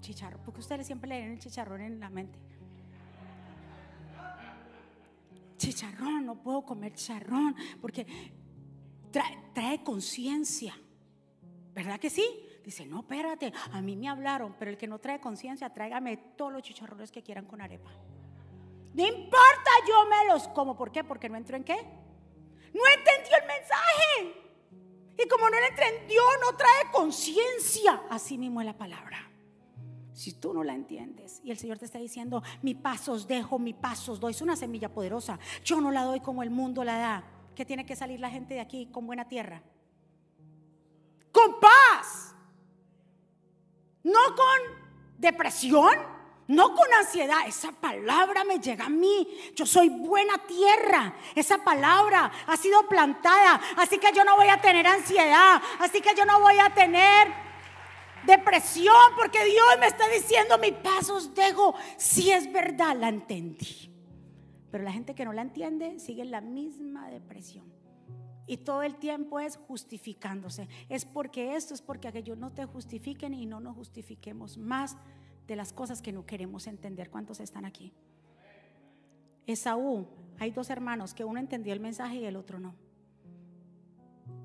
Chicharrón. 0.00 0.40
Porque 0.44 0.60
ustedes 0.60 0.86
siempre 0.86 1.08
le 1.08 1.20
den 1.20 1.32
el 1.32 1.38
chicharrón 1.38 1.80
en 1.80 2.00
la 2.00 2.10
mente 2.10 2.38
chicharrón, 5.62 6.26
no 6.26 6.42
puedo 6.42 6.62
comer 6.64 6.94
chicharrón, 6.94 7.54
porque 7.80 8.06
trae, 9.10 9.82
conciencia. 9.84 10.74
¿Verdad 11.74 11.98
que 12.00 12.10
sí? 12.10 12.24
Dice, 12.64 12.86
no, 12.86 13.00
espérate, 13.00 13.52
a 13.72 13.80
mí 13.80 13.96
me 13.96 14.08
hablaron, 14.08 14.54
pero 14.58 14.70
el 14.70 14.76
que 14.76 14.86
no 14.86 14.98
trae 14.98 15.20
conciencia, 15.20 15.70
tráigame 15.70 16.16
todos 16.36 16.52
los 16.52 16.62
chicharrones 16.62 17.10
que 17.10 17.22
quieran 17.22 17.46
con 17.46 17.60
arepa. 17.60 17.90
No 18.94 19.06
importa, 19.06 19.70
yo 19.88 20.06
me 20.06 20.32
los 20.32 20.48
como. 20.48 20.76
¿Por 20.76 20.92
qué? 20.92 21.02
Porque 21.02 21.28
no 21.28 21.36
entró 21.36 21.56
en 21.56 21.64
qué. 21.64 21.76
No 21.76 22.82
entendió 22.94 23.36
el 23.40 23.46
mensaje. 23.46 24.42
Y 25.18 25.28
como 25.28 25.48
no 25.48 25.58
lo 25.58 25.66
entendió, 25.66 26.22
no 26.42 26.56
trae 26.56 26.90
conciencia. 26.92 28.02
Así 28.10 28.36
mismo 28.36 28.60
es 28.60 28.66
la 28.66 28.76
palabra. 28.76 29.31
Si 30.12 30.34
tú 30.34 30.52
no 30.52 30.62
la 30.62 30.74
entiendes 30.74 31.40
y 31.42 31.50
el 31.50 31.58
Señor 31.58 31.78
te 31.78 31.86
está 31.86 31.98
diciendo, 31.98 32.42
mi 32.60 32.74
paso 32.74 33.12
os 33.12 33.26
dejo, 33.26 33.58
mi 33.58 33.72
paso 33.72 34.12
os 34.12 34.20
doy, 34.20 34.32
es 34.32 34.42
una 34.42 34.56
semilla 34.56 34.90
poderosa. 34.90 35.38
Yo 35.64 35.80
no 35.80 35.90
la 35.90 36.04
doy 36.04 36.20
como 36.20 36.42
el 36.42 36.50
mundo 36.50 36.84
la 36.84 36.98
da. 36.98 37.24
Que 37.54 37.64
tiene 37.64 37.84
que 37.84 37.96
salir 37.96 38.18
la 38.18 38.30
gente 38.30 38.54
de 38.54 38.60
aquí 38.60 38.86
con 38.86 39.06
buena 39.06 39.28
tierra. 39.28 39.62
Con 41.30 41.60
paz. 41.60 42.34
No 44.02 44.20
con 44.36 44.82
depresión, 45.18 45.94
no 46.48 46.74
con 46.74 46.92
ansiedad. 46.92 47.46
Esa 47.46 47.72
palabra 47.72 48.44
me 48.44 48.58
llega 48.58 48.86
a 48.86 48.90
mí. 48.90 49.26
Yo 49.54 49.64
soy 49.64 49.88
buena 49.88 50.38
tierra. 50.46 51.14
Esa 51.34 51.58
palabra 51.58 52.30
ha 52.46 52.56
sido 52.56 52.86
plantada. 52.88 53.60
Así 53.76 53.98
que 53.98 54.12
yo 54.14 54.24
no 54.24 54.36
voy 54.36 54.48
a 54.48 54.60
tener 54.60 54.86
ansiedad. 54.86 55.62
Así 55.78 56.00
que 56.00 56.14
yo 56.14 56.24
no 56.26 56.40
voy 56.40 56.58
a 56.58 56.70
tener 56.74 57.51
depresión 58.26 58.94
porque 59.16 59.44
Dios 59.44 59.66
me 59.80 59.86
está 59.86 60.08
diciendo 60.08 60.58
mis 60.58 60.72
pasos 60.72 61.34
dejo. 61.34 61.74
Si 61.96 62.30
es 62.30 62.52
verdad, 62.52 62.96
la 62.96 63.08
entendí. 63.08 63.90
Pero 64.70 64.84
la 64.84 64.92
gente 64.92 65.14
que 65.14 65.24
no 65.24 65.32
la 65.32 65.42
entiende 65.42 65.98
sigue 65.98 66.22
en 66.22 66.30
la 66.30 66.40
misma 66.40 67.10
depresión. 67.10 67.72
Y 68.46 68.58
todo 68.58 68.82
el 68.82 68.96
tiempo 68.96 69.38
es 69.38 69.56
justificándose. 69.56 70.68
Es 70.88 71.04
porque 71.04 71.54
esto, 71.56 71.74
es 71.74 71.82
porque 71.82 72.08
aquello 72.08 72.36
no 72.36 72.52
te 72.52 72.64
justifiquen 72.64 73.34
y 73.34 73.46
no 73.46 73.60
nos 73.60 73.76
justifiquemos 73.76 74.58
más 74.58 74.96
de 75.46 75.56
las 75.56 75.72
cosas 75.72 76.02
que 76.02 76.12
no 76.12 76.26
queremos 76.26 76.66
entender. 76.66 77.10
¿Cuántos 77.10 77.40
están 77.40 77.64
aquí? 77.64 77.92
Esaú, 79.46 80.06
hay 80.38 80.50
dos 80.50 80.70
hermanos 80.70 81.14
que 81.14 81.24
uno 81.24 81.38
entendió 81.38 81.72
el 81.72 81.80
mensaje 81.80 82.16
y 82.16 82.24
el 82.24 82.36
otro 82.36 82.58
no. 82.58 82.74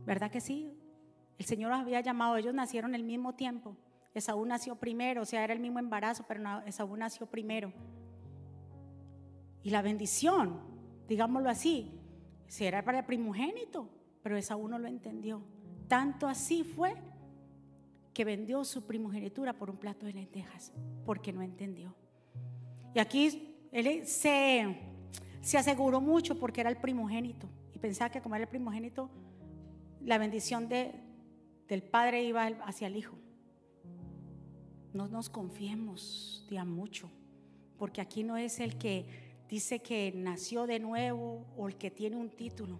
¿Verdad 0.06 0.32
que 0.32 0.42
sí? 0.42 0.77
El 1.38 1.46
Señor 1.46 1.72
los 1.72 1.80
había 1.80 2.02
llamado, 2.02 2.38
ellos 2.38 2.54
nacieron 2.54 2.96
el 2.96 3.04
mismo 3.04 3.34
tiempo. 3.36 3.76
Esaú 4.14 4.46
nació 4.46 4.76
primero, 4.76 5.22
o 5.22 5.26
sea, 5.26 5.44
era 5.44 5.54
el 5.54 5.60
mismo 5.60 5.80
embarazo, 5.80 6.26
pero 6.28 6.62
Esaú 6.66 6.96
nació 6.98 7.28
primero. 7.28 7.72
Y 9.64 9.70
la 9.70 9.82
bendición, 9.82 10.60
digámoslo 11.08 11.50
así, 11.50 11.92
si 12.48 12.66
era 12.66 12.84
para 12.84 13.00
el 13.00 13.06
primogénito, 13.06 13.90
pero 14.24 14.38
Esaú 14.38 14.68
no 14.68 14.80
lo 14.80 14.88
entendió. 14.88 15.42
Tanto 15.88 16.28
así 16.28 16.64
fue 16.64 16.96
que 18.14 18.26
vendió 18.26 18.64
su 18.64 18.86
primogenitura 18.86 19.54
por 19.54 19.70
un 19.70 19.78
plato 19.78 20.06
de 20.06 20.14
lentejas, 20.14 20.74
porque 21.06 21.32
no 21.32 21.44
entendió. 21.44 21.94
Y 22.96 23.00
aquí 23.00 23.68
él 23.72 24.08
se, 24.08 24.76
se 25.42 25.58
aseguró 25.58 26.02
mucho 26.02 26.40
porque 26.40 26.62
era 26.62 26.70
el 26.70 26.78
primogénito 26.78 27.48
y 27.74 27.80
pensaba 27.80 28.10
que 28.10 28.22
como 28.22 28.34
era 28.34 28.46
el 28.46 28.50
primogénito, 28.50 29.10
la 30.04 30.18
bendición 30.18 30.68
de, 30.68 30.96
del 31.68 31.84
Padre 31.84 32.24
iba 32.24 32.46
hacia 32.66 32.88
el 32.88 32.96
Hijo. 32.96 33.18
No 34.94 35.08
nos 35.08 35.30
confiemos 35.30 36.46
de 36.50 36.64
mucho, 36.64 37.10
porque 37.78 38.02
aquí 38.02 38.24
no 38.24 38.38
es 38.38 38.60
el 38.60 38.78
que 38.78 39.06
dice 39.48 39.80
que 39.80 40.12
nació 40.16 40.66
de 40.66 40.80
nuevo 40.80 41.46
o 41.56 41.68
el 41.68 41.76
que 41.78 41.92
tiene 41.92 42.16
un 42.16 42.30
título, 42.30 42.80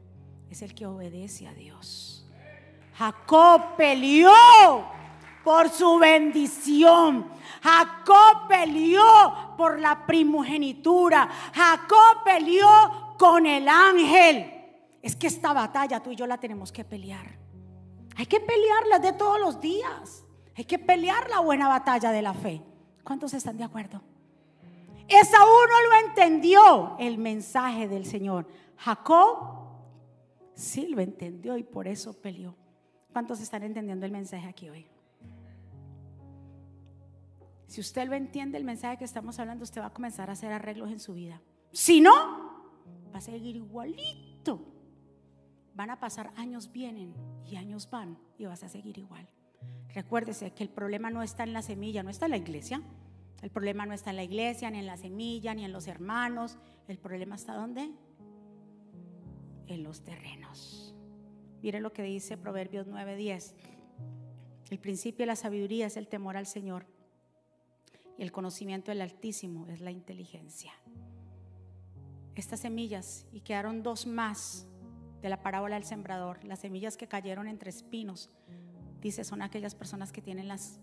es 0.50 0.62
el 0.62 0.74
que 0.74 0.86
obedece 0.86 1.48
a 1.48 1.54
Dios. 1.54 2.26
Jacob 2.94 3.76
peleó 3.76 4.34
por 5.44 5.70
su 5.70 6.00
bendición. 6.00 7.30
Jacob 7.62 8.48
peleó 8.50 9.54
por 9.56 9.80
la 9.80 10.06
primogenitura. 10.06 11.30
Jacob 11.54 12.24
peleó 12.26 13.16
con 13.18 13.46
el 13.46 13.68
ángel. 13.70 14.52
Es 15.02 15.16
que 15.16 15.28
esta 15.28 15.54
batalla 15.54 16.02
tú 16.02 16.12
y 16.12 16.16
yo 16.16 16.26
la 16.26 16.38
tenemos 16.38 16.72
que 16.72 16.84
pelear. 16.84 17.38
Hay 18.18 18.26
que 18.26 18.40
pelearla 18.40 18.98
de 19.00 19.14
todos 19.14 19.40
los 19.40 19.62
días. 19.62 20.26
Hay 20.56 20.66
que 20.66 20.80
pelear 20.80 21.30
la 21.30 21.40
buena 21.40 21.68
batalla 21.68 22.12
de 22.12 22.24
la 22.24 22.34
fe. 22.34 22.64
¿Cuántos 23.04 23.36
están 23.36 23.58
de 23.58 23.64
acuerdo? 23.64 24.02
Esaú 25.08 25.46
no 25.46 25.90
lo 25.90 26.08
entendió 26.08 26.96
el 26.98 27.20
mensaje 27.20 27.88
del 27.88 28.06
Señor. 28.06 28.48
Jacob 28.76 29.38
sí 30.56 30.88
lo 30.88 31.00
entendió 31.00 31.58
y 31.58 31.64
por 31.64 31.88
eso 31.88 32.14
peleó. 32.14 32.56
¿Cuántos 33.14 33.40
están 33.40 33.62
entendiendo 33.62 34.06
el 34.06 34.12
mensaje 34.12 34.48
aquí 34.48 34.68
hoy? 34.68 34.88
Si 37.68 37.80
usted 37.80 38.08
lo 38.08 38.16
entiende 38.16 38.58
el 38.58 38.64
mensaje 38.64 38.98
que 38.98 39.06
estamos 39.06 39.38
hablando, 39.38 39.64
usted 39.64 39.82
va 39.82 39.88
a 39.88 39.94
comenzar 39.94 40.30
a 40.30 40.34
hacer 40.34 40.52
arreglos 40.52 40.90
en 40.90 41.00
su 41.00 41.14
vida. 41.14 41.40
Si 41.72 42.02
no, 42.02 42.12
va 43.14 43.20
a 43.20 43.22
seguir 43.22 43.56
igualito. 43.56 44.77
Van 45.78 45.92
a 45.92 46.00
pasar 46.00 46.34
años 46.38 46.72
vienen 46.72 47.14
y 47.46 47.56
años 47.56 47.88
van 47.92 48.18
y 48.40 48.48
vas 48.48 48.64
a 48.64 48.68
seguir 48.68 48.98
igual. 48.98 49.30
Recuérdese 49.94 50.52
que 50.52 50.64
el 50.64 50.70
problema 50.70 51.12
no 51.12 51.22
está 51.22 51.44
en 51.44 51.54
la 51.54 51.62
semilla, 51.62 52.02
no 52.02 52.10
está 52.10 52.26
en 52.26 52.32
la 52.32 52.38
iglesia. 52.38 52.82
El 53.44 53.52
problema 53.52 53.86
no 53.86 53.94
está 53.94 54.10
en 54.10 54.16
la 54.16 54.24
iglesia, 54.24 54.72
ni 54.72 54.80
en 54.80 54.88
la 54.88 54.98
semilla, 54.98 55.54
ni 55.54 55.64
en 55.64 55.72
los 55.72 55.86
hermanos. 55.86 56.58
El 56.88 56.98
problema 56.98 57.36
está 57.36 57.54
¿dónde? 57.54 57.92
En 59.68 59.84
los 59.84 60.02
terrenos. 60.02 60.96
Mire 61.62 61.80
lo 61.80 61.94
que 61.94 62.02
dice 62.02 62.38
Proverbios 62.38 62.88
9:10. 62.88 63.54
El 64.72 64.80
principio 64.80 65.24
de 65.24 65.28
la 65.28 65.36
sabiduría 65.36 65.86
es 65.86 65.96
el 65.96 66.08
temor 66.08 66.38
al 66.38 66.48
Señor. 66.48 66.88
Y 68.18 68.24
el 68.24 68.32
conocimiento 68.32 68.90
del 68.90 69.02
Altísimo 69.02 69.68
es 69.68 69.80
la 69.82 69.92
inteligencia. 69.92 70.74
Estas 72.34 72.62
semillas, 72.62 73.28
y 73.32 73.42
quedaron 73.42 73.84
dos 73.84 74.08
más 74.08 74.68
de 75.28 75.32
la 75.32 75.44
parábola 75.44 75.76
del 75.76 75.84
sembrador, 75.84 76.44
las 76.44 76.60
semillas 76.60 76.98
que 76.98 77.08
cayeron 77.08 77.48
entre 77.48 77.70
espinos, 77.70 78.30
dice, 79.02 79.24
son 79.24 79.42
aquellas 79.42 79.76
personas 79.76 80.12
que 80.12 80.22
tienen 80.22 80.48
las 80.48 80.80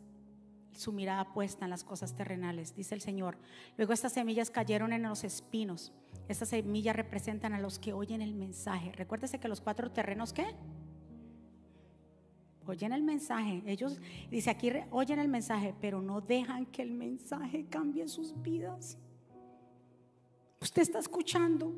su 0.76 0.92
mirada 0.92 1.32
puesta 1.32 1.64
en 1.64 1.70
las 1.70 1.84
cosas 1.84 2.14
terrenales, 2.14 2.74
dice 2.74 2.94
el 2.94 3.00
Señor. 3.00 3.38
Luego 3.76 3.92
estas 3.92 4.12
semillas 4.12 4.50
cayeron 4.50 4.92
en 4.92 5.02
los 5.02 5.24
espinos. 5.24 5.92
Estas 6.28 6.48
semillas 6.48 6.96
representan 6.96 7.52
a 7.52 7.60
los 7.60 7.78
que 7.78 7.92
oyen 7.92 8.22
el 8.22 8.34
mensaje. 8.34 8.92
Recuérdese 8.92 9.38
que 9.38 9.48
los 9.48 9.60
cuatro 9.60 9.90
terrenos, 9.90 10.32
¿qué? 10.32 10.46
Oyen 12.66 12.92
el 12.92 13.02
mensaje. 13.02 13.62
Ellos, 13.66 14.00
dice 14.30 14.50
aquí, 14.50 14.72
oyen 14.90 15.18
el 15.18 15.28
mensaje, 15.28 15.74
pero 15.80 16.00
no 16.00 16.20
dejan 16.20 16.66
que 16.66 16.82
el 16.82 16.90
mensaje 16.90 17.66
cambie 17.66 18.08
sus 18.08 18.34
vidas. 18.42 18.98
Usted 20.60 20.82
está 20.82 20.98
escuchando, 20.98 21.74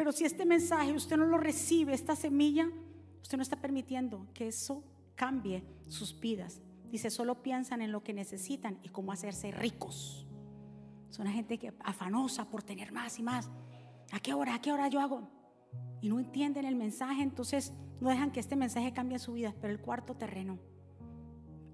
pero 0.00 0.12
si 0.12 0.24
este 0.24 0.46
mensaje 0.46 0.94
usted 0.94 1.18
no 1.18 1.26
lo 1.26 1.36
recibe, 1.36 1.92
esta 1.92 2.16
semilla, 2.16 2.66
usted 3.20 3.36
no 3.36 3.42
está 3.42 3.60
permitiendo 3.60 4.26
que 4.32 4.48
eso 4.48 4.82
cambie 5.14 5.62
sus 5.88 6.18
vidas. 6.18 6.62
Dice, 6.90 7.10
solo 7.10 7.42
piensan 7.42 7.82
en 7.82 7.92
lo 7.92 8.02
que 8.02 8.14
necesitan 8.14 8.78
y 8.82 8.88
cómo 8.88 9.12
hacerse 9.12 9.50
ricos. 9.50 10.26
Son 11.10 11.26
una 11.26 11.34
gente 11.34 11.58
que 11.58 11.74
afanosa 11.80 12.48
por 12.48 12.62
tener 12.62 12.92
más 12.92 13.18
y 13.18 13.22
más. 13.22 13.50
¿A 14.10 14.20
qué 14.20 14.32
hora? 14.32 14.54
¿A 14.54 14.62
qué 14.62 14.72
hora 14.72 14.88
yo 14.88 15.00
hago? 15.00 15.28
Y 16.00 16.08
no 16.08 16.18
entienden 16.18 16.64
el 16.64 16.76
mensaje, 16.76 17.20
entonces 17.20 17.74
no 18.00 18.08
dejan 18.08 18.32
que 18.32 18.40
este 18.40 18.56
mensaje 18.56 18.94
cambie 18.94 19.18
su 19.18 19.34
vida. 19.34 19.54
Pero 19.60 19.70
el 19.70 19.82
cuarto 19.82 20.14
terreno, 20.14 20.58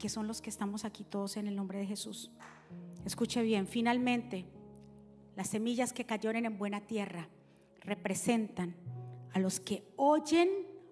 que 0.00 0.08
son 0.08 0.26
los 0.26 0.42
que 0.42 0.50
estamos 0.50 0.84
aquí 0.84 1.04
todos 1.04 1.36
en 1.36 1.46
el 1.46 1.54
nombre 1.54 1.78
de 1.78 1.86
Jesús. 1.86 2.32
Escuche 3.04 3.40
bien, 3.44 3.68
finalmente, 3.68 4.50
las 5.36 5.46
semillas 5.46 5.92
que 5.92 6.06
cayeron 6.06 6.44
en 6.44 6.58
buena 6.58 6.80
tierra 6.88 7.28
representan 7.86 8.76
a 9.32 9.38
los 9.38 9.60
que 9.60 9.82
oyen, 9.96 10.48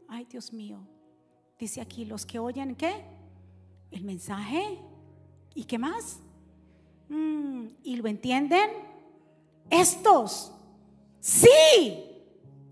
ay 0.08 0.24
Dios 0.24 0.52
mío, 0.52 0.86
dice 1.58 1.80
aquí, 1.80 2.06
los 2.06 2.24
que 2.24 2.38
oyen, 2.38 2.74
¿qué? 2.74 3.04
el 3.94 4.04
mensaje. 4.04 4.78
¿Y 5.54 5.64
qué 5.64 5.78
más? 5.78 6.18
Mm, 7.08 7.66
¿Y 7.82 7.96
lo 7.96 8.08
entienden? 8.08 8.70
Estos, 9.70 10.52
sí, 11.20 11.48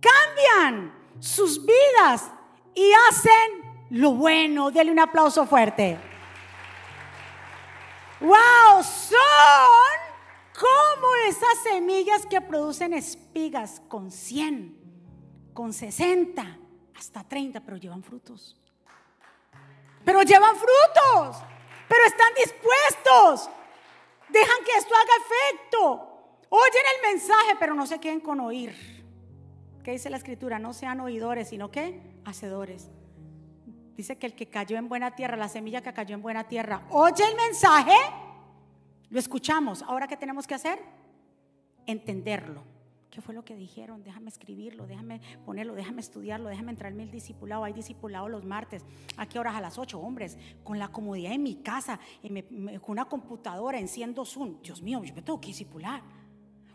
cambian 0.00 0.92
sus 1.20 1.64
vidas 1.64 2.30
y 2.74 2.92
hacen 3.08 3.88
lo 3.90 4.12
bueno. 4.14 4.70
Denle 4.70 4.92
un 4.92 4.98
aplauso 4.98 5.46
fuerte. 5.46 5.98
¡Wow! 8.20 8.82
Son 8.82 10.01
como 10.59 11.14
esas 11.28 11.62
semillas 11.62 12.26
que 12.26 12.40
producen 12.40 12.92
espigas 12.92 13.80
con 13.88 14.11
100, 14.11 14.76
con 15.55 15.72
60, 15.72 16.59
hasta 16.94 17.24
30, 17.24 17.61
pero 17.61 17.76
llevan 17.76 18.03
frutos 18.03 18.57
pero 20.05 20.22
llevan 20.22 20.57
frutos, 20.57 21.42
pero 21.88 22.05
están 22.07 22.32
dispuestos. 22.34 23.50
Dejan 24.28 24.64
que 24.64 24.72
esto 24.78 24.94
haga 24.94 25.12
efecto. 25.24 26.09
Oyen 26.48 26.82
el 26.96 27.12
mensaje, 27.12 27.57
pero 27.59 27.74
no 27.74 27.86
se 27.86 27.98
queden 27.98 28.20
con 28.20 28.40
oír. 28.40 28.74
¿Qué 29.84 29.92
dice 29.92 30.11
la 30.11 30.16
escritura? 30.16 30.59
No 30.59 30.72
sean 30.72 31.00
oidores, 31.00 31.48
sino 31.48 31.70
que 31.70 32.00
hacedores. 32.24 32.90
Dice 33.96 34.16
que 34.16 34.26
el 34.26 34.34
que 34.34 34.48
cayó 34.48 34.76
en 34.76 34.88
buena 34.88 35.14
tierra, 35.14 35.36
la 35.36 35.48
semilla 35.48 35.82
que 35.82 35.92
cayó 35.92 36.14
en 36.14 36.22
buena 36.22 36.44
tierra, 36.48 36.82
oye 36.90 37.24
el 37.24 37.36
mensaje, 37.36 37.96
lo 39.12 39.18
escuchamos. 39.18 39.82
Ahora, 39.82 40.08
¿qué 40.08 40.16
tenemos 40.16 40.46
que 40.46 40.54
hacer? 40.54 40.78
Entenderlo. 41.84 42.64
¿Qué 43.10 43.20
fue 43.20 43.34
lo 43.34 43.44
que 43.44 43.54
dijeron? 43.54 44.02
Déjame 44.02 44.30
escribirlo, 44.30 44.86
déjame 44.86 45.20
ponerlo, 45.44 45.74
déjame 45.74 46.00
estudiarlo, 46.00 46.48
déjame 46.48 46.70
entrar 46.70 46.92
en 46.92 47.00
el 47.00 47.10
discipulado. 47.10 47.64
Hay 47.64 47.74
discipulado 47.74 48.26
los 48.30 48.46
martes. 48.46 48.86
¿A 49.18 49.26
qué 49.26 49.38
horas? 49.38 49.54
A 49.54 49.60
las 49.60 49.76
8, 49.76 50.00
hombres. 50.00 50.38
Con 50.64 50.78
la 50.78 50.88
comodidad 50.88 51.32
en 51.32 51.42
mi 51.42 51.56
casa, 51.56 52.00
con 52.22 52.92
una 52.92 53.04
computadora, 53.04 53.78
enciendo 53.78 54.24
Zoom. 54.24 54.62
Dios 54.62 54.80
mío, 54.80 55.04
yo 55.04 55.14
me 55.14 55.20
tengo 55.20 55.38
que 55.42 55.48
discipular. 55.48 56.02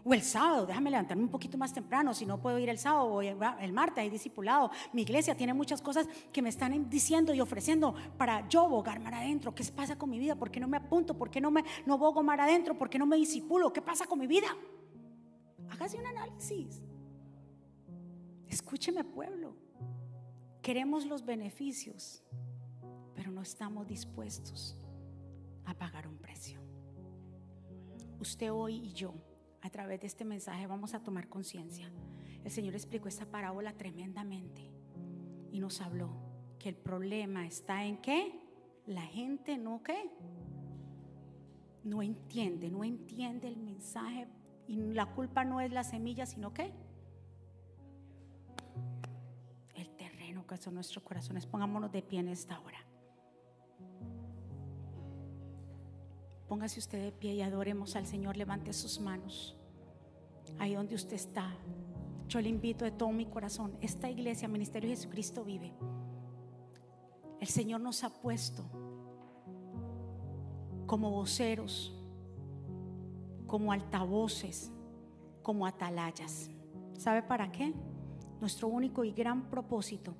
O 0.09 0.13
el 0.13 0.21
sábado, 0.21 0.65
déjame 0.65 0.89
levantarme 0.89 1.23
un 1.23 1.29
poquito 1.29 1.57
más 1.57 1.73
temprano. 1.73 2.13
Si 2.13 2.25
no 2.25 2.39
puedo 2.39 2.57
ir 2.59 2.69
el 2.69 2.77
sábado 2.77 3.07
o 3.07 3.21
el 3.21 3.73
martes, 3.73 3.97
hay 3.97 4.09
discipulado. 4.09 4.71
Mi 4.93 5.01
iglesia 5.01 5.35
tiene 5.35 5.53
muchas 5.53 5.81
cosas 5.81 6.07
que 6.31 6.41
me 6.41 6.47
están 6.47 6.89
diciendo 6.89 7.33
y 7.33 7.41
ofreciendo 7.41 7.93
para 8.17 8.47
yo 8.47 8.69
bogar 8.69 9.01
mar 9.01 9.15
adentro. 9.15 9.53
¿Qué 9.53 9.65
pasa 9.65 9.97
con 9.97 10.09
mi 10.09 10.17
vida? 10.17 10.37
¿Por 10.37 10.49
qué 10.49 10.61
no 10.61 10.67
me 10.69 10.77
apunto? 10.77 11.17
¿Por 11.17 11.29
qué 11.29 11.41
no 11.41 11.51
me 11.51 11.65
no 11.85 11.97
bogo 11.97 12.23
mar 12.23 12.39
adentro? 12.39 12.77
¿Por 12.77 12.89
qué 12.89 12.97
no 12.97 13.05
me 13.05 13.17
disipulo? 13.17 13.73
¿Qué 13.73 13.81
pasa 13.81 14.05
con 14.05 14.17
mi 14.17 14.27
vida? 14.27 14.47
Hágase 15.71 15.97
un 15.97 16.05
análisis. 16.05 16.81
Escúcheme 18.47 19.03
pueblo. 19.03 19.57
Queremos 20.61 21.05
los 21.05 21.25
beneficios, 21.25 22.23
pero 23.13 23.29
no 23.29 23.41
estamos 23.41 23.85
dispuestos 23.85 24.79
a 25.65 25.73
pagar 25.73 26.07
un 26.07 26.17
precio. 26.17 26.61
Usted 28.21 28.53
hoy 28.53 28.77
y 28.77 28.93
yo, 28.93 29.13
a 29.67 29.69
través 29.69 29.99
de 29.99 30.07
este 30.07 30.23
mensaje, 30.25 30.65
vamos 30.65 30.93
a 30.93 31.03
tomar 31.03 31.27
conciencia. 31.27 31.91
El 32.43 32.51
Señor 32.51 32.73
explicó 32.73 33.09
esta 33.09 33.25
parábola 33.25 33.73
tremendamente 33.73 34.71
y 35.51 35.59
nos 35.59 35.81
habló 35.81 36.09
que 36.57 36.69
el 36.69 36.75
problema 36.75 37.45
está 37.45 37.83
en 37.83 37.97
que 37.97 38.39
la 38.85 39.01
gente 39.01 39.57
no 39.57 39.83
que 39.83 40.09
no 41.83 42.01
entiende, 42.01 42.69
no 42.71 42.83
entiende 42.83 43.47
el 43.49 43.57
mensaje 43.57 44.27
y 44.67 44.77
la 44.77 45.05
culpa 45.05 45.43
no 45.43 45.59
es 45.59 45.71
la 45.71 45.83
semilla, 45.83 46.25
sino 46.25 46.53
que 46.53 46.71
el 49.75 49.89
terreno 49.97 50.47
que 50.47 50.57
son 50.57 50.75
nuestros 50.75 51.03
corazones. 51.03 51.45
Pongámonos 51.45 51.91
de 51.91 52.01
pie 52.01 52.19
en 52.19 52.29
esta 52.29 52.59
hora. 52.61 52.79
Póngase 56.47 56.79
usted 56.79 57.03
de 57.03 57.11
pie 57.11 57.33
y 57.33 57.41
adoremos 57.41 57.97
al 57.97 58.05
Señor. 58.05 58.37
Levante 58.37 58.71
sus 58.71 59.01
manos. 59.01 59.56
Ahí 60.59 60.75
donde 60.75 60.95
usted 60.95 61.15
está. 61.15 61.55
Yo 62.27 62.41
le 62.41 62.49
invito 62.49 62.85
de 62.85 62.91
todo 62.91 63.11
mi 63.11 63.25
corazón. 63.25 63.77
Esta 63.81 64.09
iglesia, 64.09 64.47
Ministerio 64.47 64.89
de 64.89 64.95
Jesucristo 64.95 65.43
vive. 65.43 65.73
El 67.39 67.47
Señor 67.47 67.81
nos 67.81 68.03
ha 68.03 68.09
puesto 68.09 68.63
como 70.85 71.11
voceros 71.11 71.97
como 73.47 73.71
altavoces, 73.71 74.71
como 75.41 75.65
atalayas. 75.65 76.51
¿Sabe 76.93 77.23
para 77.23 77.51
qué? 77.51 77.73
Nuestro 78.39 78.67
único 78.67 79.03
y 79.03 79.11
gran 79.11 79.49
propósito 79.49 80.13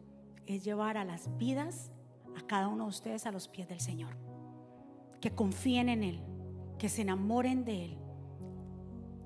es 0.45 0.63
llevar 0.63 0.97
a 0.97 1.05
las 1.05 1.37
vidas, 1.37 1.91
a 2.35 2.47
cada 2.47 2.69
uno 2.69 2.85
de 2.85 2.89
ustedes, 2.89 3.25
a 3.25 3.31
los 3.31 3.47
pies 3.47 3.67
del 3.67 3.81
Señor. 3.81 4.15
Que 5.19 5.35
confíen 5.35 5.89
en 5.89 6.03
Él, 6.03 6.23
que 6.79 6.89
se 6.89 7.01
enamoren 7.01 7.65
de 7.65 7.85
Él. 7.85 7.97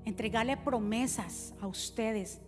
Entregarle 0.04 0.56
promesas 0.56 1.54
a 1.60 1.66
ustedes, 1.66 2.40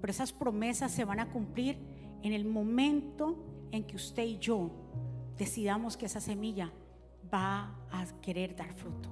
pero 0.00 0.10
esas 0.10 0.32
promesas 0.32 0.92
se 0.92 1.04
van 1.04 1.20
a 1.20 1.30
cumplir 1.30 1.78
en 2.22 2.32
el 2.32 2.44
momento 2.44 3.68
en 3.72 3.84
que 3.84 3.96
usted 3.96 4.24
y 4.24 4.38
yo 4.38 4.70
decidamos 5.38 5.96
que 5.96 6.06
esa 6.06 6.20
semilla 6.20 6.72
va 7.32 7.74
a 7.90 8.04
querer 8.20 8.54
dar 8.56 8.72
fruto. 8.72 9.08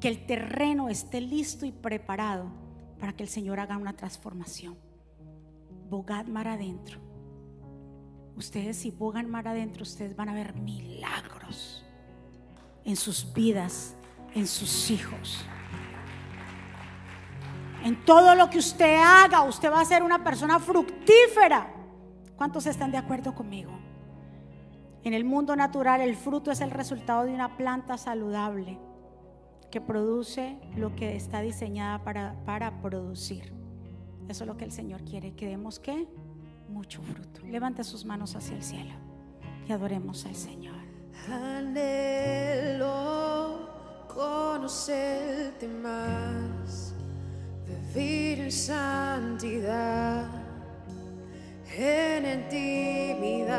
Que 0.00 0.08
el 0.08 0.26
terreno 0.26 0.88
esté 0.88 1.20
listo 1.20 1.64
y 1.64 1.72
preparado 1.72 2.46
para 2.98 3.14
que 3.14 3.22
el 3.22 3.28
Señor 3.28 3.60
haga 3.60 3.76
una 3.76 3.96
transformación. 3.96 4.76
Bogad 5.88 6.26
mar 6.26 6.48
adentro. 6.48 7.00
Ustedes 8.36 8.76
si 8.76 8.90
bogan 8.90 9.30
mar 9.30 9.46
adentro, 9.46 9.84
ustedes 9.84 10.16
van 10.16 10.28
a 10.28 10.34
ver 10.34 10.54
milagros 10.54 11.84
en 12.84 12.96
sus 12.96 13.32
vidas, 13.32 13.96
en 14.34 14.46
sus 14.46 14.90
hijos. 14.90 15.44
En 17.84 18.04
todo 18.04 18.34
lo 18.34 18.50
que 18.50 18.58
usted 18.58 18.96
haga, 18.96 19.42
usted 19.42 19.70
va 19.70 19.80
a 19.80 19.84
ser 19.84 20.02
una 20.02 20.24
persona 20.24 20.58
fructífera. 20.58 21.72
¿Cuántos 22.36 22.66
están 22.66 22.90
de 22.90 22.96
acuerdo 22.96 23.34
conmigo? 23.34 23.72
En 25.04 25.12
el 25.12 25.24
mundo 25.24 25.54
natural 25.54 26.00
el 26.00 26.16
fruto 26.16 26.50
es 26.50 26.62
el 26.62 26.70
resultado 26.70 27.24
de 27.24 27.34
una 27.34 27.58
planta 27.58 27.98
saludable 27.98 28.78
que 29.70 29.82
produce 29.82 30.58
lo 30.76 30.96
que 30.96 31.14
está 31.14 31.42
diseñada 31.42 32.02
para, 32.02 32.42
para 32.46 32.80
producir. 32.80 33.52
Eso 34.28 34.44
es 34.44 34.48
lo 34.48 34.56
que 34.56 34.64
el 34.64 34.72
Señor 34.72 35.04
quiere, 35.04 35.34
que 35.34 35.46
demos 35.46 35.78
que 35.78 36.08
mucho 36.68 37.02
fruto. 37.02 37.42
Levante 37.44 37.84
sus 37.84 38.06
manos 38.06 38.34
hacia 38.34 38.56
el 38.56 38.62
cielo 38.62 38.94
y 39.68 39.72
adoremos 39.72 40.24
al 40.24 40.34
Señor. 40.34 40.76
Anhelo 41.30 42.84
conocerte 44.08 45.68
más, 45.68 46.93
vivir 47.94 48.50
santidad, 48.52 50.26
en 51.76 52.26
intimidad. 52.40 53.54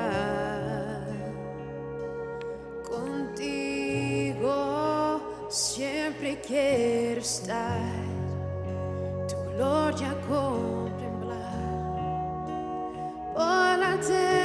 Contigo 2.89 4.51
siempre 5.49 6.39
quiero 6.41 7.21
estar, 7.21 7.79
tu 9.27 9.35
gloria 9.55 10.15
contemplar 10.27 11.55
por 13.33 13.79
la 13.79 13.95
eternidad. 13.95 14.44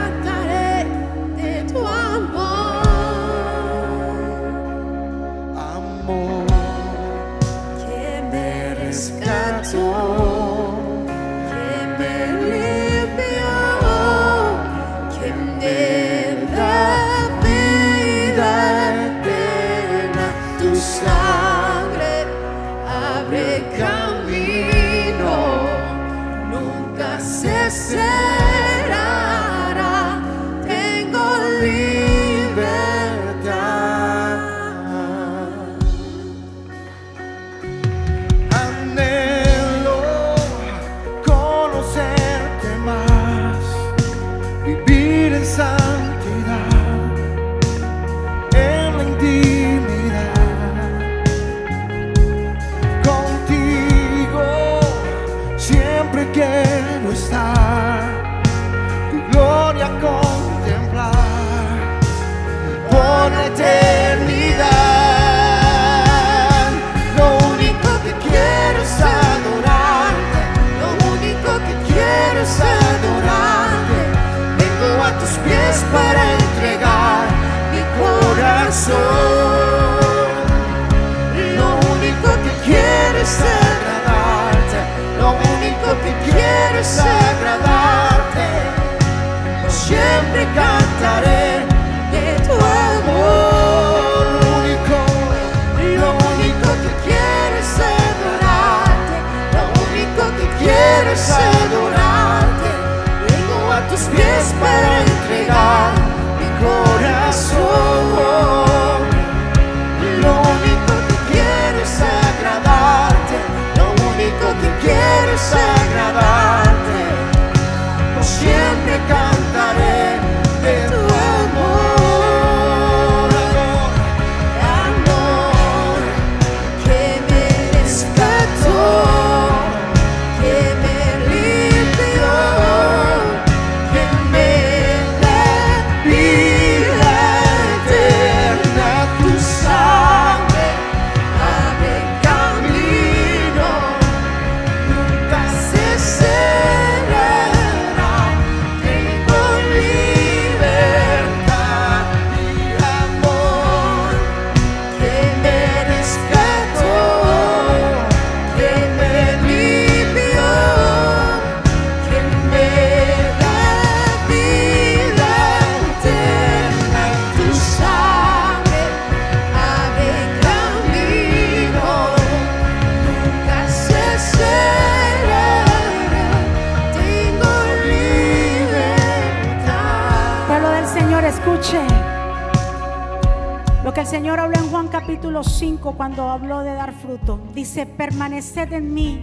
5 185.91 185.97
cuando 185.97 186.29
habló 186.29 186.61
de 186.61 186.73
dar 186.73 186.93
fruto. 186.93 187.39
Dice, 187.53 187.85
permaneced 187.85 188.71
en 188.73 188.93
mí 188.93 189.19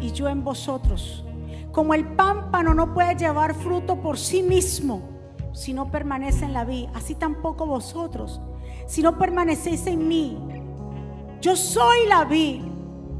y 0.00 0.12
yo 0.12 0.28
en 0.28 0.44
vosotros. 0.44 1.24
Como 1.72 1.94
el 1.94 2.06
pámpano 2.06 2.74
no 2.74 2.94
puede 2.94 3.14
llevar 3.16 3.54
fruto 3.54 3.96
por 3.96 4.18
sí 4.18 4.42
mismo 4.42 5.02
si 5.52 5.72
no 5.72 5.90
permanece 5.90 6.44
en 6.44 6.52
la 6.52 6.64
vid, 6.64 6.88
así 6.94 7.14
tampoco 7.14 7.64
vosotros, 7.64 8.42
si 8.86 9.02
no 9.02 9.18
permanecéis 9.18 9.86
en 9.86 10.06
mí. 10.06 10.38
Yo 11.40 11.56
soy 11.56 12.06
la 12.08 12.24
vid, 12.24 12.60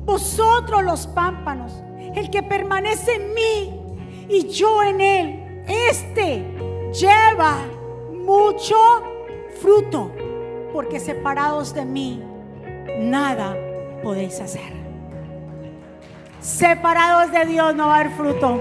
vosotros 0.04 0.82
los 0.82 1.06
pámpanos. 1.06 1.72
El 2.14 2.30
que 2.30 2.42
permanece 2.42 3.14
en 3.14 3.34
mí 3.34 3.80
y 4.28 4.48
yo 4.48 4.82
en 4.82 5.00
él, 5.00 5.64
este 5.66 6.44
lleva 6.92 7.58
mucho 8.12 8.76
fruto, 9.60 10.12
porque 10.72 11.00
separados 11.00 11.74
de 11.74 11.84
mí, 11.84 12.22
nada 12.98 13.56
podéis 14.02 14.40
hacer. 14.40 14.72
Separados 16.40 17.32
de 17.32 17.44
Dios 17.44 17.74
no 17.74 17.88
va 17.88 17.96
a 17.96 18.00
haber 18.00 18.12
fruto. 18.12 18.60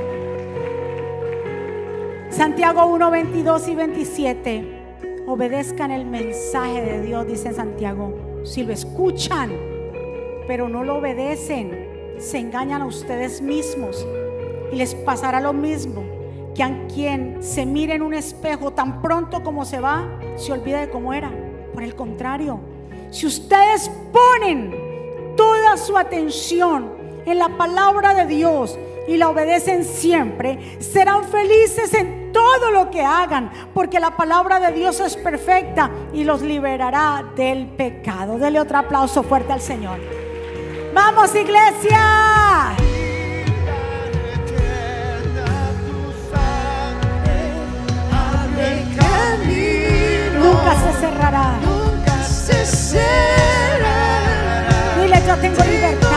Santiago 2.30 2.88
1, 2.88 3.12
22 3.12 3.68
y 3.68 3.76
27. 3.76 5.24
Obedezcan 5.28 5.92
el 5.92 6.06
mensaje 6.06 6.82
de 6.82 7.02
Dios, 7.02 7.28
dice 7.28 7.54
Santiago. 7.54 8.42
Si 8.44 8.64
lo 8.64 8.74
escuchan, 8.74 9.52
pero 10.48 10.70
no 10.70 10.84
lo 10.84 10.98
obedecen, 10.98 12.16
se 12.18 12.40
engañan 12.40 12.82
a 12.82 12.86
ustedes 12.86 13.42
mismos 13.42 14.06
y 14.72 14.76
les 14.76 14.96
pasará 14.96 15.40
lo 15.40 15.54
mismo 15.54 16.04
que 16.56 16.64
a 16.64 16.88
quien 16.88 17.44
se 17.44 17.66
mire 17.66 17.96
en 17.96 18.02
un 18.02 18.14
espejo 18.14 18.72
tan 18.72 19.02
pronto 19.02 19.44
como 19.44 19.66
se 19.66 19.80
va, 19.80 20.20
se 20.38 20.54
olvida 20.54 20.80
de 20.80 20.90
cómo 20.90 21.14
era. 21.14 21.32
Por 21.74 21.84
el 21.84 21.96
contrario, 21.96 22.60
si 23.12 23.28
ustedes 23.28 23.92
ponen 24.16 24.74
toda 25.36 25.76
su 25.76 25.97
atención 25.97 26.93
en 27.26 27.38
la 27.38 27.49
palabra 27.49 28.13
de 28.13 28.26
Dios 28.26 28.80
y 29.07 29.18
la 29.18 29.30
obedecen 29.30 29.84
siempre, 29.84 30.78
serán 30.80 31.26
felices 31.26 31.93
en 31.93 32.32
todo 32.32 32.72
lo 32.72 32.89
que 32.89 33.01
hagan, 33.01 33.51
porque 33.74 33.99
la 33.99 34.16
palabra 34.16 34.59
de 34.59 34.72
Dios 34.72 34.99
es 34.99 35.16
perfecta 35.16 35.91
y 36.13 36.24
los 36.24 36.41
liberará 36.41 37.24
del 37.36 37.68
pecado. 37.68 38.38
Dele 38.38 38.59
otro 38.59 38.78
aplauso 38.78 39.22
fuerte 39.22 39.53
al 39.53 39.61
Señor. 39.61 39.99
Vamos, 40.93 41.36
iglesia. 41.36 42.76
Nunca 50.39 50.76
se 50.76 50.99
cerrará. 50.99 51.59
Nunca 51.61 52.24
se 52.24 52.66
cerrará. 52.66 53.95
Dile, 55.36 55.50
yo 55.50 55.56
tengo 55.56 55.64
libertad. 55.66 56.14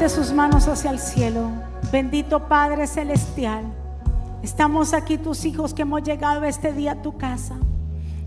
Sus 0.00 0.32
manos 0.32 0.68
hacia 0.68 0.90
el 0.90 0.98
cielo. 0.98 1.48
Bendito 1.90 2.46
Padre 2.46 2.86
Celestial. 2.86 3.64
Estamos 4.42 4.92
aquí 4.92 5.16
tus 5.16 5.46
hijos 5.46 5.72
que 5.72 5.80
hemos 5.80 6.02
llegado 6.02 6.44
este 6.44 6.74
día 6.74 6.92
a 6.92 7.02
tu 7.02 7.16
casa. 7.16 7.56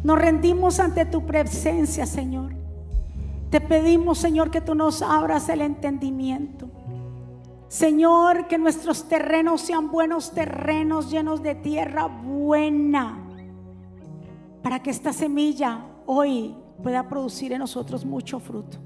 Nos 0.03 0.17
rendimos 0.17 0.79
ante 0.79 1.05
tu 1.05 1.27
presencia, 1.27 2.07
Señor. 2.07 2.53
Te 3.51 3.61
pedimos, 3.61 4.17
Señor, 4.17 4.49
que 4.49 4.59
tú 4.59 4.73
nos 4.73 5.03
abras 5.03 5.49
el 5.49 5.61
entendimiento. 5.61 6.67
Señor, 7.67 8.47
que 8.47 8.57
nuestros 8.57 9.07
terrenos 9.07 9.61
sean 9.61 9.91
buenos 9.91 10.31
terrenos 10.31 11.11
llenos 11.11 11.43
de 11.43 11.53
tierra 11.53 12.07
buena. 12.07 13.19
Para 14.63 14.81
que 14.81 14.89
esta 14.89 15.13
semilla 15.13 15.85
hoy 16.07 16.55
pueda 16.81 17.07
producir 17.07 17.53
en 17.53 17.59
nosotros 17.59 18.03
mucho 18.03 18.39
fruto. 18.39 18.77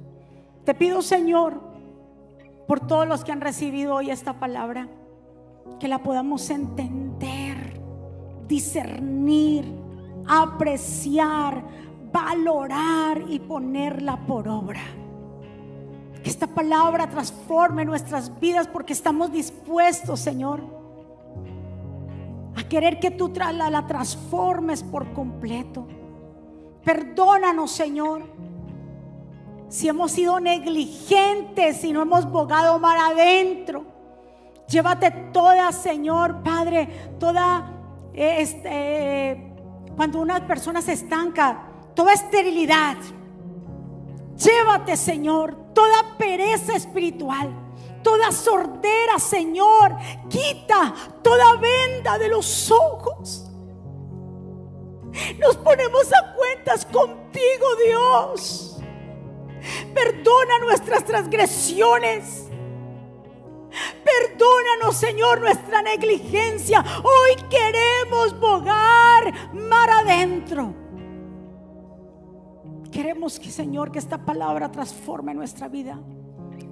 Te 0.66 0.74
pido, 0.74 1.02
Señor, 1.02 1.71
por 2.72 2.80
todos 2.80 3.06
los 3.06 3.26
que 3.26 3.34
han 3.34 3.42
recibido 3.42 3.96
hoy 3.96 4.12
esta 4.12 4.40
palabra, 4.40 4.88
que 5.78 5.90
la 5.90 6.02
podamos 6.02 6.50
entender, 6.50 7.78
discernir, 8.48 9.66
apreciar, 10.26 11.66
valorar 12.14 13.26
y 13.28 13.40
ponerla 13.40 14.26
por 14.26 14.48
obra. 14.48 14.80
Que 16.24 16.30
esta 16.30 16.48
palabra 16.48 17.10
transforme 17.10 17.84
nuestras 17.84 18.40
vidas 18.40 18.70
porque 18.70 18.94
estamos 18.94 19.34
dispuestos, 19.34 20.22
Señor, 20.22 20.62
a 22.56 22.64
querer 22.70 23.02
que 23.02 23.12
tú 23.12 23.34
la, 23.36 23.70
la 23.70 23.86
transformes 23.86 24.82
por 24.82 25.12
completo. 25.12 25.90
Perdónanos, 26.86 27.70
Señor, 27.70 28.22
si 29.72 29.88
hemos 29.88 30.12
sido 30.12 30.42
negligentes, 30.42 31.78
si 31.78 31.94
no 31.94 32.02
hemos 32.02 32.30
bogado 32.30 32.78
mar 32.78 32.98
adentro. 33.00 33.86
Llévate 34.68 35.12
toda, 35.32 35.72
Señor, 35.72 36.44
Padre, 36.44 37.14
toda, 37.18 37.72
eh, 38.14 38.36
este, 38.40 38.70
eh, 38.70 39.54
cuando 39.96 40.20
una 40.20 40.46
persona 40.46 40.82
se 40.82 40.92
estanca, 40.92 41.70
toda 41.96 42.12
esterilidad. 42.12 42.98
Llévate, 44.36 44.98
Señor, 44.98 45.56
toda 45.74 46.18
pereza 46.18 46.76
espiritual, 46.76 47.50
toda 48.04 48.30
sordera, 48.34 49.20
Señor. 49.20 49.96
Quita 50.28 50.94
toda 51.22 51.56
venda 51.56 52.18
de 52.18 52.28
los 52.28 52.70
ojos. 52.72 53.50
Nos 55.40 55.56
ponemos 55.56 56.12
a 56.12 56.34
cuentas 56.36 56.86
contigo, 56.86 57.68
Dios. 57.86 58.71
Perdona 59.94 60.60
nuestras 60.60 61.04
transgresiones. 61.06 62.48
Perdónanos, 64.04 64.98
Señor, 64.98 65.40
nuestra 65.40 65.82
negligencia. 65.82 66.84
Hoy 67.04 67.36
queremos 67.50 68.40
bogar 68.40 69.54
mar 69.54 69.90
adentro. 69.90 70.74
Queremos 72.92 73.40
que, 73.40 73.50
Señor, 73.50 73.92
que 73.92 74.00
esta 74.00 74.18
palabra 74.18 74.70
transforme 74.72 75.34
nuestra 75.34 75.70
vida. 75.70 76.00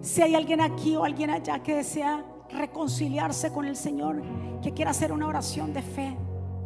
Si 0.02 0.22
hay 0.22 0.36
alguien 0.36 0.60
aquí 0.60 0.96
o 0.96 1.04
alguien 1.04 1.30
allá 1.30 1.64
que 1.64 1.76
desea 1.76 2.26
reconciliarse 2.50 3.54
con 3.54 3.66
el 3.66 3.76
Señor, 3.76 4.22
que 4.62 4.74
quiera 4.74 4.92
hacer 4.92 5.14
una 5.14 5.28
oración 5.28 5.74
de 5.74 5.82
fe, 5.82 6.18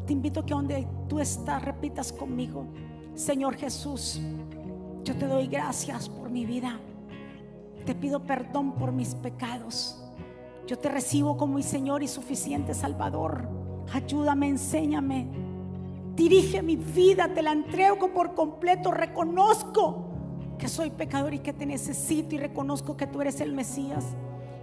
te 0.08 0.14
invito 0.14 0.40
a 0.40 0.46
que 0.46 0.54
donde 0.54 0.88
tú 1.08 1.20
estás 1.20 1.62
repitas 1.64 2.12
conmigo, 2.12 2.66
Señor 3.14 3.56
Jesús, 3.56 4.20
yo 5.04 5.16
te 5.16 5.28
doy 5.28 5.48
gracias 5.48 6.10
por 6.10 6.30
mi 6.30 6.46
vida. 6.46 6.80
Te 7.86 7.94
pido 7.94 8.24
perdón 8.24 8.74
por 8.74 8.92
mis 8.92 9.16
pecados. 9.16 10.02
Yo 10.68 10.80
te 10.80 10.90
recibo 10.90 11.36
como 11.36 11.56
mi 11.56 11.64
Señor 11.64 12.04
y 12.04 12.08
suficiente 12.08 12.74
Salvador. 12.74 13.48
Ayúdame, 13.92 14.48
enséñame. 14.48 15.28
Dirige 16.16 16.62
mi 16.62 16.78
vida, 16.78 17.34
te 17.34 17.42
la 17.42 17.52
entrego 17.52 18.14
por 18.14 18.34
completo. 18.34 18.92
Reconozco 18.92 20.06
que 20.58 20.70
soy 20.70 20.90
pecador 20.92 21.34
y 21.34 21.40
que 21.40 21.52
te 21.52 21.66
necesito 21.66 22.36
y 22.36 22.38
reconozco 22.38 22.96
que 22.96 23.08
tú 23.08 23.20
eres 23.22 23.42
el 23.42 23.52
Mesías, 23.52 24.06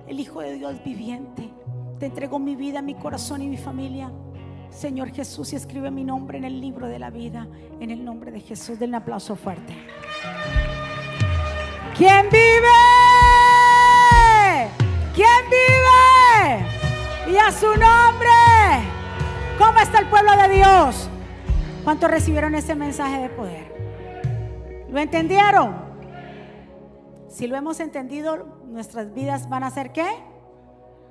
el 0.07 0.21
Hijo 0.21 0.41
de 0.41 0.55
Dios 0.55 0.83
viviente. 0.83 1.51
Te 1.99 2.07
entrego 2.07 2.39
mi 2.39 2.57
vida, 2.57 2.81
mi 2.81 2.95
corazón 2.95 3.43
y 3.43 3.49
mi 3.49 3.59
familia. 3.59 4.11
Señor 4.71 5.11
Jesús, 5.11 5.53
y 5.53 5.57
escribe 5.57 5.91
mi 5.91 6.05
nombre 6.05 6.39
en 6.39 6.45
el 6.45 6.61
libro 6.61 6.87
de 6.87 6.99
la 6.99 7.11
vida, 7.11 7.47
en 7.81 7.91
el 7.91 8.05
nombre 8.05 8.31
de 8.31 8.41
Jesús. 8.41 8.79
Denle 8.79 8.97
un 8.97 9.03
aplauso 9.03 9.37
fuerte. 9.37 9.75
¿Quién 11.97 12.29
vive? 12.31 12.69
¿Quién 15.15 15.51
vive? 15.51 17.33
Y 17.33 17.37
a 17.37 17.53
su 17.53 17.67
nombre. 17.67 18.31
¿Cómo 19.59 19.79
está 19.81 19.99
el 19.99 20.09
pueblo 20.09 20.35
de 20.37 20.49
Dios? 20.57 21.11
¿Cuántos 21.85 22.11
recibieron 22.11 22.55
ese 22.55 22.75
mensaje 22.75 23.21
de 23.21 23.29
poder? 23.29 24.87
¿Lo 24.89 24.99
entendieron? 24.99 25.77
Si 27.29 27.47
lo 27.47 27.57
hemos 27.57 27.81
entendido, 27.81 28.61
nuestras 28.67 29.13
vidas 29.13 29.49
van 29.49 29.65
a 29.65 29.71
ser 29.71 29.93
qué? 29.93 30.09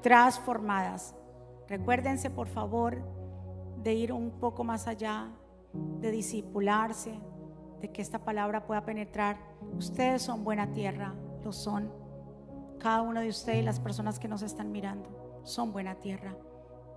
Transformadas. 0.02 1.14
Recuérdense, 1.68 2.30
por 2.30 2.48
favor, 2.48 3.04
de 3.84 3.94
ir 3.94 4.12
un 4.12 4.32
poco 4.32 4.64
más 4.64 4.88
allá, 4.88 5.30
de 5.74 6.12
disipularse, 6.12 7.20
de 7.82 7.92
que 7.92 8.02
esta 8.02 8.20
palabra 8.20 8.66
pueda 8.66 8.86
penetrar. 8.86 9.38
Ustedes 9.78 10.22
son 10.22 10.44
buena 10.44 10.72
tierra, 10.74 11.14
lo 11.44 11.52
son. 11.52 11.92
Cada 12.80 13.02
uno 13.02 13.22
de 13.22 13.30
ustedes 13.30 13.64
las 13.64 13.80
personas 13.80 14.20
que 14.20 14.28
nos 14.28 14.42
están 14.42 14.72
mirando 14.72 15.42
son 15.44 15.72
buena 15.72 15.96
tierra. 15.96 16.36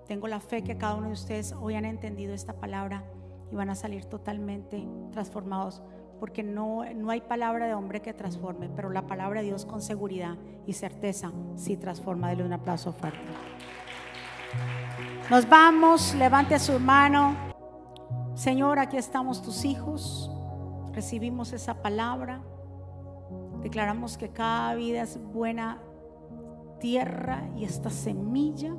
Tengo 0.07 0.29
la 0.29 0.41
fe 0.41 0.63
que 0.63 0.77
cada 0.77 0.95
uno 0.95 1.09
de 1.09 1.13
ustedes 1.15 1.53
hoy 1.53 1.75
han 1.75 1.85
entendido 1.85 2.35
esta 2.35 2.55
palabra 2.55 3.05
y 3.51 3.55
van 3.57 3.71
a 3.71 3.75
salir 3.75 4.05
totalmente 4.07 4.87
transformados, 5.13 5.83
porque 6.19 6.43
no, 6.43 6.85
no 6.95 7.11
hay 7.11 7.21
palabra 7.21 7.67
de 7.67 7.75
hombre 7.75 8.01
que 8.01 8.13
transforme, 8.13 8.69
pero 8.75 8.91
la 8.91 9.07
palabra 9.07 9.41
de 9.41 9.47
Dios 9.47 9.67
con 9.67 9.83
seguridad 9.83 10.37
y 10.67 10.73
certeza 10.73 11.33
sí 11.57 11.77
transforma. 11.77 12.31
Dele 12.31 12.45
un 12.45 12.53
aplauso 12.53 12.93
fuerte. 12.93 13.21
Nos 15.31 15.49
vamos, 15.49 16.15
levante 16.15 16.59
su 16.59 16.79
mano. 16.79 17.35
Señor, 18.35 18.79
aquí 18.79 18.97
estamos 18.97 19.41
tus 19.41 19.65
hijos. 19.65 20.31
Recibimos 20.93 21.53
esa 21.53 21.81
palabra. 21.81 22.43
Declaramos 23.63 24.19
que 24.19 24.31
cada 24.31 24.75
vida 24.75 25.03
es 25.03 25.19
buena 25.33 25.81
tierra 26.81 27.49
y 27.57 27.65
esta 27.65 27.89
semilla 27.89 28.75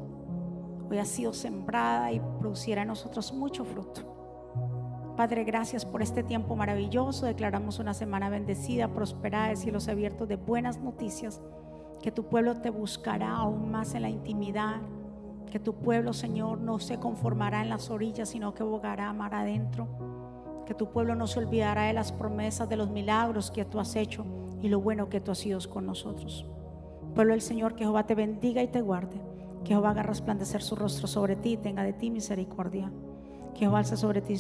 hoy 0.90 0.98
ha 1.00 1.06
sido 1.06 1.34
sembrada 1.34 2.12
y 2.12 2.20
producirá 2.40 2.82
en 2.82 2.90
nosotros 2.90 3.34
mucho 3.34 3.64
fruto. 3.64 5.14
Padre, 5.16 5.46
gracias 5.46 5.86
por 5.86 6.02
este 6.02 6.24
tiempo 6.24 6.56
maravilloso. 6.56 7.26
Declaramos 7.26 7.80
una 7.80 7.94
semana 7.94 8.30
bendecida, 8.30 8.90
prosperada, 8.90 9.48
de 9.48 9.56
cielos 9.56 9.88
abiertos, 9.88 10.28
de 10.28 10.36
buenas 10.36 10.80
noticias. 10.80 11.42
Que 12.02 12.12
tu 12.12 12.28
pueblo 12.28 12.60
te 12.62 12.70
buscará 12.70 13.32
aún 13.32 13.72
más 13.72 13.96
en 13.96 14.02
la 14.02 14.10
intimidad. 14.10 14.82
Que 15.54 15.60
tu 15.60 15.76
pueblo, 15.76 16.14
Señor, 16.14 16.58
no 16.62 16.80
se 16.80 16.98
conformará 16.98 17.62
en 17.62 17.70
las 17.70 17.92
orillas, 17.92 18.30
sino 18.30 18.56
que 18.56 18.64
bogará 18.64 19.14
mar 19.14 19.36
adentro. 19.36 19.88
Que 20.66 20.74
tu 20.74 20.90
pueblo 20.90 21.14
no 21.14 21.28
se 21.28 21.38
olvidará 21.38 21.84
de 21.84 21.94
las 21.94 22.12
promesas, 22.12 22.68
de 22.68 22.76
los 22.76 22.90
milagros 22.90 23.52
que 23.52 23.64
tú 23.64 23.80
has 23.80 23.96
hecho 23.96 24.26
y 24.64 24.70
lo 24.70 24.82
bueno 24.82 25.10
que 25.10 25.22
tú 25.22 25.30
has 25.30 25.38
sido 25.38 25.60
con 25.70 25.86
nosotros. 25.86 26.48
Pueblo 27.14 27.34
del 27.34 27.42
Señor, 27.44 27.76
que 27.76 27.84
Jehová 27.84 28.08
te 28.08 28.16
bendiga 28.16 28.64
y 28.64 28.68
te 28.68 28.82
guarde. 28.82 29.22
Que 29.64 29.76
Jehová 29.76 29.92
haga 29.92 30.02
resplandecer 30.02 30.64
su 30.64 30.76
rostro 30.76 31.06
sobre 31.06 31.36
ti 31.36 31.52
y 31.52 31.58
tenga 31.58 31.84
de 31.84 31.94
ti 31.94 32.10
misericordia. 32.10 32.92
Que 33.54 33.60
Jehová 33.60 33.78
alce 33.78 33.96
sobre 33.96 34.22
ti 34.22 34.38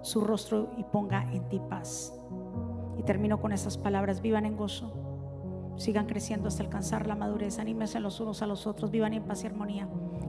su 0.00 0.20
rostro 0.22 0.70
y 0.78 0.84
ponga 0.84 1.30
en 1.34 1.46
ti 1.50 1.60
paz. 1.68 2.18
Y 2.96 3.02
termino 3.02 3.42
con 3.42 3.52
esas 3.52 3.76
palabras, 3.76 4.22
vivan 4.22 4.46
en 4.46 4.56
gozo, 4.56 4.90
sigan 5.76 6.06
creciendo 6.06 6.48
hasta 6.48 6.62
alcanzar 6.62 7.06
la 7.06 7.14
madurez, 7.14 7.58
anímense 7.58 8.00
los 8.00 8.20
unos 8.20 8.40
a 8.40 8.46
los 8.46 8.66
otros, 8.66 8.90
vivan 8.90 9.12
en 9.12 9.24
paz 9.24 9.44
y 9.44 9.48
armonía. 9.48 9.86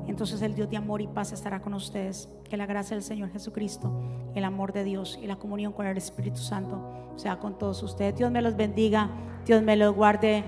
Entonces 0.07 0.41
el 0.41 0.55
Dios 0.55 0.69
de 0.69 0.77
amor 0.77 1.01
y 1.01 1.07
paz 1.07 1.31
estará 1.31 1.61
con 1.61 1.73
ustedes. 1.73 2.29
Que 2.49 2.57
la 2.57 2.65
gracia 2.65 2.95
del 2.95 3.03
Señor 3.03 3.29
Jesucristo, 3.29 3.91
el 4.33 4.45
amor 4.45 4.71
de 4.73 4.83
Dios 4.83 5.19
y 5.21 5.27
la 5.27 5.35
comunión 5.35 5.73
con 5.73 5.85
el 5.85 5.97
Espíritu 5.97 6.39
Santo 6.39 7.13
sea 7.17 7.39
con 7.39 7.57
todos 7.57 7.83
ustedes. 7.83 8.15
Dios 8.15 8.31
me 8.31 8.41
los 8.41 8.55
bendiga, 8.55 9.09
Dios 9.45 9.61
me 9.61 9.75
los 9.75 9.93
guarde. 9.93 10.43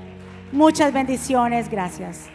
Muchas 0.51 0.93
bendiciones, 0.93 1.70
gracias. 1.70 2.30